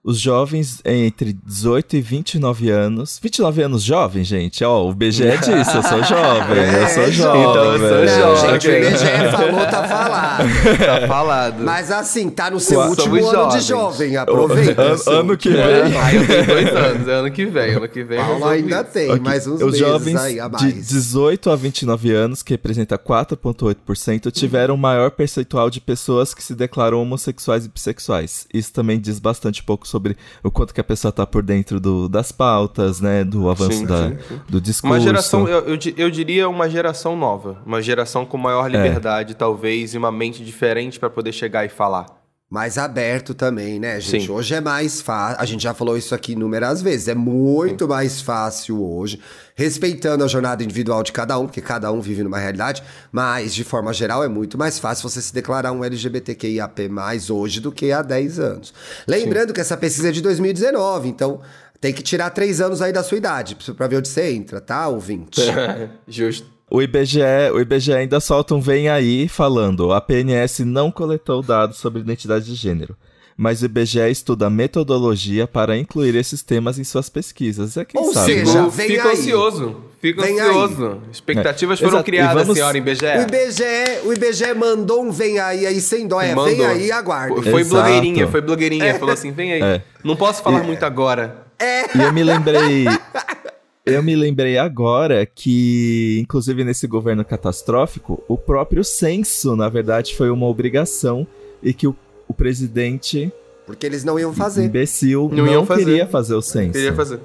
Os 0.06 0.20
jovens 0.20 0.82
entre 0.84 1.32
18 1.32 1.96
e 1.96 2.00
29 2.02 2.68
anos. 2.68 3.18
29 3.22 3.62
anos 3.62 3.82
jovem, 3.82 4.22
gente? 4.22 4.62
Ó, 4.62 4.86
o 4.90 4.94
BGE 4.94 5.24
disse, 5.38 5.74
eu 5.76 5.82
sou 5.82 6.02
jovem, 6.04 6.58
eu 6.58 6.88
sou 6.88 7.02
É, 7.04 7.10
jovem. 7.10 7.40
então 7.40 7.64
eu 7.64 7.78
sou. 7.78 8.18
Não, 8.18 8.36
jovem. 8.36 8.60
gente, 8.60 8.68
o 8.68 8.76
IBGE 8.76 9.30
falou, 9.32 9.66
tá 9.66 9.88
falado. 9.88 10.44
Tá 11.00 11.06
falado. 11.08 11.62
Mas 11.64 11.90
assim, 11.90 12.28
tá 12.28 12.50
no 12.50 12.60
seu 12.60 12.80
Qua- 12.80 12.88
último 12.90 13.14
ano 13.16 13.24
de 13.48 13.60
jovens. 13.60 13.64
jovem, 13.64 14.16
aproveita. 14.18 14.82
Ano- 14.82 14.98
seu 14.98 15.12
ano 15.20 15.36
que 15.38 15.48
vem. 15.48 15.60
ano. 15.62 15.98
Ah, 15.98 16.14
eu 16.14 16.26
tenho 16.26 16.46
dois 16.46 16.68
anos, 16.76 17.08
é 17.08 17.12
ano 17.14 17.30
que 17.30 17.46
vem, 17.46 17.70
ano 17.74 17.88
que 17.88 18.04
vem. 18.04 18.18
Paulo 18.18 18.44
ainda 18.46 18.82
isso. 18.82 18.90
tem 18.92 19.10
Aqui, 19.10 19.20
mais 19.20 19.46
uns 19.46 19.54
os 19.54 19.64
meses 19.64 19.78
jovens 19.78 20.16
aí 20.16 20.38
a 20.38 20.48
de 20.48 20.64
mais. 20.64 20.86
18 20.88 21.48
a 21.50 21.56
29 21.56 22.12
anos, 22.12 22.42
que 22.42 22.52
representa 22.52 22.98
4,8%, 22.98 24.30
tiveram 24.30 24.74
o 24.74 24.78
maior 24.78 25.10
percentual 25.12 25.70
de 25.70 25.80
pessoas 25.80 26.34
que 26.34 26.42
se 26.44 26.54
declaram 26.54 27.00
homossexuais 27.00 27.64
e 27.64 27.68
bissexuais. 27.70 28.46
Isso 28.52 28.70
também 28.70 29.00
diz 29.00 29.18
bastante 29.18 29.62
pouco 29.62 29.88
sobre 29.94 30.16
o 30.42 30.50
quanto 30.50 30.74
que 30.74 30.80
a 30.80 30.84
pessoa 30.84 31.12
tá 31.12 31.24
por 31.24 31.42
dentro 31.42 31.78
do- 31.78 32.08
das 32.08 32.32
pautas, 32.32 33.00
né? 33.00 33.22
Do 33.22 33.48
avanço 33.48 33.78
Sim, 33.78 33.86
da, 33.86 34.08
sim, 34.10 34.16
sim. 34.28 34.40
do 34.48 34.60
discurso. 34.60 34.92
Uma 34.94 35.00
geração, 35.00 35.46
eu, 35.48 35.60
eu, 35.60 35.78
eu 35.96 36.10
diria 36.10 36.48
uma 36.48 36.68
geração 36.68 37.16
nova. 37.16 37.58
Uma 37.64 37.80
geração 37.80 38.26
com 38.26 38.36
É. 38.38 38.40
maior 38.42 38.66
liberdade, 38.68 39.34
talvez, 39.34 39.94
e 39.94 39.98
uma 39.98 40.10
mente 40.10 40.44
diferente 40.44 40.98
pra 40.98 41.08
poder 41.08 41.32
chegar 41.32 41.64
e 41.64 41.68
falar. 41.68 42.23
Mais 42.54 42.78
aberto 42.78 43.34
também, 43.34 43.80
né, 43.80 44.00
gente? 44.00 44.26
Sim. 44.26 44.30
Hoje 44.30 44.54
é 44.54 44.60
mais 44.60 45.00
fácil. 45.00 45.40
A 45.40 45.44
gente 45.44 45.64
já 45.64 45.74
falou 45.74 45.98
isso 45.98 46.14
aqui 46.14 46.34
inúmeras 46.34 46.80
vezes. 46.80 47.08
É 47.08 47.14
muito 47.14 47.88
mais 47.88 48.20
fácil 48.20 48.80
hoje, 48.80 49.20
respeitando 49.56 50.22
a 50.22 50.28
jornada 50.28 50.62
individual 50.62 51.02
de 51.02 51.10
cada 51.10 51.36
um, 51.36 51.46
porque 51.46 51.60
cada 51.60 51.90
um 51.90 52.00
vive 52.00 52.22
numa 52.22 52.38
realidade, 52.38 52.80
mas 53.10 53.52
de 53.52 53.64
forma 53.64 53.92
geral 53.92 54.22
é 54.22 54.28
muito 54.28 54.56
mais 54.56 54.78
fácil 54.78 55.10
você 55.10 55.20
se 55.20 55.34
declarar 55.34 55.72
um 55.72 55.82
LGBTQIAP+, 55.82 56.90
hoje 57.28 57.58
do 57.58 57.72
que 57.72 57.90
há 57.90 58.02
10 58.02 58.38
anos. 58.38 58.72
Lembrando 59.04 59.52
que 59.52 59.60
essa 59.60 59.76
pesquisa 59.76 60.10
é 60.10 60.12
de 60.12 60.22
2019, 60.22 61.08
então 61.08 61.40
Tem 61.80 61.92
que 61.92 62.02
tirar 62.02 62.30
três 62.30 62.60
anos 62.60 62.80
aí 62.80 62.92
da 62.92 63.02
sua 63.02 63.18
idade 63.18 63.56
pra 63.76 63.86
ver 63.86 63.96
onde 63.96 64.08
você 64.08 64.32
entra, 64.32 64.58
tá, 64.60 64.88
ouvinte? 64.88 65.40
Justo. 66.08 66.53
O 66.70 66.80
IBGE, 66.82 67.20
o 67.52 67.60
IBGE 67.60 67.92
ainda 67.92 68.18
solta 68.20 68.54
um 68.54 68.60
vem 68.60 68.88
aí 68.88 69.28
falando: 69.28 69.92
a 69.92 70.00
PNS 70.00 70.64
não 70.64 70.90
coletou 70.90 71.42
dados 71.42 71.78
sobre 71.78 72.00
identidade 72.00 72.44
de 72.46 72.54
gênero 72.54 72.96
mas 73.36 73.62
o 73.62 73.64
IBGE 73.64 73.98
estuda 74.12 74.46
a 74.46 74.50
metodologia 74.50 75.44
para 75.44 75.76
incluir 75.76 76.14
esses 76.14 76.40
temas 76.40 76.78
em 76.78 76.84
suas 76.84 77.08
pesquisas. 77.08 77.76
É 77.76 77.84
quem 77.84 78.00
Ou 78.00 78.12
sabe. 78.12 78.26
seja, 78.32 78.52
Fico, 78.60 78.70
vem 78.70 78.86
fico 78.90 79.08
aí. 79.08 79.12
ansioso. 79.18 79.76
Fico 80.00 80.22
Vem 80.22 80.38
ansioso. 80.40 81.02
Expectativas 81.10 81.78
É. 81.78 81.80
foram 81.80 81.94
Exato. 81.96 82.04
Criadas, 82.04 82.42
vamos- 82.42 82.54
senhora 82.56 82.78
IBGE. 82.78 83.06
O 83.06 83.22
IBGE, 83.22 84.06
o 84.06 84.12
IBGE 84.12 84.54
mandou 84.54 85.02
um 85.02 85.10
vem 85.10 85.40
aí, 85.40 85.66
aí 85.66 85.80
sem 85.80 86.06
dó. 86.06 86.20
É, 86.20 86.26
vem 86.26 86.34
Mandou. 86.36 86.64
aí, 86.66 86.92
aguarde. 86.92 87.50
Foi 87.50 87.62
Exato. 87.62 87.82
blogueirinha, 87.82 88.28
foi 88.28 88.40
blogueirinha. 88.40 88.94
Falou 89.00 89.12
assim, 89.12 89.32
vem 89.32 89.52
aí. 89.54 89.62
É. 89.62 89.82
Não 90.04 90.14
posso 90.14 90.40
falar 90.40 90.62
muito 90.62 90.84
agora. 90.84 91.44
E 91.60 92.00
eu 92.02 92.12
me 92.12 92.22
lembrei. 92.22 92.84
Eu 93.86 94.02
me 94.02 94.16
lembrei 94.16 94.56
agora 94.56 95.26
que, 95.26 96.18
inclusive 96.22 96.64
nesse 96.64 96.86
governo 96.86 97.22
catastrófico, 97.24 98.22
o 98.26 98.38
próprio 98.38 98.82
censo, 98.82 99.54
na 99.54 99.68
verdade, 99.68 100.14
foi 100.16 100.30
uma 100.30 100.46
obrigação 100.46 101.26
e 101.62 101.74
que 101.74 101.86
o, 101.86 101.94
o 102.26 102.32
presidente 102.32 103.30
Porque 103.66 103.84
eles 103.84 104.02
não 104.02 104.18
iam 104.18 104.32
fazer. 104.32 104.64
imbecil 104.64 105.28
Não 105.30 105.44
não, 105.44 105.52
iam 105.52 105.66
fazer. 105.66 105.84
queria 105.84 106.06
fazer 106.06 106.34
o 106.34 106.40
censo. 106.40 106.72
Queria 106.72 106.94
fazer. 106.94 107.20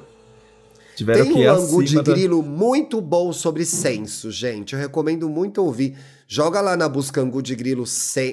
Tiveram 0.98 1.24
Tem 1.24 1.34
que 1.34 1.40
um 1.48 1.50
ângulo 1.50 1.84
de 1.84 1.96
da- 1.96 2.02
grilo 2.04 2.44
muito 2.44 3.00
bom 3.00 3.32
sobre 3.32 3.64
censo, 3.64 4.30
gente. 4.30 4.74
Eu 4.74 4.80
recomendo 4.80 5.30
muito 5.30 5.64
ouvir. 5.64 5.96
Joga 6.32 6.62
lá 6.62 6.78
na 6.78 6.88
busca 6.88 7.20
Angu 7.20 7.42
de 7.42 7.56
Grilo, 7.56 7.86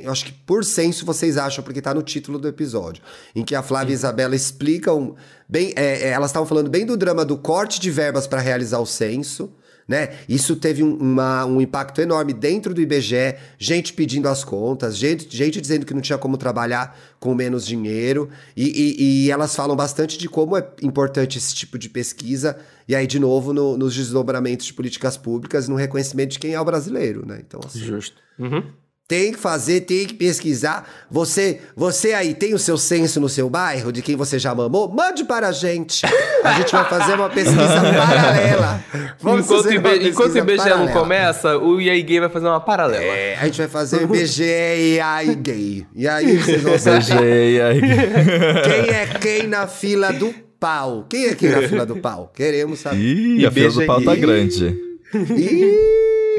eu 0.03 0.13
acho 0.13 0.27
que 0.27 0.33
por 0.33 0.63
censo 0.67 1.07
vocês 1.07 1.39
acham, 1.39 1.65
porque 1.65 1.81
tá 1.81 1.95
no 1.95 2.03
título 2.03 2.39
do 2.39 2.47
episódio. 2.47 3.03
Em 3.35 3.43
que 3.43 3.55
a 3.55 3.63
Flávia 3.63 3.93
e 3.93 3.95
a 3.95 3.97
Isabela 3.97 4.37
explicam 4.37 5.17
bem. 5.49 5.73
é, 5.75 6.03
é, 6.03 6.09
elas 6.09 6.29
estavam 6.29 6.47
falando 6.47 6.69
bem 6.69 6.85
do 6.85 6.95
drama 6.95 7.25
do 7.25 7.39
corte 7.39 7.81
de 7.81 7.91
verbas 7.91 8.27
para 8.27 8.39
realizar 8.39 8.81
o 8.81 8.87
censo. 8.87 9.51
Né? 9.89 10.15
Isso 10.29 10.57
teve 10.57 10.83
um, 10.83 10.97
uma- 10.97 11.45
um 11.47 11.61
impacto 11.61 12.01
enorme 12.01 12.33
dentro 12.33 12.75
do 12.75 12.81
IBGE, 12.81 13.37
gente 13.57 13.93
pedindo 13.93 14.29
as 14.29 14.43
contas, 14.43 14.97
gente, 14.97 15.29
gente 15.35 15.61
dizendo 15.61 15.87
que 15.87 15.95
não 15.95 16.01
tinha 16.01 16.19
como 16.19 16.37
trabalhar 16.37 16.99
com 17.21 17.33
menos 17.37 17.65
dinheiro, 17.65 18.29
e, 18.57 18.65
e- 18.65 19.25
e 19.27 19.31
elas 19.31 19.55
falam 19.55 19.77
bastante 19.77 20.19
de 20.19 20.29
como 20.29 20.57
é 20.57 20.69
importante 20.83 21.39
esse 21.39 21.55
tipo 21.55 21.79
de 21.79 21.89
pesquisa, 21.89 22.59
e 22.89 22.97
aí, 22.97 23.07
de 23.07 23.21
novo, 23.21 23.53
no- 23.53 23.77
nos 23.79 23.95
desdobramentos 23.95 24.67
de 24.67 24.75
políticas 24.75 25.17
públicas, 25.17 25.69
no 25.69 25.77
reconhecimento 25.77 26.33
de 26.33 26.41
quem 26.41 26.53
é 26.55 26.61
o 26.61 26.65
brasileiro, 26.65 27.25
né? 27.25 27.41
Então, 27.47 27.61
assim, 27.65 27.79
Justo. 27.79 28.21
Uhum. 28.39 28.65
Tem 29.09 29.33
que 29.33 29.39
fazer, 29.39 29.83
tem 29.83 30.05
que 30.05 30.15
pesquisar. 30.15 30.89
Você, 31.11 31.61
você 31.77 32.13
aí 32.13 32.35
tem 32.35 32.55
o 32.55 32.59
seu 32.59 32.77
censo 32.77 33.21
no 33.21 33.29
seu 33.29 33.49
bairro 33.49 33.93
de 33.93 34.03
quem 34.03 34.17
você 34.17 34.39
já 34.39 34.53
mamou? 34.55 34.89
Mande 34.89 35.23
para 35.25 35.49
a 35.49 35.53
gente. 35.53 36.05
A 36.43 36.55
gente 36.55 36.73
vai 36.73 36.85
fazer 36.89 37.15
uma 37.15 37.29
pesquisa 37.31 37.59
paralela. 37.97 38.85
Vamos 39.21 39.45
Enquanto, 39.45 39.63
fazer 39.63 39.75
IB 39.77 40.09
enquanto 40.09 40.35
o 40.35 40.39
IBGE 40.39 40.57
não 40.57 40.65
paralela. 40.65 40.93
começa, 40.93 41.57
o 41.57 41.81
EA 41.81 42.03
Gay 42.03 42.21
vai 42.21 42.29
fazer 42.29 42.47
uma 42.47 42.61
paralela. 42.61 43.05
É, 43.05 43.37
a 43.37 43.45
gente 43.45 43.59
vai 43.59 43.69
fazer 43.69 43.99
o 43.99 44.03
IBGE 44.03 44.43
e 44.43 45.01
aí 45.01 45.35
gay. 45.37 45.87
E 45.95 46.09
aí 46.09 46.37
vocês 46.39 46.63
vão 46.63 46.79
saber 46.79 47.81
quem 48.65 48.95
é 48.95 49.07
quem 49.21 49.47
na 49.47 49.69
fila 49.69 50.13
do 50.13 50.35
pau. 50.59 51.07
Quem 51.09 51.27
é 51.27 51.35
quem 51.35 51.51
na 51.51 51.63
fila 51.63 51.87
do 51.87 51.97
pau? 51.97 52.33
Queremos 52.35 52.81
saber. 52.81 52.99
Ih, 52.99 53.47
a 53.47 53.51
fila 53.53 53.71
do 53.71 53.87
pau 53.87 54.03
tá 54.03 54.17
grande. 54.17 54.77
Ih, 55.15 55.71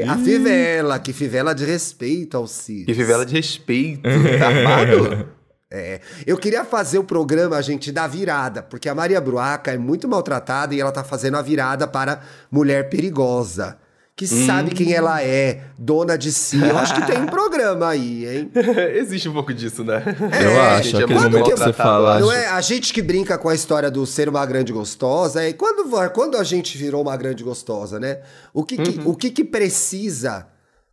a 0.06 0.16
fivela, 0.16 0.98
que 0.98 1.12
fivela 1.12 1.54
de 1.54 1.64
respeito 1.64 2.36
ao 2.36 2.46
Cid. 2.46 2.84
Que 2.84 2.94
fivela 2.94 3.24
de 3.24 3.34
respeito. 3.34 4.02
Tá? 4.38 5.38
É, 5.70 6.00
eu 6.26 6.38
queria 6.38 6.64
fazer 6.64 6.98
o 6.98 7.04
programa, 7.04 7.60
gente, 7.62 7.92
da 7.92 8.06
virada, 8.06 8.62
porque 8.62 8.88
a 8.88 8.94
Maria 8.94 9.20
Bruaca 9.20 9.70
é 9.70 9.76
muito 9.76 10.08
maltratada 10.08 10.74
e 10.74 10.80
ela 10.80 10.90
tá 10.90 11.04
fazendo 11.04 11.36
a 11.36 11.42
virada 11.42 11.86
para 11.86 12.22
mulher 12.50 12.88
perigosa. 12.88 13.76
Que 14.18 14.26
sabe 14.26 14.72
quem 14.72 14.92
ela 14.92 15.22
é, 15.22 15.60
dona 15.78 16.18
de 16.18 16.32
si. 16.32 16.60
Eu 16.60 16.76
acho 16.76 16.92
que 16.92 17.06
tem 17.06 17.22
um 17.22 17.26
programa 17.30 17.90
aí, 17.90 18.26
hein? 18.26 18.50
Existe 18.96 19.28
um 19.28 19.32
pouco 19.32 19.54
disso, 19.54 19.84
né? 19.84 20.02
Eu 20.42 20.60
acho, 20.60 20.82
gente, 20.90 20.96
é 21.00 21.04
aquele 21.04 21.20
muito 21.20 21.30
momento 21.38 21.54
que 21.54 21.60
você 21.60 21.72
fala, 21.72 22.18
Não 22.18 22.28
acho. 22.28 22.36
é 22.38 22.48
a 22.48 22.60
gente 22.60 22.92
que 22.92 23.00
brinca 23.00 23.38
com 23.38 23.48
a 23.48 23.54
história 23.54 23.88
do 23.90 24.04
ser 24.04 24.28
uma 24.28 24.44
grande 24.44 24.72
gostosa. 24.72 25.44
É 25.44 25.52
quando, 25.52 25.88
quando 26.10 26.36
a 26.36 26.42
gente 26.42 26.76
virou 26.76 27.00
uma 27.00 27.16
grande 27.16 27.44
gostosa, 27.44 28.00
né? 28.00 28.18
O 28.52 28.64
que, 28.64 28.76
que- 28.76 29.00
o 29.04 29.14
que, 29.14 29.30
que 29.30 29.44
precisa 29.44 30.48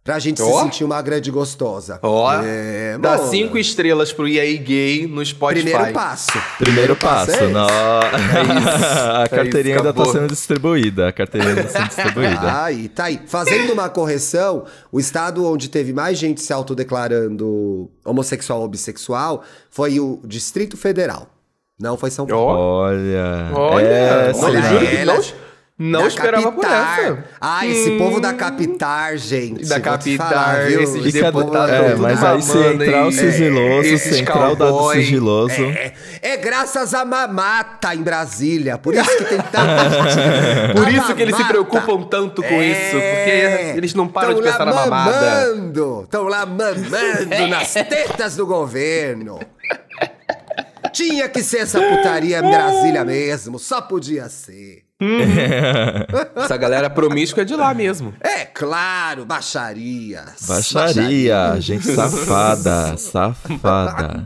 pra 0.06 0.20
gente 0.20 0.40
se 0.40 0.48
Ó. 0.48 0.62
sentir 0.62 0.84
uma 0.84 1.02
grande 1.02 1.32
gostosa? 1.32 2.00
Ó, 2.04 2.32
é, 2.32 2.96
dá 3.00 3.18
cinco 3.18 3.58
estrelas 3.58 4.14
pro 4.14 4.28
EA 4.28 4.56
Gay 4.62 5.08
no 5.08 5.26
Spotify. 5.26 5.64
Primeiro 5.64 5.94
passo. 5.94 6.42
Primeiro 6.60 6.96
passo. 6.96 7.32
é 7.32 7.34
esse. 7.34 7.48
Não... 7.48 7.66
a 7.68 9.24
É 9.24 9.28
carteirinha 9.28 9.78
isso, 9.78 9.88
ainda 9.88 9.94
tá 9.94 10.06
sendo 10.06 10.28
distribuída. 10.28 11.08
A 11.08 11.12
carteirinha 11.12 11.56
ainda 11.56 11.64
tá 11.64 11.70
sendo 11.70 11.88
distribuída. 11.90 12.64
Aí, 12.64 12.88
tá 12.88 13.06
aí. 13.06 13.20
Fazendo 13.26 13.74
uma 13.74 13.90
correção, 13.90 14.66
o 14.92 15.00
estado 15.00 15.44
onde 15.44 15.70
teve 15.70 15.92
mais 15.92 16.20
gente 16.20 16.40
se 16.40 16.54
autodeclarando 16.54 17.90
homossexual 18.06 18.62
ou 18.62 18.68
bissexual 18.68 19.44
foi 19.72 20.00
o 20.00 20.22
Distrito 20.24 20.78
Federal. 20.78 21.28
Não 21.80 21.98
foi 21.98 22.12
São 22.12 22.28
Paulo. 22.28 22.46
Olha. 22.46 23.50
olha, 23.54 23.88
essa 24.30 24.46
olha, 24.46 24.60
Olha 24.60 24.70
juro 24.70 24.88
que 24.88 24.96
elas 24.96 25.34
não, 25.78 26.02
da 26.04 26.08
esperava 26.08 26.52
por 26.54 26.62
capitar. 26.62 27.00
essa. 27.00 27.24
Ah, 27.42 27.68
esse 27.68 27.92
povo 27.98 28.22
da 28.22 28.34
capitar, 28.34 29.18
gente. 29.18 29.68
Da 29.68 29.78
capitar, 29.80 30.30
falar, 30.30 30.66
viu? 30.68 30.82
esses 30.82 31.06
E 31.06 31.12
deputados 31.12 31.70
é 31.74 31.92
é, 31.92 31.96
mas 31.96 32.24
aí 32.24 32.40
o 33.04 33.08
aí. 33.08 33.12
sigiloso, 33.12 33.90
É, 33.90 34.52
o 34.52 34.56
dado 34.56 34.92
sigiloso. 34.94 35.62
É, 35.62 35.94
é 36.22 36.38
graças 36.38 36.94
à 36.94 37.04
mamata 37.04 37.94
em 37.94 38.02
Brasília. 38.02 38.78
Por 38.78 38.94
isso 38.96 39.18
que 39.18 39.26
tem 39.26 39.38
tanta. 39.42 40.72
Por 40.74 40.88
isso 40.88 41.14
que 41.14 41.22
eles 41.22 41.36
se 41.36 41.44
preocupam 41.44 42.04
tanto 42.04 42.42
com 42.42 42.54
É. 42.56 42.66
isso, 42.68 42.92
porque 42.98 43.78
eles 43.78 43.94
não 43.94 44.08
param 44.08 44.30
Tão 44.34 44.42
de 44.42 44.48
pensar 44.50 44.66
na 44.66 44.74
mamada. 44.74 45.12
mamando, 45.52 46.02
estão 46.06 46.24
lá 46.24 46.46
mamando 46.46 47.48
nas 47.50 47.74
tetas 47.74 48.38
do 48.38 48.46
governo. 48.48 49.40
Tinha 50.94 51.28
que 51.28 51.44
ser 51.44 51.58
essa 51.58 51.82
putaria 51.82 52.40
em 52.40 52.50
Brasília 52.50 53.04
mesmo, 53.04 53.60
só 53.60 53.82
podia 53.82 54.30
ser. 54.30 54.85
Essa 56.36 56.58
galera 56.58 56.90
promíscua 56.90 57.42
é 57.42 57.46
de 57.46 57.56
lá 57.56 57.74
mesmo. 57.74 58.14
É 58.22 58.46
claro, 58.46 59.26
baixaria. 59.26 60.24
Baixaria, 60.48 61.58
gente 61.60 61.86
safada, 61.86 62.96
safada. 62.98 64.26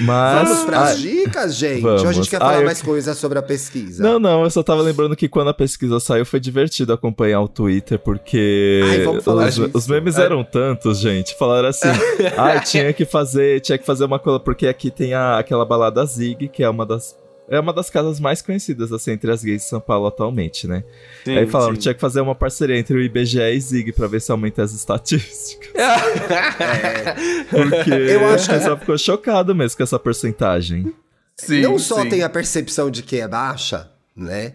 Mas. 0.00 0.48
Vamos 0.48 0.64
pras 0.64 0.90
ah, 0.90 0.94
dicas, 0.94 1.54
gente? 1.54 1.86
Ou 1.86 1.92
a 1.92 1.96
vamos. 1.98 2.16
gente 2.16 2.30
quer 2.30 2.36
Ah, 2.38 2.40
falar 2.40 2.58
eu- 2.60 2.64
mais 2.64 2.82
coisas 2.82 3.16
sobre 3.16 3.38
a 3.38 3.42
pesquisa? 3.42 4.02
Não, 4.02 4.18
não, 4.18 4.42
eu 4.42 4.50
só 4.50 4.60
tava 4.60 4.82
lembrando 4.82 5.14
que 5.14 5.28
quando 5.28 5.48
a 5.50 5.54
pesquisa 5.54 6.00
saiu 6.00 6.26
foi 6.26 6.40
divertido 6.40 6.92
acompanhar 6.92 7.40
o 7.40 7.46
Twitter, 7.46 7.96
porque 7.96 8.80
Ai, 8.90 9.04
vamos 9.04 9.22
falar 9.24 9.46
os, 9.48 9.56
os 9.56 9.86
memes 9.86 10.18
eram 10.18 10.42
tantos, 10.42 10.98
gente. 10.98 11.36
Falaram 11.38 11.68
assim, 11.68 11.86
ah, 12.36 12.58
tinha 12.58 12.92
que 12.92 13.04
fazer, 13.04 13.60
tinha 13.60 13.78
que 13.78 13.86
fazer 13.86 14.04
uma 14.04 14.18
coisa, 14.18 14.40
porque 14.40 14.66
aqui 14.66 14.90
tem 14.90 15.14
a, 15.14 15.38
aquela 15.38 15.64
balada 15.64 16.04
Zig, 16.04 16.48
que 16.48 16.64
é 16.64 16.68
uma 16.68 16.84
das. 16.84 17.14
É 17.50 17.58
uma 17.58 17.72
das 17.72 17.88
casas 17.88 18.20
mais 18.20 18.42
conhecidas, 18.42 18.92
assim, 18.92 19.12
entre 19.12 19.30
as 19.30 19.42
gays 19.42 19.62
de 19.62 19.68
São 19.68 19.80
Paulo 19.80 20.06
atualmente, 20.06 20.66
né? 20.68 20.84
Sim, 21.24 21.38
Aí 21.38 21.46
falaram 21.46 21.72
que 21.72 21.78
sim. 21.78 21.82
tinha 21.82 21.94
que 21.94 22.00
fazer 22.00 22.20
uma 22.20 22.34
parceria 22.34 22.78
entre 22.78 22.96
o 22.96 23.00
IBGE 23.00 23.40
e 23.40 23.60
Zig 23.60 23.92
pra 23.92 24.06
ver 24.06 24.20
se 24.20 24.30
aumenta 24.30 24.62
as 24.62 24.72
estatísticas. 24.72 25.72
Porque 27.50 27.90
Eu 27.90 28.26
acho 28.28 28.48
que- 28.48 28.54
o 28.54 28.58
pessoal 28.58 28.78
ficou 28.78 28.98
chocado 28.98 29.54
mesmo 29.54 29.76
com 29.76 29.82
essa 29.82 29.98
porcentagem. 29.98 30.92
Sim, 31.36 31.62
não 31.62 31.78
só 31.78 32.02
sim. 32.02 32.08
tem 32.08 32.22
a 32.22 32.28
percepção 32.28 32.90
de 32.90 33.02
que 33.02 33.16
é 33.20 33.28
baixa, 33.28 33.88
né? 34.14 34.54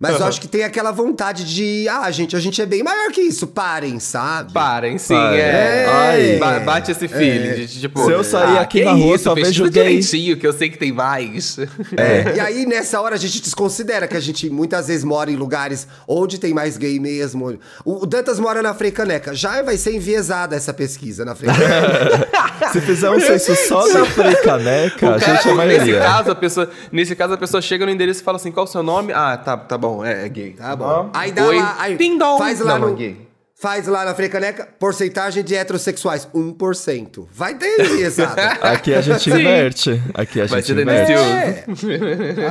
Mas 0.00 0.20
eu 0.20 0.26
acho 0.26 0.40
que 0.40 0.46
tem 0.46 0.62
aquela 0.62 0.92
vontade 0.92 1.42
de, 1.44 1.88
ah, 1.88 2.08
gente, 2.12 2.36
a 2.36 2.38
gente 2.38 2.62
é 2.62 2.66
bem 2.66 2.84
maior 2.84 3.10
que 3.10 3.20
isso, 3.20 3.48
parem, 3.48 3.98
sabe? 3.98 4.52
Parem, 4.52 4.96
sim, 4.96 5.12
Parem. 5.12 5.40
é. 5.40 5.86
Ai. 5.88 6.36
Ba- 6.38 6.60
Bate 6.60 6.92
esse 6.92 7.08
feeling 7.08 7.66
de 7.66 7.80
tipo. 7.80 8.04
Se 8.04 8.12
eu 8.12 8.22
sair 8.22 8.58
aqui 8.58 8.78
que 8.78 8.84
na 8.84 8.92
rua, 8.92 9.16
isso, 9.16 9.24
só 9.24 9.34
vejo 9.34 9.68
direitinho, 9.68 10.36
que 10.36 10.46
eu 10.46 10.52
sei 10.52 10.70
que 10.70 10.78
tem 10.78 10.92
mais. 10.92 11.58
É. 11.96 12.36
E 12.36 12.40
aí, 12.40 12.64
nessa 12.64 13.00
hora, 13.00 13.16
a 13.16 13.18
gente 13.18 13.42
desconsidera 13.42 14.06
que 14.06 14.16
a 14.16 14.20
gente 14.20 14.48
muitas 14.48 14.86
vezes 14.86 15.02
mora 15.02 15.32
em 15.32 15.36
lugares 15.36 15.88
onde 16.06 16.38
tem 16.38 16.54
mais 16.54 16.76
gay 16.76 17.00
mesmo. 17.00 17.58
O 17.84 17.98
o 18.02 18.06
Dantas 18.06 18.38
mora 18.38 18.62
na 18.62 18.72
Freicaneca. 18.74 19.34
Já 19.34 19.62
vai 19.62 19.76
ser 19.76 19.92
enviesada 19.96 20.54
essa 20.54 20.72
pesquisa 20.72 21.24
na 21.24 21.34
Freicaneca. 21.34 22.28
Se 22.72 22.80
fizer 22.80 23.10
um 23.10 23.18
censo 23.18 23.54
só 23.66 23.88
da 23.92 24.04
Frei 24.04 24.34
Caneca, 24.36 25.14
a 25.14 25.18
gente 25.18 25.48
é 25.48 25.50
a 25.52 25.54
nesse 25.54 25.54
maioria. 25.54 26.00
caso, 26.00 26.30
a 26.30 26.34
pessoa, 26.34 26.70
nesse 26.92 27.16
caso, 27.16 27.32
a 27.34 27.38
pessoa 27.38 27.60
chega 27.62 27.84
no 27.86 27.90
endereço 27.90 28.20
e 28.20 28.24
fala 28.24 28.36
assim: 28.36 28.52
qual 28.52 28.64
o 28.64 28.68
seu 28.68 28.82
nome? 28.82 29.12
Ah, 29.12 29.36
tá, 29.36 29.56
tá 29.56 29.78
bom, 29.78 29.87
é, 30.04 30.24
é 30.26 30.28
gay. 30.28 30.52
Tá 30.52 30.74
bom. 30.76 31.10
Aí 31.12 31.32
dá 31.32 31.46
Oi. 31.46 31.56
lá. 31.56 31.76
Aí 31.78 31.96
Ding 31.96 32.18
dong. 32.18 32.38
Faz 32.38 32.60
lá 32.60 32.78
Não, 32.78 32.88
no. 32.88 32.94
é 32.94 32.96
gay. 32.96 33.28
Faz 33.60 33.88
lá 33.88 34.04
na 34.04 34.14
Freicaneca, 34.14 34.68
porcentagem 34.78 35.42
de 35.42 35.54
heterossexuais, 35.54 36.28
1%. 36.32 37.26
Vai 37.32 37.54
ter 37.56 37.80
enviesada. 37.84 38.42
Aqui 38.62 38.94
a 38.94 39.00
gente 39.00 39.28
inverte. 39.30 40.00
Aqui 40.14 40.40
a 40.40 40.46
Vai 40.46 40.62
gente 40.62 40.66
ser 40.76 40.82
inverte. 40.82 41.12
É. 41.12 41.64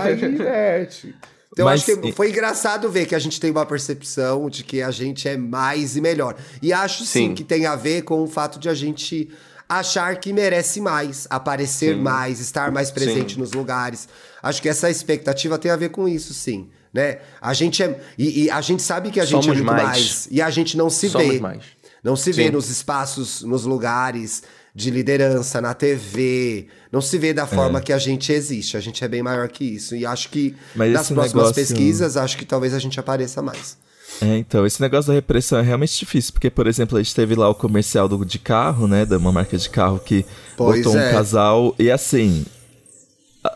Aí 0.04 0.26
inverte. 0.26 1.16
Então, 1.54 1.66
eu 1.66 1.66
Mas- 1.66 1.82
acho 1.90 1.98
que 2.02 2.12
foi 2.12 2.30
engraçado 2.30 2.90
ver 2.90 3.06
que 3.06 3.16
a 3.16 3.20
gente 3.20 3.40
tem 3.40 3.50
uma 3.52 3.66
percepção 3.66 4.50
de 4.50 4.64
que 4.64 4.82
a 4.82 4.92
gente 4.92 5.28
é 5.28 5.38
mais 5.38 5.96
e 5.96 6.02
melhor. 6.02 6.36
E 6.62 6.72
acho 6.74 7.04
sim, 7.06 7.30
Sim. 7.30 7.34
que 7.36 7.44
tem 7.44 7.66
a 7.66 7.76
ver 7.76 8.02
com 8.04 8.22
o 8.22 8.28
fato 8.28 8.60
de 8.60 8.68
a 8.70 8.74
gente 8.74 9.30
achar 9.68 10.16
que 10.18 10.32
merece 10.32 10.80
mais, 10.80 11.26
aparecer 11.30 11.96
Sim. 11.96 12.02
mais, 12.02 12.40
estar 12.40 12.72
mais 12.72 12.92
presente 12.92 13.34
Sim. 13.36 13.40
nos 13.40 13.54
lugares. 13.54 14.08
Acho 14.44 14.62
que 14.62 14.70
essa 14.70 14.90
expectativa 14.90 15.58
tem 15.58 15.72
a 15.72 15.76
ver 15.76 15.90
com 15.90 16.08
isso, 16.08 16.34
sim. 16.34 16.70
Né? 16.98 17.20
A 17.40 17.54
gente 17.54 17.84
é. 17.84 18.00
E, 18.18 18.46
e 18.46 18.50
a 18.50 18.60
gente 18.60 18.82
sabe 18.82 19.12
que 19.12 19.20
a 19.20 19.24
gente 19.24 19.44
Somos 19.46 19.60
é 19.60 19.62
muito 19.62 19.66
mais. 19.68 19.84
mais. 19.84 20.28
E 20.32 20.42
a 20.42 20.50
gente 20.50 20.76
não 20.76 20.90
se 20.90 21.08
Somos 21.10 21.28
vê. 21.28 21.40
mais. 21.40 21.62
Não 22.04 22.16
se 22.16 22.32
vê 22.32 22.46
Sim. 22.46 22.50
nos 22.52 22.72
espaços, 22.72 23.44
nos 23.44 23.66
lugares 23.66 24.42
de 24.74 24.90
liderança, 24.90 25.62
na 25.62 25.76
TV. 25.76 26.66
Não 26.92 27.00
se 27.00 27.16
vê 27.20 27.34
da 27.34 27.46
forma 27.46 27.80
que 27.82 27.94
a 27.94 28.00
gente 28.00 28.32
existe. 28.34 28.76
A 28.78 28.80
gente 28.80 29.04
é 29.04 29.08
bem 29.08 29.22
maior 29.22 29.48
que 29.48 29.64
isso. 29.64 29.96
E 29.96 30.08
acho 30.08 30.30
que 30.30 30.56
Mas 30.76 30.92
nas 30.92 31.08
próximas 31.12 31.34
negócio- 31.34 31.54
pesquisas, 31.54 32.18
acho 32.18 32.36
que 32.36 32.46
talvez 32.46 32.74
a 32.74 32.80
gente 32.80 33.00
apareça 33.00 33.44
mais. 33.44 33.78
É, 34.20 34.36
então, 34.38 34.66
esse 34.66 34.82
negócio 34.82 35.10
da 35.10 35.14
repressão 35.14 35.60
é 35.60 35.62
realmente 35.62 36.00
difícil, 36.00 36.34
porque, 36.34 36.50
por 36.50 36.66
exemplo, 36.66 36.98
a 36.98 37.04
gente 37.04 37.14
teve 37.14 37.36
lá 37.36 37.48
o 37.48 37.54
comercial 37.54 38.08
do, 38.08 38.26
de 38.26 38.40
carro, 38.40 38.88
né, 38.88 39.06
de 39.06 39.16
uma 39.16 39.32
marca 39.32 39.56
de 39.56 39.70
carro 39.70 40.00
que 40.00 40.26
Pois 40.56 40.84
botou 40.84 41.00
é. 41.00 41.10
um 41.10 41.12
casal, 41.12 41.76
e 41.78 41.92
assim, 41.92 42.44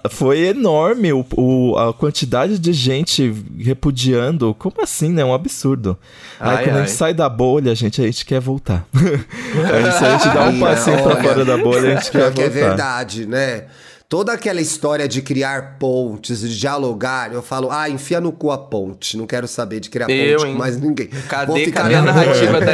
foi 0.09 0.39
enorme 0.47 1.13
o, 1.13 1.25
o- 1.35 1.77
a 1.77 1.93
quantidade 1.93 2.57
de 2.59 2.73
gente 2.73 3.33
repudiando, 3.59 4.53
como 4.57 4.75
assim, 4.81 5.09
né, 5.09 5.23
um 5.23 5.33
absurdo. 5.33 5.97
Aí 6.39 6.57
Ai, 6.57 6.63
quando 6.65 6.75
a 6.75 6.79
ai. 6.81 6.87
gente 6.87 6.95
sai 6.97 7.13
da 7.13 7.27
bolha, 7.29 7.71
a 7.71 7.75
gente, 7.75 8.01
a 8.01 8.05
gente 8.05 8.25
quer 8.25 8.39
voltar. 8.39 8.85
Aí 8.93 9.91
se 9.91 10.05
a 10.05 10.17
gente 10.17 10.33
dá 10.33 10.43
um 10.45 10.47
Olha, 10.49 10.59
passinho 10.59 11.03
pra 11.03 11.15
fora 11.23 11.45
da 11.45 11.57
bolha, 11.57 11.93
a 11.93 11.95
gente 11.95 12.11
quer 12.11 12.31
que 12.33 12.41
voltar. 12.41 12.43
é 12.43 12.49
verdade, 12.49 13.25
né? 13.25 13.65
Toda 14.09 14.33
aquela 14.33 14.59
história 14.59 15.07
de 15.07 15.21
criar 15.21 15.77
pontes, 15.79 16.41
de 16.41 16.59
dialogar, 16.59 17.31
eu 17.31 17.41
falo, 17.41 17.71
ah, 17.71 17.89
enfia 17.89 18.19
no 18.19 18.33
cu 18.33 18.51
a 18.51 18.57
ponte. 18.57 19.15
Não 19.15 19.25
quero 19.25 19.47
saber 19.47 19.79
de 19.79 19.89
criar 19.89 20.09
Eu, 20.09 20.37
ponte 20.39 20.47
hein? 20.47 20.53
com 20.53 20.59
mais 20.59 20.77
ninguém. 20.77 21.07
Vou 21.07 21.21
Cadê, 21.29 21.63
ficar 21.65 21.83
cadê 21.83 21.95
a 21.95 22.01
na 22.01 22.11
narrativa 22.13 22.59
da, 22.59 22.73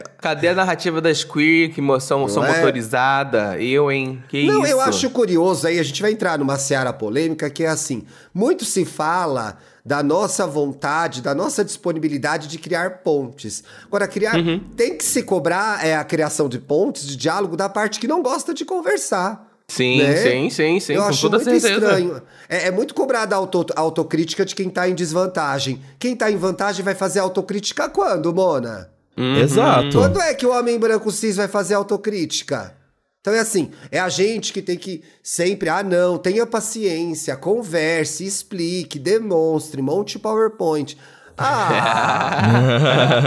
cadê 0.20 0.48
a 0.48 0.54
narrativa 0.54 1.00
das 1.00 1.24
queer 1.24 1.70
que 1.70 1.80
são, 2.00 2.28
são 2.28 2.42
Não 2.42 2.44
é? 2.44 2.56
motorizada? 2.56 3.60
Eu, 3.60 3.90
hein? 3.90 4.22
Que 4.28 4.46
Não, 4.46 4.62
isso? 4.62 4.72
eu 4.72 4.80
acho 4.80 5.10
curioso 5.10 5.66
aí, 5.66 5.78
a 5.78 5.82
gente 5.82 6.02
vai 6.02 6.12
entrar 6.12 6.38
numa 6.38 6.58
seara 6.58 6.92
polêmica 6.92 7.48
que 7.48 7.64
é 7.64 7.68
assim: 7.68 8.04
muito 8.34 8.64
se 8.64 8.84
fala 8.84 9.58
da 9.84 10.02
nossa 10.02 10.46
vontade, 10.46 11.22
da 11.22 11.34
nossa 11.34 11.64
disponibilidade 11.64 12.46
de 12.46 12.58
criar 12.58 12.98
pontes. 12.98 13.64
Agora, 13.86 14.06
criar. 14.06 14.36
Uhum. 14.36 14.60
Tem 14.76 14.96
que 14.96 15.04
se 15.04 15.22
cobrar 15.22 15.84
é, 15.84 15.96
a 15.96 16.04
criação 16.04 16.48
de 16.48 16.58
pontes, 16.58 17.06
de 17.06 17.16
diálogo, 17.16 17.56
da 17.56 17.68
parte 17.68 17.98
que 17.98 18.06
não 18.06 18.22
gosta 18.22 18.52
de 18.52 18.64
conversar. 18.66 19.46
Sim, 19.70 20.02
né? 20.02 20.16
sim, 20.16 20.50
sim, 20.50 20.80
sim, 20.80 20.94
Eu 20.94 21.02
com 21.02 21.08
acho 21.08 21.20
toda 21.22 21.36
muito 21.44 21.60
certeza. 21.60 21.84
estranho. 21.86 22.22
É, 22.48 22.68
é 22.68 22.70
muito 22.70 22.94
cobrada 22.94 23.34
a 23.34 23.38
auto, 23.38 23.66
a 23.76 23.80
autocrítica 23.80 24.44
de 24.44 24.54
quem 24.54 24.68
tá 24.70 24.88
em 24.88 24.94
desvantagem. 24.94 25.80
Quem 25.98 26.16
tá 26.16 26.30
em 26.30 26.36
vantagem 26.36 26.82
vai 26.84 26.94
fazer 26.94 27.20
autocrítica 27.20 27.88
quando, 27.88 28.32
Mona? 28.32 28.90
Uhum. 29.18 29.36
Exato. 29.36 29.98
Quando 29.98 30.20
é 30.20 30.32
que 30.32 30.46
o 30.46 30.52
homem 30.56 30.78
branco 30.78 31.10
cis 31.10 31.36
vai 31.36 31.48
fazer 31.48 31.74
autocrítica? 31.74 32.74
Então 33.20 33.34
é 33.34 33.40
assim, 33.40 33.70
é 33.90 33.98
a 33.98 34.08
gente 34.08 34.52
que 34.52 34.62
tem 34.62 34.78
que 34.78 35.02
sempre, 35.22 35.68
ah 35.68 35.82
não, 35.82 36.16
tenha 36.16 36.46
paciência, 36.46 37.36
converse, 37.36 38.24
explique, 38.24 38.98
demonstre, 38.98 39.82
monte 39.82 40.18
PowerPoint. 40.18 40.96
Ah, 41.40 42.40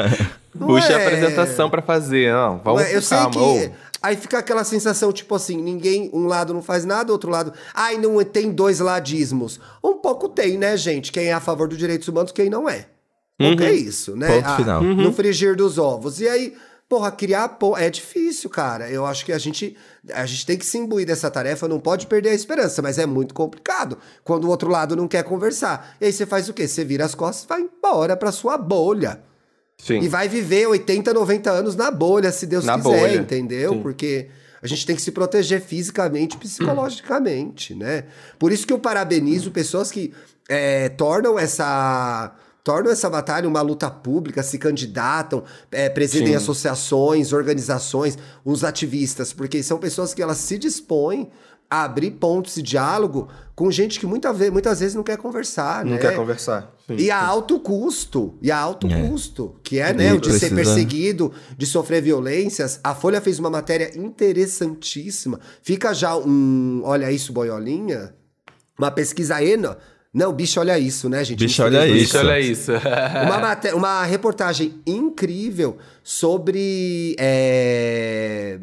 não 0.53 0.67
Puxa 0.67 0.97
a 0.97 0.99
é. 0.99 1.05
apresentação 1.05 1.69
pra 1.69 1.81
fazer. 1.81 2.33
Não, 2.33 2.59
vamos 2.61 2.81
Ué, 2.81 2.91
eu 2.91 2.95
com 2.95 3.01
sei 3.01 3.17
calma. 3.17 3.31
que. 3.31 3.71
Aí 4.01 4.17
fica 4.17 4.37
aquela 4.39 4.65
sensação, 4.65 5.13
tipo 5.13 5.33
assim, 5.33 5.55
ninguém, 5.55 6.09
um 6.11 6.25
lado 6.25 6.53
não 6.53 6.61
faz 6.61 6.83
nada, 6.83 7.13
outro 7.13 7.31
lado. 7.31 7.53
Ai, 7.73 7.97
não 7.97 8.21
tem 8.25 8.51
dois 8.51 8.79
ladismos. 8.81 9.61
Um 9.81 9.93
pouco 9.93 10.27
tem, 10.27 10.57
né, 10.57 10.75
gente? 10.75 11.09
Quem 11.09 11.27
é 11.27 11.33
a 11.33 11.39
favor 11.39 11.69
dos 11.69 11.77
direitos 11.77 12.05
humanos, 12.09 12.33
quem 12.33 12.49
não 12.49 12.67
é. 12.67 12.87
Pouco 13.49 13.63
é 13.63 13.71
isso, 13.73 14.15
né? 14.15 14.27
Ponto 14.27 14.47
Ah, 14.47 14.55
final. 14.57 14.83
No 14.83 15.11
frigir 15.13 15.55
dos 15.55 15.77
ovos. 15.77 16.19
E 16.21 16.27
aí, 16.27 16.53
porra, 16.89 17.11
criar 17.11 17.47
po- 17.49 17.77
é 17.77 17.89
difícil, 17.89 18.49
cara. 18.49 18.89
Eu 18.89 19.05
acho 19.05 19.25
que 19.25 19.31
a 19.31 19.37
gente, 19.37 19.75
a 20.13 20.25
gente 20.25 20.45
tem 20.45 20.57
que 20.57 20.65
se 20.65 20.77
imbuir 20.77 21.05
dessa 21.05 21.29
tarefa, 21.31 21.67
não 21.67 21.79
pode 21.79 22.07
perder 22.07 22.29
a 22.29 22.33
esperança, 22.33 22.81
mas 22.81 22.97
é 22.97 23.05
muito 23.05 23.33
complicado 23.33 23.97
quando 24.23 24.45
o 24.45 24.49
outro 24.49 24.69
lado 24.69 24.95
não 24.95 25.07
quer 25.07 25.23
conversar. 25.23 25.95
E 26.01 26.05
aí 26.05 26.13
você 26.13 26.25
faz 26.25 26.49
o 26.49 26.53
quê? 26.53 26.67
Você 26.67 26.83
vira 26.83 27.05
as 27.05 27.15
costas 27.15 27.43
e 27.45 27.47
vai 27.47 27.61
embora 27.61 28.15
pra 28.17 28.31
sua 28.31 28.57
bolha. 28.57 29.21
Sim. 29.77 29.99
E 29.99 30.07
vai 30.07 30.27
viver 30.29 30.67
80, 30.67 31.11
90 31.13 31.49
anos 31.49 31.75
na 31.75 31.89
bolha, 31.89 32.31
se 32.31 32.45
Deus 32.45 32.63
Na 32.65 32.77
quiser, 32.77 32.89
bolha. 32.89 33.15
entendeu? 33.15 33.73
Sim. 33.73 33.81
Porque 33.81 34.27
a 34.61 34.67
gente 34.67 34.85
tem 34.85 34.95
que 34.95 35.01
se 35.01 35.11
proteger 35.11 35.59
fisicamente 35.59 36.35
e 36.35 36.37
psicologicamente, 36.91 37.73
né? 37.73 38.03
Por 38.37 38.51
isso 38.51 38.67
que 38.67 38.73
eu 38.73 38.77
parabenizo 38.79 39.49
pessoas 39.49 39.89
que 39.91 40.13
é, 40.49 40.89
tornam 40.89 41.39
essa. 41.39 42.31
Tornam 42.63 42.91
essa 42.91 43.09
batalha 43.09 43.47
uma 43.47 43.61
luta 43.61 43.89
pública, 43.89 44.43
se 44.43 44.57
candidatam, 44.57 45.43
é, 45.71 45.89
presidem 45.89 46.29
Sim. 46.29 46.35
associações, 46.35 47.33
organizações, 47.33 48.17
os 48.45 48.63
ativistas, 48.63 49.33
porque 49.33 49.63
são 49.63 49.77
pessoas 49.79 50.13
que 50.13 50.21
elas 50.21 50.37
se 50.37 50.57
dispõem 50.57 51.29
a 51.69 51.83
abrir 51.85 52.11
pontos 52.11 52.55
de 52.55 52.61
diálogo 52.61 53.29
com 53.55 53.71
gente 53.71 53.97
que 53.97 54.05
muita 54.05 54.33
ve 54.33 54.51
muitas 54.51 54.81
vezes 54.81 54.93
não 54.93 55.03
quer 55.03 55.17
conversar, 55.17 55.85
Não 55.85 55.93
né? 55.93 55.97
quer 55.99 56.15
conversar. 56.17 56.75
Sim. 56.85 56.97
E 56.97 57.09
a 57.09 57.25
alto 57.25 57.59
custo, 57.61 58.37
e 58.41 58.51
a 58.51 58.57
alto 58.57 58.87
É. 58.87 59.07
custo, 59.07 59.55
que 59.63 59.79
é, 59.79 59.93
né, 59.93 60.13
o 60.13 60.19
de 60.19 60.37
ser 60.37 60.53
perseguido, 60.53 61.31
de 61.57 61.65
sofrer 61.65 62.01
violências. 62.01 62.79
A 62.83 62.93
Folha 62.93 63.21
fez 63.21 63.39
uma 63.39 63.49
matéria 63.49 63.89
interessantíssima. 63.97 65.39
Fica 65.61 65.93
já 65.93 66.15
um, 66.17 66.81
olha 66.83 67.09
isso, 67.11 67.31
boiolinha, 67.31 68.13
uma 68.77 68.91
pesquisa 68.91 69.41
eno. 69.43 69.75
Não, 70.13 70.33
bicho, 70.33 70.59
olha 70.59 70.77
isso, 70.77 71.07
né, 71.07 71.23
gente? 71.23 71.39
Bicho, 71.39 71.63
olha 71.63 71.87
isso. 71.87 71.99
Bicho, 71.99 72.17
olha 72.17 72.39
isso. 72.39 72.71
Uma, 72.73 73.75
uma 73.75 74.03
reportagem 74.03 74.81
incrível 74.85 75.77
sobre 76.03 77.15
é, 77.17 78.59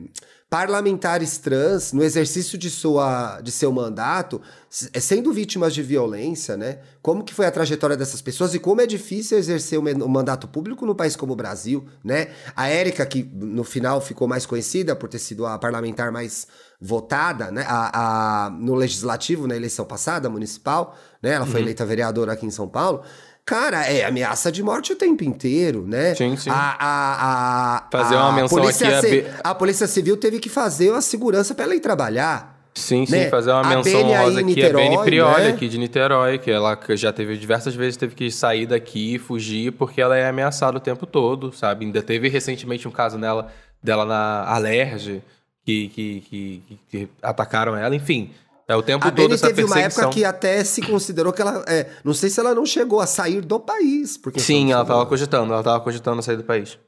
parlamentares 0.51 1.37
trans 1.39 1.93
no 1.93 2.03
exercício 2.03 2.57
de, 2.57 2.71
sua, 2.71 3.41
de 3.43 3.53
seu 3.53 3.71
mandato, 3.71 4.41
s- 4.71 4.91
sendo 5.01 5.31
vítimas 5.33 5.75
de 5.75 5.83
violência, 5.83 6.57
né? 6.57 6.79
Como 7.03 7.23
que 7.23 7.35
foi 7.35 7.45
a 7.47 7.51
trajetória 7.51 7.97
dessas 7.97 8.23
pessoas 8.23 8.55
e 8.55 8.59
como 8.59 8.81
é 8.81 8.87
difícil 8.87 9.37
exercer 9.37 9.79
o 9.79 10.09
mandato 10.09 10.49
público 10.49 10.87
no 10.87 10.95
país 10.95 11.15
como 11.17 11.35
o 11.35 11.37
Brasil, 11.37 11.87
né? 12.03 12.29
A 12.57 12.67
Érica, 12.69 13.05
que 13.05 13.23
no 13.23 13.63
final 13.63 14.01
ficou 14.01 14.27
mais 14.27 14.47
conhecida 14.47 14.97
por 14.97 15.09
ter 15.09 15.19
sido 15.19 15.45
a 15.47 15.59
parlamentar 15.59 16.11
mais 16.11 16.47
votada, 16.81 17.51
né? 17.51 17.65
A, 17.69 18.47
a- 18.47 18.51
no 18.51 18.75
legislativo, 18.75 19.47
na 19.47 19.55
eleição 19.57 19.85
passada, 19.85 20.31
municipal, 20.31 20.97
né? 21.23 21.31
Ela 21.33 21.45
Uhum. 21.45 21.51
foi 21.51 21.61
eleita 21.61 21.85
vereadora 21.85 22.33
aqui 22.33 22.47
em 22.47 22.51
São 22.51 22.69
Paulo. 22.69 23.03
Cara, 23.49 23.87
é 23.87 24.05
ameaça 24.05 24.53
de 24.53 24.63
morte 24.63 24.93
o 24.93 24.95
tempo 24.97 25.25
inteiro, 25.25 25.87
né? 25.89 26.15
Sim, 26.15 26.37
sim. 26.37 26.51
A, 26.51 26.77
a, 26.79 27.77
a, 27.79 27.89
Fazer 27.91 28.15
a 28.15 28.25
uma 28.25 28.33
menção 28.33 28.59
polícia 28.59 28.99
aqui 28.99 29.25
a 29.43 29.49
a 29.49 29.55
Polícia 29.55 29.87
Civil 29.87 30.19
teve 30.19 30.39
que 30.39 30.51
fazer 30.51 30.91
uma 30.91 31.01
segurança 31.01 31.55
pra 31.55 31.65
ela 31.65 31.75
ir 31.75 31.81
trabalhar. 31.81 32.61
Sim, 32.75 33.07
sim, 33.07 33.13
né? 33.13 33.31
fazer 33.31 33.51
uma 33.53 33.63
A 33.63 33.69
menção 33.77 34.03
Beni 34.03 34.15
aí 34.15 34.25
rosa 34.27 34.43
em 34.43 34.51
aqui, 34.51 34.63
a 34.63 34.67
Beni 34.69 34.89
Niterói, 34.91 35.05
Prioli 35.07 35.43
né? 35.45 35.49
aqui 35.49 35.67
de 35.67 35.79
Niterói, 35.79 36.39
que 36.39 36.51
ela 36.51 36.79
já 36.91 37.11
teve 37.11 37.39
diversas 37.39 37.75
vezes, 37.75 37.97
teve 37.97 38.15
que 38.15 38.31
sair 38.31 38.67
daqui, 38.67 39.19
fugir, 39.19 39.73
porque 39.73 39.99
ela 39.99 40.15
é 40.15 40.29
ameaçada 40.29 40.77
o 40.77 40.81
tempo 40.81 41.07
todo, 41.07 41.51
sabe? 41.51 41.87
Ainda 41.87 42.03
teve 42.03 42.29
recentemente 42.29 42.87
um 42.87 42.91
caso 42.91 43.17
nela, 43.17 43.51
dela 43.83 44.05
na 44.05 44.45
Alerj, 44.45 45.23
que, 45.65 45.89
que, 45.89 46.21
que, 46.21 46.63
que- 46.69 46.79
que 46.91 47.09
atacaram 47.23 47.75
ela, 47.75 47.97
enfim. 47.97 48.31
É 48.69 48.77
o 48.77 48.83
tempo 48.83 49.07
A 49.07 49.11
todo 49.11 49.17
Beni 49.17 49.33
essa 49.35 49.47
teve 49.47 49.65
uma 49.65 49.81
época 49.81 50.11
que 50.11 50.25
até 50.27 50.63
se 50.63 50.83
considerou 50.83 51.33
que 51.33 51.41
ela. 51.41 51.65
é, 51.67 51.89
não 52.05 52.13
sei 52.13 52.29
se 52.29 52.39
ela 52.39 52.55
não 52.55 52.67
chegou 52.67 53.01
a 53.01 53.07
sair 53.07 53.41
do 53.41 53.59
país. 53.59 54.19
Porque 54.19 54.39
Sim, 54.39 54.73
ela 54.73 54.85
tava 54.85 55.07
coisa. 55.07 55.09
cogitando, 55.09 55.53
ela 55.55 55.63
tava 55.63 55.81
cogitando 55.83 56.23
sair 56.23 56.37
do 56.37 56.45
país. 56.45 56.79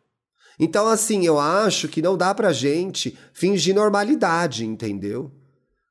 Então, 0.59 0.87
assim, 0.87 1.25
eu 1.25 1.41
acho 1.41 1.89
que 1.89 2.03
não 2.03 2.19
dá 2.19 2.35
pra 2.35 2.53
gente 2.53 3.19
fingir 3.33 3.75
normalidade, 3.75 4.67
entendeu? 4.67 5.33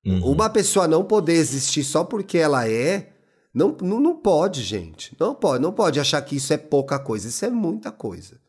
Uhum. 0.06 0.32
Uma 0.32 0.48
pessoa 0.48 0.88
não 0.88 1.04
poder 1.04 1.34
existir 1.34 1.84
só 1.84 2.04
porque 2.04 2.38
ela 2.38 2.70
é, 2.70 3.10
não, 3.52 3.76
não, 3.82 4.00
não 4.00 4.16
pode, 4.16 4.62
gente. 4.62 5.18
Não 5.20 5.34
pode, 5.34 5.64
não 5.64 5.72
pode 5.72 6.00
achar 6.00 6.22
que 6.22 6.36
isso 6.36 6.54
é 6.54 6.58
pouca 6.58 7.00
coisa. 7.00 7.28
Isso 7.28 7.44
é 7.44 7.50
muita 7.50 7.92
coisa. 7.92 8.40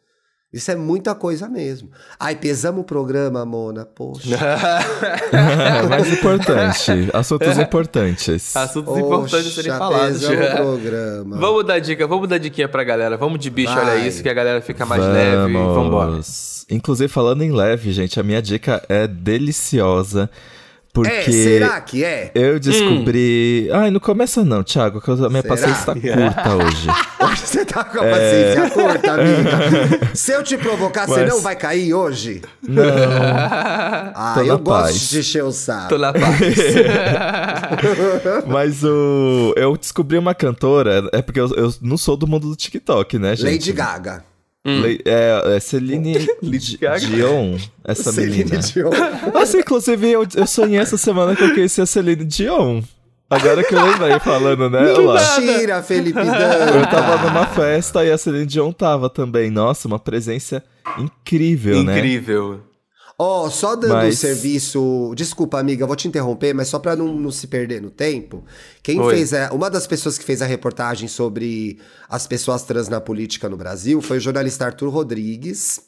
Isso 0.52 0.68
é 0.70 0.74
muita 0.74 1.14
coisa 1.14 1.48
mesmo. 1.48 1.90
Ai, 2.18 2.34
pesamos 2.34 2.80
o 2.80 2.84
programa, 2.84 3.44
Mona. 3.46 3.84
Poxa. 3.84 4.36
Mais 5.88 6.12
importante, 6.12 7.08
assuntos 7.12 7.56
importantes. 7.56 8.56
Assuntos 8.56 8.98
importantes 8.98 9.46
a 9.46 9.50
serem 9.62 9.78
falados. 9.78 10.18
pesamos 10.18 10.46
o 10.48 10.56
programa. 10.56 11.36
Vamos 11.36 11.64
dar 11.64 11.78
dica, 11.78 12.04
vamos 12.04 12.28
dar 12.28 12.38
diquinha 12.38 12.68
pra 12.68 12.82
galera. 12.82 13.16
Vamos 13.16 13.38
de 13.38 13.48
bicho, 13.48 13.72
olha 13.72 13.84
Vai. 13.84 14.08
isso, 14.08 14.24
que 14.24 14.28
a 14.28 14.34
galera 14.34 14.60
fica 14.60 14.84
mais 14.84 15.02
leve. 15.02 15.52
Vambora. 15.52 16.20
Inclusive, 16.68 17.08
falando 17.08 17.42
em 17.42 17.52
leve, 17.52 17.92
gente, 17.92 18.18
a 18.18 18.22
minha 18.24 18.42
dica 18.42 18.82
é 18.88 19.06
deliciosa. 19.06 20.28
Porque 20.92 21.12
É, 21.12 21.22
será 21.22 21.80
que 21.80 22.02
é? 22.04 22.32
eu 22.34 22.58
descobri. 22.58 23.70
Ai, 23.72 23.92
não 23.92 24.00
começa 24.00 24.44
não, 24.44 24.64
Thiago, 24.64 25.00
que 25.00 25.08
a 25.08 25.14
minha 25.28 25.40
Será? 25.40 25.54
paciência 25.54 25.84
tá 25.86 25.94
curta 26.00 26.56
hoje. 26.56 26.88
Hoje 27.20 27.46
você 27.46 27.64
tá 27.64 27.84
com 27.84 27.98
a 27.98 28.02
paciência 28.02 28.70
curta, 28.70 29.12
amiga. 29.12 30.10
Se 30.14 30.32
eu 30.32 30.42
te 30.42 30.58
provocar, 30.58 31.06
você 31.06 31.20
É. 31.20 31.24
Mas- 31.24 31.32
não 31.34 31.40
vai 31.42 31.54
cair 31.54 31.94
hoje? 31.94 32.42
Não. 32.66 32.82
Ah, 34.14 34.32
Tô 34.34 34.40
eu 34.42 34.58
gosto 34.58 34.84
paz. 34.86 35.08
de 35.10 35.18
encher 35.20 35.44
o 35.44 35.52
saco. 35.52 35.90
Tô 35.90 35.98
na 35.98 36.12
paz. 36.12 36.24
Mas 38.46 38.82
o. 38.84 39.54
Eu 39.56 39.76
descobri 39.76 40.18
uma 40.18 40.34
cantora. 40.34 41.08
É 41.12 41.22
porque 41.22 41.40
eu, 41.40 41.48
eu 41.54 41.72
não 41.80 41.96
sou 41.96 42.16
do 42.16 42.26
mundo 42.26 42.48
do 42.48 42.56
TikTok, 42.56 43.18
né, 43.18 43.36
gente? 43.36 43.52
Lady 43.52 43.72
Gaga. 43.72 44.24
Le- 44.64 45.00
É, 45.06 45.56
é 45.56 45.60
Celine. 45.60 46.18
Dion, 47.00 47.56
essa 47.84 48.12
Celine 48.12 48.44
menina. 48.44 48.58
Dion. 48.58 48.90
Nossa, 49.32 49.58
inclusive, 49.58 50.10
eu, 50.10 50.26
eu 50.36 50.46
sonhei 50.46 50.78
essa 50.78 50.96
semana 50.98 51.34
que 51.34 51.42
eu 51.42 51.54
conheci 51.54 51.80
a 51.80 51.86
Celine 51.86 52.24
Dion. 52.24 52.82
Agora 53.30 53.62
que 53.62 53.72
eu 53.74 53.80
lembrei 53.84 54.18
falando 54.18 54.68
nela. 54.68 55.20
Mentira, 55.40 55.82
Felipe 55.82 56.18
Eu 56.18 56.90
tava 56.90 57.28
numa 57.28 57.46
festa 57.46 58.04
e 58.04 58.10
a 58.10 58.18
Celine 58.18 58.44
Dion 58.44 58.72
tava 58.72 59.08
também. 59.08 59.50
Nossa, 59.50 59.86
uma 59.88 59.98
presença 60.00 60.62
incrível, 60.98 61.82
né? 61.84 61.96
Incrível. 61.96 62.60
Ó, 63.22 63.50
só 63.50 63.76
dando 63.76 63.92
Mas- 63.92 64.14
o 64.14 64.16
serviço. 64.16 65.12
Desculpa, 65.14 65.60
amiga, 65.60 65.86
vou 65.86 65.94
te 65.94 66.08
interromper, 66.08 66.54
mas 66.54 66.68
só 66.68 66.78
pra 66.78 66.96
não, 66.96 67.14
não 67.14 67.30
se 67.30 67.46
perder 67.46 67.82
no 67.82 67.90
tempo. 67.90 68.42
Quem 68.82 68.98
Oi. 68.98 69.14
fez. 69.14 69.34
A, 69.34 69.52
uma 69.52 69.68
das 69.68 69.86
pessoas 69.86 70.16
que 70.16 70.24
fez 70.24 70.40
a 70.40 70.46
reportagem 70.46 71.06
sobre 71.06 71.78
as 72.08 72.26
pessoas 72.26 72.62
trans 72.62 72.88
na 72.88 72.98
política 72.98 73.46
no 73.46 73.58
Brasil 73.58 74.00
foi 74.00 74.16
o 74.16 74.20
jornalista 74.20 74.64
Arthur 74.64 74.88
Rodrigues. 74.88 75.82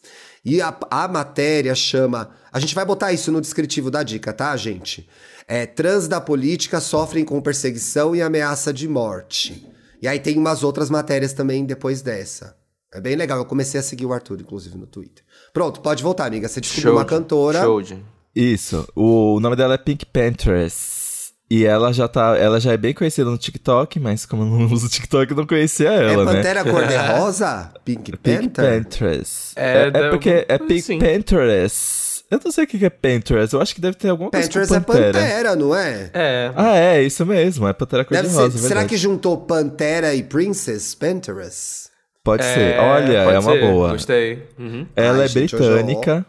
E 0.45 0.61
a, 0.61 0.77
a 0.91 1.09
matéria 1.09 1.75
chama. 1.75 2.29
A 2.53 2.61
gente 2.61 2.75
vai 2.75 2.85
botar 2.85 3.15
isso 3.15 3.33
no 3.33 3.41
descritivo 3.41 3.91
da 3.91 4.03
dica, 4.03 4.31
tá, 4.31 4.55
gente? 4.55 5.09
É, 5.49 5.65
trans 5.65 6.07
da 6.07 6.21
política 6.21 6.83
sofrem 6.83 7.25
com 7.25 7.41
perseguição 7.41 8.15
e 8.15 8.21
ameaça 8.21 8.75
de 8.75 8.87
morte. 8.87 9.67
E 10.03 10.07
aí 10.07 10.21
tem 10.21 10.37
umas 10.37 10.63
outras 10.63 10.91
matérias 10.91 11.33
também 11.33 11.65
depois 11.65 12.03
dessa. 12.03 12.55
É 12.93 13.01
bem 13.01 13.17
legal. 13.17 13.39
Eu 13.39 13.47
comecei 13.47 13.81
a 13.81 13.83
seguir 13.83 14.05
o 14.05 14.13
Arthur, 14.13 14.43
inclusive, 14.43 14.77
no 14.77 14.87
Twitter. 14.87 15.25
Pronto, 15.53 15.81
pode 15.81 16.03
voltar, 16.03 16.27
amiga. 16.27 16.49
Você 16.49 16.61
descobriu 16.61 16.93
uma 16.95 17.05
cantora. 17.05 17.61
Show 17.61 17.83
de. 17.83 17.99
Isso. 18.35 18.89
O 18.97 19.39
nome 19.41 19.57
dela 19.57 19.75
é 19.75 19.79
Pink 19.79 20.07
Panthers. 20.07 21.03
E 21.51 21.67
ela 21.67 21.93
já 21.93 22.09
tá. 22.09 22.35
Ela 22.39 22.59
já 22.59 22.73
é 22.73 22.79
bem 22.79 22.95
conhecida 22.95 23.29
no 23.29 23.37
TikTok, 23.37 24.01
mas 24.01 24.25
como 24.25 24.43
eu 24.43 24.47
não 24.47 24.73
uso 24.73 24.89
TikTok, 24.89 25.31
eu 25.31 25.37
não 25.37 25.47
conhecia 25.47 25.91
É 25.91 26.13
ela, 26.15 26.25
né? 26.25 26.37
Pantera 26.37 26.65
Cor-de-Rosa? 26.69 27.71
Pink 27.85 28.17
Pink 28.17 28.49
Panther? 28.49 28.83
Panthers. 28.83 29.53
É, 29.55 29.83
É, 29.83 29.99
é 29.99 30.11
porque 30.11 30.47
é 30.49 30.59
Pink 30.59 30.81
sim. 30.81 30.99
Panthers. 30.99 32.25
Eu 32.31 32.41
não 32.43 32.51
sei 32.51 32.65
o 32.65 32.67
que 32.67 32.83
é 32.83 32.89
Panthers. 32.89 33.53
Eu 33.53 33.61
acho 33.61 33.75
que 33.75 33.81
deve 33.83 33.99
ter 33.99 34.09
alguma 34.09 34.31
coisa 34.31 34.49
Panthers 34.49 34.73
é 34.73 34.81
Pantera. 34.81 35.55
Não 35.55 35.77
é? 35.77 36.11
É. 36.15 36.53
Ah, 36.57 36.75
é, 36.75 37.03
isso 37.03 37.27
mesmo. 37.27 37.69
É 37.69 37.75
Pantera 37.75 38.07
cor-de-rosa, 38.07 38.57
ser, 38.57 38.69
será 38.69 38.87
que 38.87 38.97
juntou 38.97 39.37
Pantera 39.37 40.15
e 40.15 40.23
Princess? 40.23 40.95
Panthers? 40.95 41.92
Pode 42.25 42.43
É, 42.45 42.55
ser. 42.55 42.79
Olha, 42.81 43.25
pode 43.25 43.37
é 43.37 43.39
uma 43.41 43.53
ser. 43.53 43.61
boa. 43.61 43.93
Gostei. 43.93 44.43
Uhum. 44.59 44.87
Ela 44.95 45.19
Ai, 45.19 45.25
é 45.25 45.29
gente, 45.29 45.57
britânica. 45.57 46.27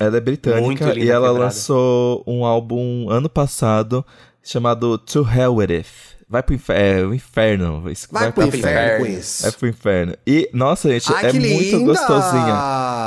Ela 0.00 0.16
é 0.16 0.20
britânica 0.20 0.98
e 0.98 1.08
ela 1.08 1.28
quebrada. 1.28 1.44
lançou 1.44 2.24
um 2.26 2.44
álbum 2.44 3.08
ano 3.08 3.28
passado 3.28 4.04
chamado 4.42 4.98
To 4.98 5.20
Hell 5.28 5.54
With 5.54 5.72
It. 5.72 5.88
Vai 6.28 6.42
pro 6.42 6.54
inferno. 6.54 6.82
É, 6.82 7.06
o 7.06 7.14
inferno. 7.14 7.90
Isso 7.90 8.08
Vai, 8.10 8.32
pro 8.32 8.44
inferno 8.46 9.04
com 9.04 9.06
isso. 9.10 9.46
É 9.46 9.50
pro 9.52 9.68
inferno. 9.68 10.14
E, 10.26 10.50
nossa, 10.52 10.88
gente, 10.90 11.12
Ai, 11.14 11.26
é 11.28 11.32
muito 11.32 11.46
linda! 11.76 11.78
gostosinha. 11.84 12.54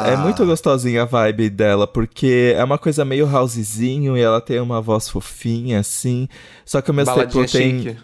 É 0.07 0.15
muito 0.15 0.45
gostosinha 0.45 1.01
a 1.01 1.05
vibe 1.05 1.49
dela, 1.49 1.85
porque 1.87 2.53
é 2.55 2.63
uma 2.63 2.77
coisa 2.77 3.03
meio 3.03 3.27
housezinho 3.27 4.15
e 4.15 4.21
ela 4.21 4.39
tem 4.39 4.61
uma 4.61 4.79
voz 4.79 5.09
fofinha, 5.09 5.79
assim. 5.79 6.29
Só 6.63 6.79
que 6.79 6.89
ao 6.89 6.95
mesmo 6.95 7.13
Baladinha 7.13 7.45
tempo 7.45 7.51
tem. 7.57 7.79
chique. 7.83 7.97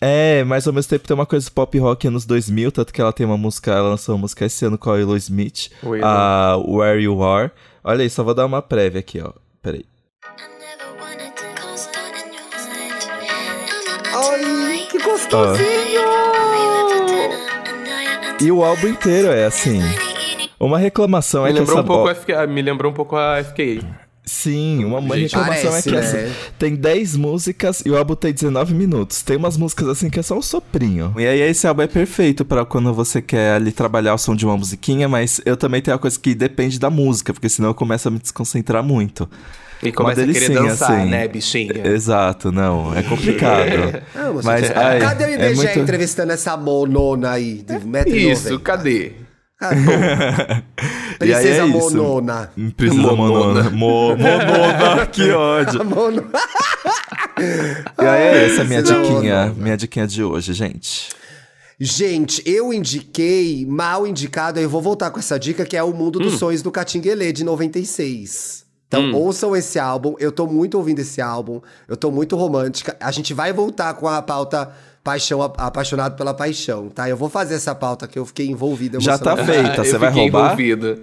É, 0.00 0.44
mas 0.44 0.66
ao 0.66 0.74
mesmo 0.74 0.90
tempo 0.90 1.06
tem 1.06 1.14
uma 1.14 1.24
coisa 1.24 1.50
pop 1.50 1.78
rock 1.78 2.06
anos 2.06 2.26
2000, 2.26 2.70
tanto 2.70 2.92
que 2.92 3.00
ela 3.00 3.12
tem 3.12 3.24
uma 3.24 3.38
música, 3.38 3.72
ela 3.72 3.90
lançou 3.90 4.14
uma 4.14 4.22
música 4.22 4.44
esse 4.44 4.64
ano 4.64 4.76
com 4.76 4.90
a 4.90 4.94
Willow 4.94 5.16
Smith, 5.16 5.70
Willow. 5.82 6.06
a 6.06 6.56
Where 6.58 7.00
You 7.00 7.22
Are. 7.22 7.50
Olha 7.82 8.02
aí, 8.02 8.10
só 8.10 8.22
vou 8.22 8.34
dar 8.34 8.44
uma 8.44 8.60
prévia 8.60 9.00
aqui, 9.00 9.20
ó. 9.20 9.32
Peraí. 9.62 9.86
Ai, 14.12 14.86
que 14.90 14.98
gostosinho! 15.02 15.66
E 18.38 18.52
o 18.52 18.62
álbum 18.62 18.88
inteiro 18.88 19.28
é 19.28 19.46
assim. 19.46 19.80
Uma 20.60 20.78
reclamação 20.78 21.44
Me 21.44 21.50
é 21.50 21.52
que 21.54 21.60
essa 21.60 21.80
um 21.80 21.84
pouco 21.84 22.14
FK, 22.14 22.46
me 22.48 22.60
lembrou 22.60 22.92
um 22.92 22.94
pouco 22.94 23.16
a 23.16 23.42
FKA. 23.42 24.05
Sim, 24.50 24.84
uma, 24.84 24.98
uma 24.98 25.16
Gente, 25.16 25.34
reclamação 25.34 25.70
parece, 25.70 25.88
é 25.88 25.92
que 25.92 25.98
né? 25.98 26.04
essa- 26.24 26.34
tem 26.58 26.74
10 26.74 27.16
músicas 27.16 27.82
e 27.84 27.90
o 27.90 27.96
álbum 27.96 28.14
tem 28.14 28.32
19 28.32 28.74
minutos. 28.74 29.22
Tem 29.22 29.36
umas 29.36 29.56
músicas 29.56 29.88
assim 29.88 30.08
que 30.08 30.20
é 30.20 30.22
só 30.22 30.36
um 30.38 30.42
soprinho. 30.42 31.12
E 31.18 31.26
aí 31.26 31.40
esse 31.40 31.66
álbum 31.66 31.82
é 31.82 31.86
perfeito 31.86 32.44
pra 32.44 32.64
quando 32.64 32.92
você 32.94 33.20
quer 33.20 33.54
ali 33.54 33.72
trabalhar 33.72 34.14
o 34.14 34.18
som 34.18 34.34
de 34.36 34.44
uma 34.46 34.56
musiquinha, 34.56 35.08
mas 35.08 35.40
eu 35.44 35.56
também 35.56 35.82
tenho 35.82 35.96
a 35.96 35.98
coisa 35.98 36.18
que 36.18 36.34
depende 36.34 36.78
da 36.78 36.90
música, 36.90 37.32
porque 37.32 37.48
senão 37.48 37.70
eu 37.70 37.74
começo 37.74 38.06
a 38.08 38.10
me 38.10 38.18
desconcentrar 38.18 38.82
muito. 38.82 39.28
E 39.82 39.92
começa 39.92 40.22
a 40.22 40.26
querer 40.26 40.48
dançar, 40.54 41.00
assim. 41.00 41.10
né, 41.10 41.28
bichinha? 41.28 41.86
Exato, 41.86 42.50
não, 42.50 42.94
é 42.96 43.02
complicado. 43.02 44.02
Não, 44.16 44.34
mas 44.34 44.44
Mas, 44.44 44.68
Cadê 44.72 45.24
o 45.24 45.26
é 45.26 45.34
IBGE 45.34 45.54
muito- 45.56 45.78
entrevistando 45.80 46.32
essa 46.32 46.56
monona 46.56 47.32
aí 47.32 47.62
de 47.62 47.74
1,90m? 47.74 48.32
Isso, 48.32 48.58
cadê? 48.60 49.12
E 51.18 51.32
aí 51.32 51.46
é 51.48 51.62
Princesa 51.62 51.64
isso. 51.66 51.96
monona. 51.96 52.52
Precisa 52.76 53.02
monona. 53.02 53.70
Monona. 53.70 53.70
Mo, 53.70 54.16
monona, 54.16 55.06
que 55.10 55.30
ódio. 55.30 55.82
Mono... 55.86 56.22
E 57.98 58.04
aí 58.06 58.22
é 58.22 58.46
essa 58.46 58.62
a 58.62 58.64
minha 58.66 58.82
diquinha, 58.82 59.46
monona. 59.46 59.54
minha 59.56 59.76
diquinha 59.78 60.06
de 60.06 60.22
hoje, 60.22 60.52
gente. 60.52 61.08
Gente, 61.80 62.42
eu 62.44 62.70
indiquei, 62.72 63.64
mal 63.66 64.06
indicado, 64.06 64.58
aí 64.58 64.64
eu 64.64 64.68
vou 64.70 64.82
voltar 64.82 65.10
com 65.10 65.18
essa 65.18 65.38
dica, 65.38 65.64
que 65.64 65.74
é 65.76 65.82
o 65.82 65.92
Mundo 65.92 66.18
Hum. 66.18 66.22
dos 66.24 66.38
Sonhos 66.38 66.60
do 66.60 66.70
Catinguelê, 66.70 67.32
de 67.32 67.42
96. 67.42 68.65
Então, 68.88 69.12
ouçam 69.14 69.56
esse 69.56 69.78
álbum. 69.78 70.14
Eu 70.18 70.30
tô 70.30 70.46
muito 70.46 70.76
ouvindo 70.78 71.00
esse 71.00 71.20
álbum. 71.20 71.60
Eu 71.88 71.96
tô 71.96 72.10
muito 72.10 72.36
romântica. 72.36 72.96
A 73.00 73.10
gente 73.10 73.34
vai 73.34 73.52
voltar 73.52 73.92
com 73.94 74.06
a 74.08 74.22
pauta 74.22 74.70
Paixão, 75.02 75.42
Apaixonado 75.42 76.16
pela 76.16 76.32
Paixão, 76.32 76.88
tá? 76.88 77.08
Eu 77.08 77.16
vou 77.16 77.28
fazer 77.28 77.54
essa 77.54 77.74
pauta 77.74 78.06
que 78.06 78.18
eu 78.18 78.24
fiquei 78.24 78.46
envolvida. 78.46 79.00
Já 79.00 79.18
tá 79.18 79.36
feita, 79.36 79.78
Eu 79.80 79.84
você 79.84 79.98
vai 79.98 80.10
roubar? 80.10 80.46
envolvido. 80.46 81.02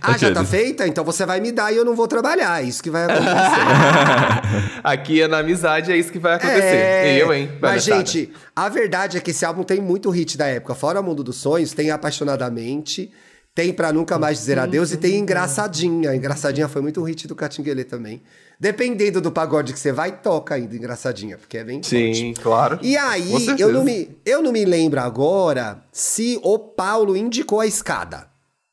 Ah, 0.00 0.16
já 0.16 0.32
tá 0.32 0.42
feita? 0.44 0.86
Então 0.86 1.04
você 1.04 1.26
vai 1.26 1.40
me 1.40 1.52
dar 1.52 1.70
e 1.70 1.76
eu 1.76 1.84
não 1.84 1.94
vou 1.94 2.08
trabalhar. 2.08 2.62
É 2.62 2.66
Isso 2.66 2.82
que 2.82 2.88
vai 2.90 3.04
acontecer. 3.04 4.80
Aqui 4.82 5.20
é 5.20 5.28
na 5.28 5.38
amizade, 5.38 5.92
é 5.92 5.96
isso 5.96 6.10
que 6.10 6.18
vai 6.18 6.34
acontecer. 6.34 6.58
É, 6.62 7.16
E 7.16 7.20
eu, 7.20 7.32
hein? 7.34 7.48
Mas, 7.60 7.60
palhaçada. 7.86 7.96
gente, 7.98 8.32
a 8.56 8.68
verdade 8.68 9.18
é 9.18 9.20
que 9.20 9.30
esse 9.30 9.44
álbum 9.44 9.62
tem 9.62 9.80
muito 9.82 10.08
hit 10.10 10.38
da 10.38 10.46
época. 10.46 10.74
Fora 10.74 11.02
Mundo 11.02 11.22
dos 11.22 11.36
Sonhos, 11.36 11.72
tem 11.72 11.90
Apaixonadamente, 11.90 13.10
tem 13.54 13.72
Pra 13.72 13.92
Nunca 13.92 14.18
Mais 14.18 14.38
Dizer 14.38 14.58
Adeus 14.58 14.90
e 14.90 14.96
tem 14.96 15.16
Engraçadinha. 15.16 16.14
Engraçadinha 16.14 16.68
foi 16.68 16.82
muito 16.82 17.02
hit 17.02 17.28
do 17.28 17.36
Catinguelê 17.36 17.84
também. 17.84 18.20
Dependendo 18.58 19.20
do 19.20 19.30
pagode 19.30 19.72
que 19.72 19.78
você 19.78 19.92
vai, 19.92 20.20
toca 20.20 20.54
ainda 20.54 20.74
Engraçadinha, 20.74 21.38
porque 21.38 21.58
é 21.58 21.64
bem 21.64 21.76
forte. 21.76 22.14
Sim, 22.14 22.34
claro. 22.34 22.78
E 22.82 22.96
aí, 22.96 23.32
eu 23.58 23.72
não, 23.72 23.84
me, 23.84 24.16
eu 24.24 24.42
não 24.42 24.50
me 24.50 24.64
lembro 24.64 25.00
agora 25.00 25.84
se 25.92 26.38
o 26.42 26.58
Paulo 26.58 27.16
indicou 27.16 27.60
a 27.60 27.66
escada. 27.66 28.28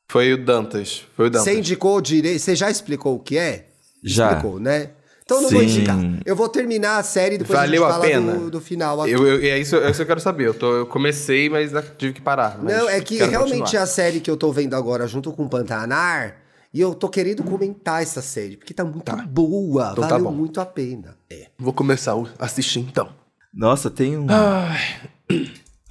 Foi 0.08 0.32
o 0.32 0.44
Dantas. 0.44 1.04
Foi 1.16 1.28
o 1.28 1.30
Dantas. 1.30 1.44
Você 1.44 1.58
indicou 1.58 2.00
direito. 2.00 2.40
Você 2.40 2.56
já 2.56 2.70
explicou 2.70 3.14
o 3.16 3.20
que 3.20 3.38
é? 3.38 3.68
Já. 4.02 4.32
Explicou, 4.32 4.58
né? 4.58 4.90
Então 5.32 5.38
eu 5.38 5.42
não 5.42 5.50
vou 5.50 5.60
Sim. 5.68 5.76
indicar. 5.76 5.98
Eu 6.24 6.36
vou 6.36 6.48
terminar 6.48 6.98
a 6.98 7.02
série 7.02 7.34
e 7.34 7.38
depois 7.38 7.58
Valeu 7.58 7.84
a 7.84 7.88
a 7.88 7.90
gente 7.92 8.00
fala 8.00 8.12
pena? 8.12 8.32
do, 8.34 8.50
do 8.50 8.60
final 8.60 9.00
aqui. 9.02 9.12
Eu, 9.12 9.26
eu, 9.26 9.52
é, 9.52 9.58
isso, 9.58 9.76
é 9.76 9.86
isso 9.86 9.96
que 9.96 10.02
eu 10.02 10.06
quero 10.06 10.20
saber. 10.20 10.46
Eu, 10.46 10.54
tô, 10.54 10.72
eu 10.74 10.86
comecei, 10.86 11.48
mas 11.48 11.72
tive 11.98 12.12
que 12.12 12.20
parar. 12.20 12.58
Não, 12.62 12.88
é 12.88 13.00
que 13.00 13.16
realmente 13.18 13.58
continuar. 13.60 13.82
a 13.82 13.86
série 13.86 14.20
que 14.20 14.30
eu 14.30 14.36
tô 14.36 14.52
vendo 14.52 14.74
agora 14.74 15.06
junto 15.06 15.32
com 15.32 15.44
o 15.44 15.48
Pantanar, 15.48 16.36
e 16.74 16.80
eu 16.80 16.94
tô 16.94 17.08
querendo 17.08 17.42
comentar 17.42 18.02
essa 18.02 18.22
série, 18.22 18.56
porque 18.56 18.72
tá 18.72 18.84
muito 18.84 19.14
boa, 19.28 19.90
Então 19.92 20.02
tá 20.04 20.10
valeu 20.14 20.30
bom. 20.30 20.32
muito 20.32 20.60
a 20.60 20.64
pena. 20.66 21.16
É. 21.30 21.46
Vou 21.58 21.72
começar 21.72 22.12
a 22.38 22.44
assistir 22.46 22.80
então. 22.80 23.08
Nossa, 23.52 23.90
tem 23.90 24.16
um. 24.16 24.26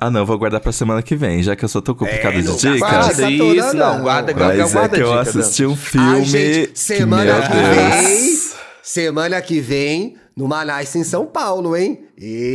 Ah, 0.04 0.10
não, 0.10 0.26
vou 0.26 0.36
guardar 0.40 0.60
pra 0.60 0.72
semana 0.72 1.04
que 1.04 1.16
vem, 1.16 1.44
já 1.44 1.56
que 1.56 1.64
eu 1.64 1.70
sou 1.70 1.80
tão 1.80 1.94
complicado 1.94 2.34
É, 2.34 2.42
de 2.42 2.48
não 2.48 2.56
dicas. 2.56 2.80
Guarda 2.80 3.14
Guarda 3.14 3.30
isso, 3.30 3.76
não. 3.76 3.94
não. 3.98 4.02
Guarda, 4.02 4.34
Mas 4.34 4.42
guarda, 4.42 4.64
é 4.64 4.68
guarda 4.74 4.98
que 4.98 5.04
eu 5.04 5.14
a 5.14 5.24
dica, 5.24 5.40
assisti 5.40 5.66
um 5.68 5.72
Ai, 5.72 5.76
filme. 5.78 6.26
gente, 6.26 6.68
que, 6.72 6.80
semana 6.80 7.24
meu 7.34 7.42
que 7.44 7.50
Deus. 7.50 7.68
vem, 7.76 8.52
semana 8.82 9.42
que 9.42 9.60
vem, 9.60 10.16
no 10.36 10.48
Manaus 10.48 10.96
em 10.96 11.04
São 11.04 11.26
Paulo, 11.26 11.76
hein? 11.76 12.06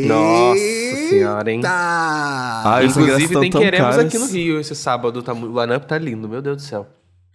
Nossa 0.07 0.59
senhora, 1.09 1.51
hein? 1.53 1.61
Tá. 1.61 2.63
Ingressos 2.83 2.97
Inclusive, 3.03 3.41
tem 3.41 3.51
Queremos 3.51 3.97
caros. 3.97 4.05
aqui 4.07 4.19
no 4.19 4.27
Rio 4.27 4.61
esse 4.61 4.75
sábado. 4.75 5.23
Tá, 5.23 5.33
o 5.33 5.61
lineup 5.63 5.85
tá 5.85 5.99
lindo, 5.99 6.29
meu 6.29 6.41
Deus 6.43 6.57
do 6.57 6.63
céu. 6.63 6.87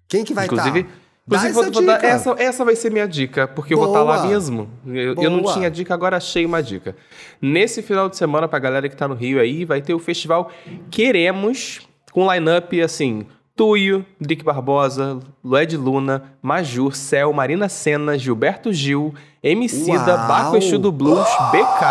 Quem 0.07 0.23
que 0.23 0.33
vai 0.33 0.45
estar? 0.45 0.55
Inclusive, 0.67 0.83
Dá 1.27 1.37
inclusive 1.37 1.51
essa 1.51 1.61
vou, 1.71 1.71
vou 1.71 1.85
dar- 1.85 2.03
essa, 2.03 2.35
essa 2.37 2.65
vai 2.65 2.75
ser 2.75 2.91
minha 2.91 3.07
dica, 3.07 3.47
porque 3.47 3.73
eu 3.73 3.77
vou 3.77 3.87
estar 3.87 4.03
lá 4.03 4.17
Boa. 4.17 4.27
mesmo. 4.27 4.69
Eu, 4.85 5.15
eu 5.15 5.29
não 5.29 5.41
Boa. 5.41 5.53
tinha 5.53 5.69
dica, 5.69 5.93
agora 5.93 6.17
achei 6.17 6.45
uma 6.45 6.61
dica. 6.61 6.95
Nesse 7.41 7.81
final 7.81 8.09
de 8.09 8.17
semana, 8.17 8.47
pra 8.47 8.59
galera 8.59 8.89
que 8.89 8.95
tá 8.95 9.07
no 9.07 9.13
Rio 9.15 9.39
aí, 9.39 9.63
vai 9.63 9.81
ter 9.81 9.93
o 9.93 9.99
festival 9.99 10.51
Queremos, 10.89 11.81
com 12.11 12.31
line-up 12.33 12.81
assim. 12.81 13.25
Tuyo, 13.55 14.05
Drick 14.19 14.43
Barbosa, 14.43 15.19
Lued 15.43 15.75
Luna, 15.77 16.23
Majur, 16.41 16.95
Cel, 16.95 17.31
Marina 17.33 17.67
Senna, 17.69 18.17
Gilberto 18.17 18.71
Gil, 18.73 19.13
Emicida, 19.43 20.15
Uau! 20.15 20.27
Baco 20.27 20.57
Exu 20.57 20.79
do 20.79 20.91
Blues, 20.91 21.27
BK, 21.51 21.83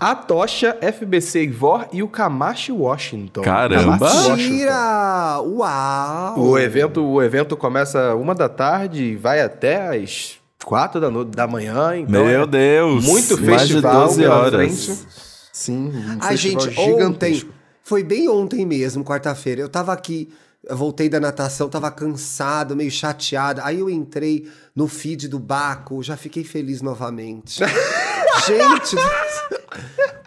A 0.00 0.14
Tocha, 0.14 0.76
FBC 0.80 1.42
Ivor 1.44 1.86
e 1.92 2.02
o 2.02 2.08
Camacho 2.08 2.74
Washington. 2.76 3.42
Caramba! 3.42 4.08
Mentira! 4.28 5.40
Uau! 5.42 6.38
O 6.40 6.58
evento, 6.58 7.04
o 7.04 7.22
evento 7.22 7.56
começa 7.56 8.14
uma 8.14 8.34
da 8.34 8.48
tarde 8.48 9.02
e 9.02 9.16
vai 9.16 9.40
até 9.40 9.96
as 9.96 10.36
quatro 10.64 11.00
da, 11.00 11.10
no- 11.10 11.24
da 11.24 11.46
manhã. 11.46 11.96
Então 11.96 12.24
Meu 12.24 12.42
é 12.42 12.46
Deus! 12.46 13.04
Muito 13.04 13.36
Mais 13.42 13.62
de 13.66 13.74
festival 13.74 14.06
12 14.06 14.20
pela 14.22 14.36
horas. 14.36 15.06
Sim, 15.52 15.90
um 15.94 16.18
Ai, 16.20 16.36
festival 16.36 16.60
gente, 16.62 16.78
ontem 16.80 16.92
gigantesco. 16.92 17.50
Foi 17.82 18.02
bem 18.02 18.28
ontem 18.28 18.66
mesmo, 18.66 19.04
quarta-feira. 19.04 19.60
Eu 19.60 19.68
tava 19.68 19.92
aqui, 19.92 20.28
eu 20.68 20.76
voltei 20.76 21.08
da 21.08 21.20
natação, 21.20 21.68
tava 21.68 21.90
cansado, 21.90 22.74
meio 22.74 22.90
chateado. 22.90 23.60
Aí 23.62 23.78
eu 23.78 23.88
entrei 23.88 24.48
no 24.74 24.88
feed 24.88 25.28
do 25.28 25.38
Baco, 25.38 26.02
já 26.02 26.16
fiquei 26.16 26.42
feliz 26.42 26.82
novamente. 26.82 27.60
Gente, 28.46 28.96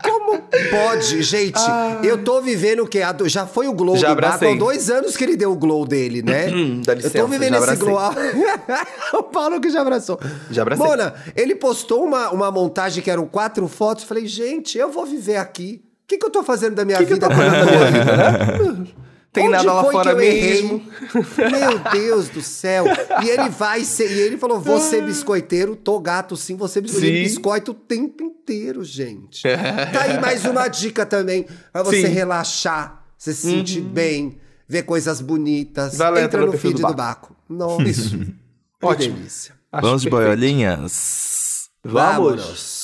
como 0.02 0.42
pode? 0.72 1.22
Gente, 1.22 1.60
eu 2.04 2.24
tô 2.24 2.42
vivendo 2.42 2.84
o 2.84 3.14
do- 3.14 3.30
Já 3.30 3.46
foi 3.46 3.68
o 3.68 3.74
glow 3.74 3.96
Já 3.98 4.14
do 4.14 4.22
Baco 4.22 4.46
há 4.46 4.56
dois 4.56 4.90
anos 4.90 5.16
que 5.16 5.24
ele 5.24 5.36
deu 5.38 5.52
o 5.52 5.56
glow 5.56 5.86
dele, 5.86 6.22
né? 6.24 6.48
Dá 6.84 6.94
eu 6.94 6.98
licença, 6.98 7.18
tô 7.20 7.28
vivendo 7.28 7.56
esse 7.58 7.76
glow. 7.76 8.00
o 9.14 9.24
Paulo 9.24 9.60
que 9.62 9.70
já 9.70 9.82
abraçou. 9.82 10.20
Já 10.50 10.64
abracei. 10.64 10.86
Mona, 10.86 11.14
ele 11.36 11.54
postou 11.56 12.04
uma, 12.04 12.32
uma 12.32 12.50
montagem 12.52 13.04
que 13.04 13.12
eram 13.12 13.28
quatro 13.28 13.68
fotos. 13.68 14.04
Falei, 14.06 14.26
gente, 14.26 14.78
eu 14.78 14.90
vou 14.92 15.06
viver 15.06 15.36
aqui. 15.38 15.84
O 16.04 16.08
que, 16.08 16.18
que 16.18 16.26
eu 16.26 16.32
tô 16.32 16.42
fazendo 16.44 16.76
da 16.76 16.84
minha 16.86 16.98
que 16.98 17.06
vida? 17.06 17.26
eu 17.28 17.30
tô 17.30 17.36
fazendo 17.36 17.66
da 17.66 17.66
minha 17.66 17.92
vida, 17.92 18.18
né? 18.18 18.88
Tem 19.32 19.44
Onde 19.44 19.52
nada 19.52 19.74
lá 19.74 19.84
foi 19.84 19.92
fora 19.92 20.16
que 20.16 20.22
eu 20.22 20.22
errei? 20.22 20.62
mesmo. 20.64 20.84
Meu 21.38 21.80
Deus 21.92 22.30
do 22.30 22.42
céu. 22.42 22.86
E 23.24 23.30
ele 23.30 23.50
vai 23.54 23.84
ser. 23.84 24.10
E 24.12 24.20
ele 24.22 24.38
falou: 24.38 24.60
vou 24.60 24.80
ser 24.80 25.04
biscoiteiro, 25.04 25.76
tô 25.76 26.00
gato 26.00 26.36
sim, 26.36 26.56
você 26.56 26.82
biscoiteiro. 26.82 27.24
Biscoita 27.24 27.72
o 27.72 27.74
tempo 27.76 28.24
inteiro, 28.24 28.84
gente. 28.84 29.44
Tá 29.94 30.02
aí 30.02 30.20
mais 30.20 30.46
uma 30.46 30.68
dica 30.68 31.06
também. 31.06 31.46
Pra 31.72 31.84
você 31.84 32.02
Sim. 32.02 32.08
Uhum. 32.08 32.14
relaxar, 32.14 33.04
você 33.16 33.34
se 33.34 33.42
sentir 33.42 33.82
bem, 33.82 34.40
ver 34.68 34.82
coisas 34.84 35.22
bonitas. 35.22 35.96
Vai 35.96 36.10
lá, 36.12 36.22
Entra 36.22 36.42
entra 36.42 36.52
no 36.52 36.58
feed 36.58 36.82
do 36.82 36.88
do 36.88 36.94
Baco. 36.96 37.36
Nossa. 37.48 37.84
Isso. 37.88 38.20
Ótimo. 38.82 39.18
Vamos 39.72 40.02
de 40.02 40.10
perfeito. 40.10 40.10
boiolinhas? 40.10 41.70
Vamos. 41.84 42.79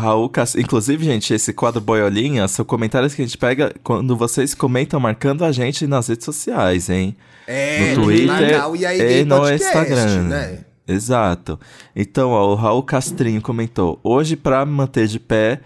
Raul 0.00 0.28
Cas... 0.28 0.54
Inclusive, 0.54 1.04
gente, 1.04 1.32
esse 1.32 1.52
quadro 1.52 1.80
Boiolinha 1.80 2.48
são 2.48 2.64
comentários 2.64 3.14
que 3.14 3.22
a 3.22 3.24
gente 3.24 3.38
pega 3.38 3.72
quando 3.84 4.16
vocês 4.16 4.54
comentam 4.54 4.98
marcando 4.98 5.44
a 5.44 5.52
gente 5.52 5.86
nas 5.86 6.08
redes 6.08 6.24
sociais, 6.24 6.88
hein? 6.90 7.16
É, 7.46 7.94
no 7.94 8.04
Twitter 8.04 8.68
o 8.68 8.76
E 8.76 8.86
aí 8.86 9.20
e 9.20 9.24
no 9.24 9.36
Podcast, 9.38 9.66
Instagram. 9.66 10.22
né? 10.22 10.58
Exato. 10.86 11.58
Então, 11.94 12.30
ó, 12.30 12.50
o 12.50 12.54
Raul 12.54 12.82
Castrinho 12.82 13.40
comentou: 13.40 14.00
Hoje, 14.02 14.34
pra 14.36 14.66
me 14.66 14.72
manter 14.72 15.06
de 15.06 15.20
pé, 15.20 15.60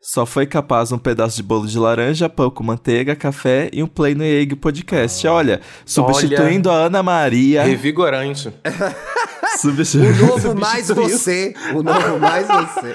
só 0.00 0.24
foi 0.24 0.46
capaz 0.46 0.92
um 0.92 0.98
pedaço 0.98 1.36
de 1.36 1.42
bolo 1.42 1.66
de 1.66 1.78
laranja, 1.78 2.28
pão 2.28 2.48
com 2.50 2.62
manteiga, 2.62 3.16
café 3.16 3.68
e 3.72 3.82
um 3.82 3.86
play 3.88 4.14
no 4.14 4.24
EG 4.24 4.54
Podcast. 4.54 5.26
Olha, 5.26 5.60
substituindo 5.84 6.70
a 6.70 6.74
Ana 6.86 7.02
Maria. 7.02 7.64
Revigorante. 7.64 8.52
O 9.54 9.60
substituindo. 9.60 10.26
novo 10.26 10.54
mais 10.54 10.88
você. 10.88 11.52
O 11.74 11.82
novo 11.82 12.18
mais 12.20 12.46
você. 12.46 12.94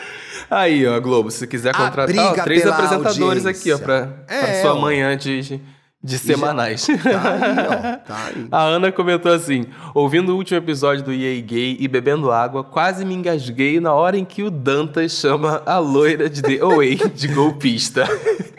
Aí, 0.49 0.85
ó, 0.87 0.99
Globo, 0.99 1.31
se 1.31 1.45
quiser 1.47 1.73
contratar, 1.75 2.31
ó, 2.39 2.43
três 2.43 2.65
apresentadores 2.65 3.45
audiência. 3.45 3.49
aqui, 3.49 3.71
ó, 3.73 3.77
pra, 3.77 4.07
pra 4.27 4.35
É, 4.35 4.61
sua 4.61 4.73
ó. 4.73 4.79
manhã 4.81 5.15
de, 5.17 5.61
de, 6.03 6.17
semanais. 6.19 6.85
Tá 7.01 7.33
aí, 7.33 7.67
ó. 7.67 7.97
Tá 8.05 8.25
aí. 8.35 8.47
A 8.51 8.61
Ana 8.63 8.91
comentou 8.91 9.31
assim: 9.31 9.65
ouvindo 9.93 10.33
o 10.33 10.35
último 10.35 10.57
episódio 10.57 11.03
do 11.03 11.13
EA 11.13 11.39
Gay 11.41 11.77
e 11.79 11.87
bebendo 11.87 12.31
água, 12.31 12.63
quase 12.63 13.05
me 13.05 13.13
engasguei 13.13 13.79
na 13.79 13.93
hora 13.93 14.17
em 14.17 14.25
que 14.25 14.43
o 14.43 14.51
Dantas 14.51 15.13
chama 15.13 15.61
a 15.65 15.77
loira 15.79 16.29
de 16.29 16.41
The 16.41 16.59
Away 16.61 16.95
de 17.15 17.27
golpista. 17.29 18.03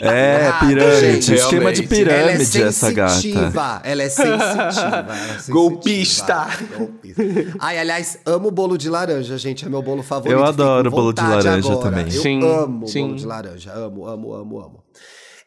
É, 0.00 0.48
Ah, 0.48 0.58
pirâmide. 0.66 1.00
gente, 1.00 1.34
Esquema 1.34 1.72
de 1.72 1.82
realmente. 1.82 2.10
Ela 2.10 2.12
é 2.12 2.26
pirâmide, 2.32 2.62
essa 2.62 2.92
gata. 2.92 3.12
sensitiva. 3.14 3.80
Ela 3.84 4.02
é 4.02 4.08
sensitiva. 4.08 4.40
ela 4.40 5.14
é 5.14 5.18
sensitiva. 5.28 5.52
Golpista. 5.52 6.46
Golpista. 6.76 7.22
Ai, 7.60 7.78
aliás, 7.78 8.18
amo 8.26 8.50
bolo 8.50 8.76
de 8.76 8.88
laranja, 8.90 9.38
gente. 9.38 9.64
É 9.64 9.68
meu 9.68 9.82
bolo 9.82 10.02
favorito. 10.02 10.32
Eu 10.38 10.44
adoro 10.44 10.90
bolo 10.90 11.12
de 11.12 11.22
laranja 11.22 11.68
agora. 11.72 11.90
também. 11.90 12.04
Eu 12.06 12.20
Sim, 12.22 12.40
amo 12.46 12.86
sim. 12.88 13.02
bolo 13.06 13.16
de 13.16 13.26
laranja. 13.26 13.72
Amo, 13.72 14.06
amo, 14.06 14.34
amo, 14.34 14.58
amo. 14.60 14.83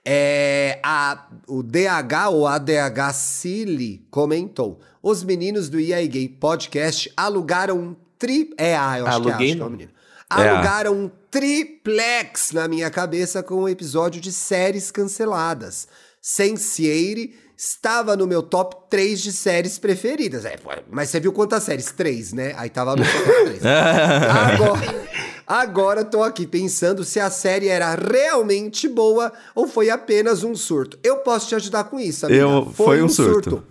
É, 0.09 0.79
a, 0.81 1.27
o 1.47 1.61
DH 1.61 2.29
ou 2.31 2.47
ADH 2.47 3.11
Cili 3.13 4.07
comentou: 4.09 4.79
os 5.03 5.21
meninos 5.21 5.67
do 5.67 5.77
EA 5.77 6.05
Gay 6.07 6.29
Podcast 6.29 7.11
alugaram 7.17 7.77
um 7.77 7.95
tri. 8.17 8.53
É 8.57 8.77
A, 8.77 8.99
eu 8.99 9.05
acho 9.05 9.21
que 9.21 9.27
é, 9.27 9.31
Aluguei, 9.33 9.47
acho 9.49 9.57
que 9.57 9.61
é 9.61 9.65
o 9.65 9.69
menino. 9.69 9.91
É 10.31 10.33
A. 10.33 10.53
Alugaram 10.53 10.93
um 10.93 11.11
triplex 11.29 12.53
na 12.53 12.69
minha 12.69 12.89
cabeça 12.89 13.43
com 13.43 13.63
um 13.63 13.67
episódio 13.67 14.21
de 14.21 14.31
séries 14.31 14.91
canceladas. 14.91 15.89
Sense8 16.23 17.33
estava 17.57 18.15
no 18.15 18.25
meu 18.25 18.41
top 18.41 18.77
3 18.89 19.21
de 19.21 19.33
séries 19.33 19.77
preferidas. 19.77 20.45
É, 20.45 20.55
mas 20.89 21.09
você 21.09 21.19
viu 21.19 21.33
quantas 21.33 21.63
séries? 21.63 21.91
Três, 21.91 22.31
né? 22.31 22.53
Aí 22.55 22.69
tava 22.69 22.95
no 22.95 23.03
top 23.03 23.23
3. 23.43 23.59
Agora, 23.65 25.07
agora 25.47 26.03
tô 26.03 26.21
aqui 26.21 26.45
pensando 26.45 27.03
se 27.03 27.19
a 27.19 27.29
série 27.29 27.67
era 27.69 27.95
realmente 27.95 28.87
boa 28.87 29.31
ou 29.55 29.67
foi 29.67 29.89
apenas 29.89 30.43
um 30.43 30.53
surto. 30.55 30.99
Eu 31.03 31.17
posso 31.17 31.47
te 31.47 31.55
ajudar 31.55 31.85
com 31.85 31.99
isso, 31.99 32.25
amiga. 32.25 32.41
Eu- 32.41 32.71
foi 32.75 33.01
um 33.01 33.07
surto. 33.09 33.63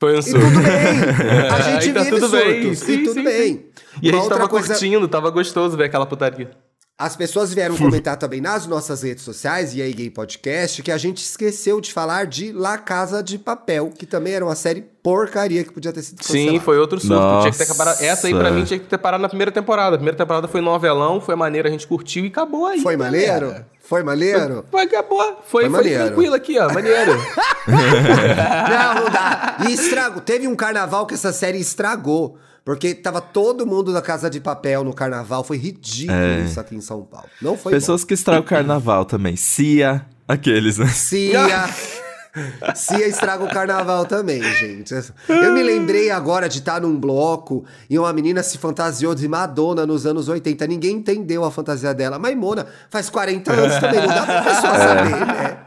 Foi 0.00 0.14
um 0.16 0.18
E 0.18 0.22
surto. 0.22 0.40
tudo 0.46 0.60
bem. 0.60 0.70
A 1.50 1.60
gente 1.80 1.92
tá 1.92 2.02
vive 2.02 2.16
tudo 2.16 2.28
bem. 2.30 2.62
surtos. 2.62 2.78
Sim, 2.80 2.92
e 2.92 2.98
tudo 3.04 3.14
sim, 3.14 3.24
bem. 3.24 3.52
sim. 3.54 3.64
E 4.02 4.08
a 4.10 4.12
Uma 4.12 4.18
gente 4.18 4.22
outra 4.22 4.36
tava 4.38 4.48
coisa- 4.48 4.68
curtindo, 4.68 5.08
tava 5.08 5.30
gostoso 5.30 5.76
ver 5.76 5.84
aquela 5.84 6.04
putaria. 6.06 6.50
As 6.96 7.16
pessoas 7.16 7.52
vieram 7.52 7.74
comentar 7.78 8.16
também 8.16 8.40
nas 8.40 8.66
nossas 8.68 9.02
redes 9.02 9.24
sociais 9.24 9.74
e 9.74 9.82
aí 9.82 9.92
Gay 9.92 10.10
Podcast 10.10 10.80
que 10.80 10.92
a 10.92 10.96
gente 10.98 11.18
esqueceu 11.18 11.80
de 11.80 11.92
falar 11.92 12.26
de 12.26 12.52
La 12.52 12.78
Casa 12.78 13.20
de 13.20 13.36
Papel, 13.36 13.90
que 13.90 14.06
também 14.06 14.34
era 14.34 14.44
uma 14.44 14.54
série 14.54 14.82
porcaria 15.02 15.64
que 15.64 15.72
podia 15.72 15.92
ter 15.92 16.02
sido 16.02 16.18
cancelada. 16.18 16.50
Sim, 16.52 16.60
foi 16.60 16.78
outro 16.78 17.00
surto. 17.00 17.40
Tinha 17.40 17.50
que 17.50 17.58
ter 17.58 17.74
parar. 17.74 18.00
Essa 18.00 18.28
aí 18.28 18.34
pra 18.34 18.50
mim 18.52 18.64
tinha 18.64 18.78
que 18.78 18.86
ter 18.86 18.98
parado 18.98 19.22
na 19.22 19.28
primeira 19.28 19.50
temporada. 19.50 19.96
A 19.96 19.98
primeira 19.98 20.16
temporada 20.16 20.46
foi 20.46 20.60
novelão, 20.60 21.20
foi 21.20 21.34
maneiro, 21.34 21.66
a 21.66 21.70
gente 21.70 21.86
curtiu 21.86 22.24
e 22.24 22.28
acabou 22.28 22.66
aí. 22.66 22.80
Foi 22.80 22.96
galera. 22.96 23.40
maneiro? 23.46 23.64
Foi 23.80 24.02
maneiro? 24.02 24.64
Foi, 24.70 24.82
acabou. 24.82 25.18
Foi, 25.18 25.34
Foi 25.42 25.62
foi, 25.62 25.68
maneiro. 25.68 26.04
tranquilo 26.06 26.34
aqui, 26.34 26.58
ó. 26.58 26.72
Maneiro. 26.72 27.12
Não, 27.66 28.94
não 29.04 29.10
dá. 29.10 29.56
E 29.68 29.72
estragou. 29.72 30.20
Teve 30.20 30.46
um 30.46 30.54
carnaval 30.54 31.06
que 31.06 31.14
essa 31.14 31.32
série 31.32 31.58
estragou. 31.58 32.38
Porque 32.64 32.94
tava 32.94 33.20
todo 33.20 33.66
mundo 33.66 33.92
na 33.92 34.00
Casa 34.00 34.30
de 34.30 34.40
Papel 34.40 34.82
no 34.82 34.94
carnaval. 34.94 35.44
Foi 35.44 35.58
ridículo 35.58 36.16
É. 36.18 36.40
isso 36.40 36.58
aqui 36.58 36.74
em 36.74 36.80
São 36.80 37.02
Paulo. 37.02 37.28
Não 37.42 37.58
foi 37.58 37.72
Pessoas 37.72 38.04
que 38.04 38.14
estragam 38.14 38.42
o 38.42 38.46
carnaval 38.46 39.04
também. 39.04 39.36
Cia, 39.36 40.06
aqueles, 40.26 40.78
né? 40.78 40.86
bom. 40.86 40.92
Cia... 40.92 41.68
Cia 42.74 43.06
estraga 43.06 43.44
o 43.44 43.48
carnaval 43.48 44.06
também, 44.06 44.42
gente. 44.42 44.92
Eu 45.28 45.52
me 45.52 45.62
lembrei 45.62 46.10
agora 46.10 46.48
de 46.48 46.58
estar 46.58 46.80
num 46.80 46.98
bloco 46.98 47.64
e 47.88 47.96
uma 47.96 48.12
menina 48.12 48.42
se 48.42 48.58
fantasiou 48.58 49.14
de 49.14 49.28
Madonna 49.28 49.86
nos 49.86 50.04
anos 50.04 50.28
80. 50.28 50.66
Ninguém 50.66 50.96
entendeu 50.96 51.44
a 51.44 51.50
fantasia 51.52 51.94
dela. 51.94 52.18
Mas 52.18 52.36
Mona 52.36 52.66
faz 52.90 53.08
40 53.08 53.52
anos 53.52 53.78
também, 53.78 54.00
não 54.00 54.08
dá 54.08 54.22
pra 54.26 54.42
pessoa 54.42 54.74
saber, 54.74 55.26
né? 55.26 55.58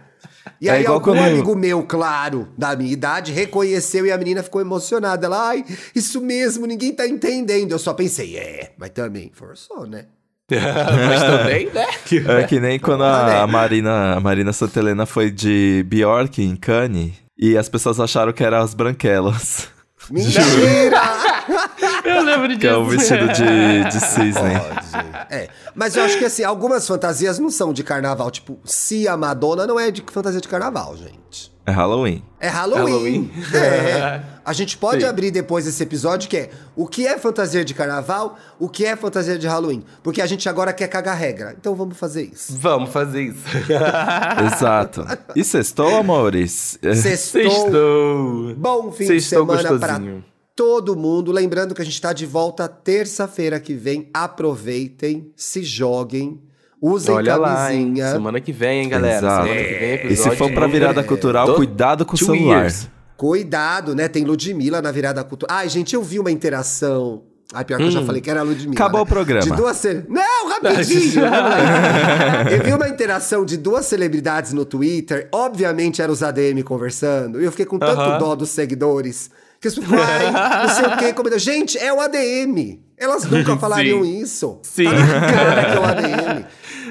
E 0.60 0.68
É 0.70 0.72
aí 0.74 0.82
igual 0.82 0.96
algum 0.96 1.12
quando- 1.12 1.26
amigo 1.26 1.56
meu, 1.56 1.84
claro, 1.84 2.48
da 2.58 2.76
minha 2.76 2.92
idade, 2.92 3.32
reconheceu 3.32 4.06
e 4.06 4.12
a 4.12 4.18
menina 4.18 4.42
ficou 4.42 4.60
emocionada. 4.62 5.28
Ela, 5.28 5.50
ai, 5.50 5.66
isso 5.94 6.20
mesmo, 6.22 6.66
ninguém 6.66 6.92
tá 6.94 7.08
entendendo. 7.08 7.72
Eu 7.72 7.80
só 7.80 7.94
pensei, 7.94 8.38
é, 8.38 8.72
mas 8.78 8.90
também 8.90 9.32
forçou, 9.34 9.86
né? 9.86 10.06
Mas 10.50 11.22
também, 11.24 11.66
né? 11.74 11.86
É 12.40 12.44
que 12.46 12.58
nem 12.58 12.80
quando 12.80 13.04
a, 13.04 13.42
a 13.44 13.48
Marina, 13.48 14.14
a 14.16 14.20
Marina 14.22 14.54
Santelena 14.54 15.06
foi 15.06 15.30
de 15.30 15.84
Bjork 15.90 16.42
em 16.42 16.56
Cannes 16.56 17.12
e 17.38 17.58
as 17.58 17.68
pessoas 17.68 18.00
acharam 18.00 18.32
que 18.32 18.42
eram 18.46 18.60
as 18.60 18.74
branquelas. 18.74 19.68
Mentira! 20.10 21.02
Eu 22.04 22.24
lembro 22.24 22.48
disso. 22.48 22.60
Que 22.60 22.68
é 22.68 22.76
o 22.76 22.86
vestido 22.86 23.28
de, 23.28 23.84
de 23.90 24.00
cisne. 24.00 24.54
É, 25.30 25.50
mas 25.76 25.96
eu 25.96 26.04
acho 26.04 26.18
que 26.18 26.26
assim, 26.26 26.44
algumas 26.44 26.88
fantasias 26.88 27.40
não 27.40 27.50
são 27.50 27.74
de 27.74 27.84
carnaval. 27.84 28.32
Tipo, 28.32 28.60
se 28.64 29.08
a 29.08 29.16
Madonna 29.18 29.66
não 29.68 29.80
é 29.80 29.92
de 29.92 30.04
fantasia 30.12 30.42
de 30.42 30.48
carnaval, 30.48 30.96
gente. 30.98 31.56
É 31.66 31.72
Halloween. 31.72 32.24
É 32.40 32.48
Halloween. 32.48 32.86
Halloween. 32.86 33.32
É. 33.54 34.22
A 34.46 34.54
gente 34.54 34.78
pode 34.78 35.02
Sim. 35.02 35.08
abrir 35.10 35.32
depois 35.32 35.68
esse 35.68 35.84
episódio 35.84 36.30
que 36.30 36.38
é 36.38 36.50
o 36.74 36.88
que 36.88 37.06
é 37.06 37.18
fantasia 37.18 37.66
de 37.66 37.74
carnaval, 37.74 38.38
o 38.58 38.70
que 38.70 38.86
é 38.86 38.96
fantasia 38.96 39.38
de 39.38 39.46
Halloween. 39.46 39.84
Porque 40.02 40.22
a 40.22 40.26
gente 40.26 40.48
agora 40.48 40.72
quer 40.72 40.88
cagar 40.88 41.18
regra. 41.18 41.54
Então 41.60 41.76
vamos 41.76 41.98
fazer 41.98 42.24
isso. 42.24 42.58
Vamos 42.58 42.90
fazer 42.90 43.24
isso. 43.24 43.44
Exato. 44.56 45.06
E 45.36 45.44
sextou, 45.44 45.98
amores? 45.98 46.80
É, 46.82 46.96
Sextou. 46.96 47.42
Sextou. 47.42 48.56
Bom 48.56 48.90
fim 48.94 49.08
Sextou 49.08 49.46
de 49.46 49.52
semana 49.52 49.78
pra 49.78 49.88
gostosinho. 49.90 50.24
Todo 50.58 50.96
mundo. 50.96 51.32
Lembrando 51.32 51.76
que 51.76 51.82
a 51.82 51.86
gente 51.86 52.02
tá 52.02 52.12
de 52.12 52.26
volta 52.26 52.68
terça-feira 52.68 53.60
que 53.60 53.76
vem. 53.76 54.10
Aproveitem, 54.14 55.32
se 55.36 55.62
joguem, 55.64 56.42
usem 56.82 57.14
Olha 57.14 57.36
lá, 57.38 57.68
camisinha. 57.68 58.12
Semana 58.12 58.42
que 58.42 58.52
vem, 58.52 58.82
hein, 58.82 58.90
galera? 58.90 59.18
Exato. 59.20 59.48
Semana 59.48 59.64
que 59.64 59.74
vem, 59.76 59.90
E 59.90 59.94
episódio 59.94 60.32
se 60.32 60.38
for 60.38 60.52
pra 60.52 60.66
virada 60.68 61.04
cultural, 61.04 61.46
Do- 61.48 61.56
cuidado 61.56 62.06
com 62.06 62.16
o 62.16 62.18
celular. 62.18 62.62
years. 62.62 62.90
Cuidado, 63.16 63.96
né? 63.96 64.08
Tem 64.08 64.26
Ludmilla 64.26 64.82
na 64.82 64.92
virada 64.92 65.24
cultural. 65.24 65.58
Ai, 65.58 65.70
gente, 65.70 65.96
eu 65.96 66.02
vi 66.04 66.20
uma 66.20 66.32
interação. 66.32 67.22
Ai, 67.54 67.64
pior 67.64 67.78
que 67.78 67.84
eu 67.84 67.92
já 67.92 68.04
falei 68.04 68.20
que 68.22 68.30
era 68.30 68.42
a 68.42 68.44
Ludmilla. 68.44 68.74
Acabou 68.74 69.00
né? 69.00 69.04
o 69.04 69.06
programa. 69.06 69.42
De 69.46 69.56
duas 69.56 69.78
ce... 69.78 70.04
Não, 70.10 70.50
rapidinho! 70.50 71.22
lá. 71.22 72.52
eu 72.52 72.64
vi 72.64 72.74
uma 72.74 72.90
interação 72.90 73.46
de 73.46 73.56
duas 73.58 73.86
celebridades 73.86 74.54
no 74.54 74.66
Twitter. 74.66 75.30
Obviamente 75.32 76.02
era 76.02 76.12
os 76.12 76.22
ADM 76.22 76.62
conversando. 76.64 77.42
E 77.42 77.46
eu 77.46 77.52
fiquei 77.52 77.66
com 77.66 77.80
tanto 77.80 78.02
Aham. 78.02 78.18
dó 78.20 78.36
dos 78.36 78.50
seguidores. 78.50 79.30
Que 79.60 79.68
as 79.68 79.76
pessoas 79.76 80.00
ai, 80.00 80.68
não 80.68 80.74
sei 80.76 80.86
o 80.86 80.98
quê. 80.98 81.14
Como... 81.14 81.40
Gente, 81.40 81.78
é 81.78 81.92
o 81.92 82.00
ADM. 82.00 82.80
Elas 82.98 83.26
nunca 83.26 83.54
Sim. 83.54 83.60
falariam 83.60 84.06
isso. 84.06 84.60
Sim. 84.64 84.86
Tá 84.86 84.94
na 84.94 85.20
cara 85.32 85.66
que 85.66 85.78
é 85.78 85.80
o 85.80 85.84
ADM. 85.86 86.46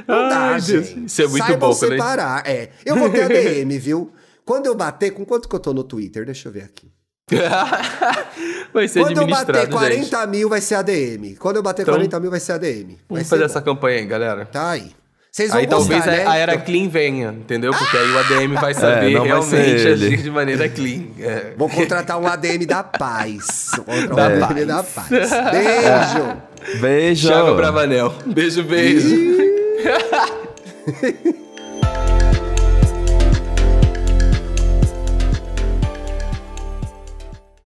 Não 0.06 0.28
dá, 0.28 0.38
Ai, 0.38 0.60
Deus. 0.60 0.86
gente. 0.88 1.04
Isso 1.06 1.22
é 1.22 1.26
muito 1.26 1.44
Saibam 1.46 1.58
bom, 1.70 1.74
né? 1.74 1.74
separar. 1.74 2.42
É. 2.46 2.70
Eu 2.84 2.96
vou 2.96 3.10
ter 3.10 3.22
ADM, 3.30 3.78
viu? 3.78 4.12
Quando 4.44 4.66
eu 4.66 4.74
bater, 4.74 5.10
com 5.12 5.24
quanto 5.24 5.48
que 5.48 5.54
eu 5.54 5.60
tô 5.60 5.72
no 5.72 5.82
Twitter? 5.82 6.24
Deixa 6.24 6.48
eu 6.48 6.52
ver 6.52 6.62
aqui. 6.64 6.90
vai 8.72 8.86
ser 8.86 9.00
Quando 9.00 9.20
eu 9.20 9.26
bater 9.26 9.56
administrado, 9.56 9.70
40 9.70 10.04
gente. 10.20 10.28
mil, 10.28 10.48
vai 10.48 10.60
ser 10.60 10.74
ADM. 10.76 11.34
Quando 11.38 11.56
eu 11.56 11.62
bater 11.62 11.82
Então, 11.82 11.94
40 11.94 12.20
mil, 12.20 12.30
vai 12.30 12.38
ser 12.40 12.52
ADM. 12.52 12.86
Vai 12.86 12.96
Vamos 13.08 13.28
fazer 13.28 13.42
bom. 13.42 13.46
essa 13.46 13.62
campanha 13.62 13.98
aí, 13.98 14.06
galera. 14.06 14.46
Tá 14.46 14.70
aí. 14.70 14.92
Vocês 15.36 15.50
vão 15.50 15.58
Aí 15.60 15.66
talvez 15.66 15.98
gostar, 16.02 16.12
a- 16.12 16.16
né? 16.16 16.26
a 16.26 16.36
era 16.38 16.56
clean 16.56 16.88
venha, 16.88 17.28
entendeu? 17.28 17.70
Porque 17.70 17.94
aí 17.94 18.10
o 18.10 18.18
ADM 18.20 18.54
vai 18.58 18.72
saber 18.72 19.10
não 19.10 19.28
vai 19.28 19.42
ser 19.42 19.56
realmente 19.56 19.86
agir 19.88 20.22
de 20.22 20.30
maneira 20.30 20.66
clean. 20.66 21.02
É. 21.20 21.52
Vou 21.58 21.68
contratar 21.68 22.18
um 22.18 22.26
ADM 22.26 22.64
da 22.66 22.82
paz. 22.82 23.68
Vou 23.76 23.84
contratar 24.08 24.30
um 24.38 24.44
ADM 24.46 24.64
da 24.66 24.82
paz. 24.82 25.08
Beijo. 25.10 26.36
Beijo! 26.80 27.28
Thiago 27.28 27.54
Bravanel. 27.54 28.14
Beijo, 28.24 28.62
beijo. 28.64 29.14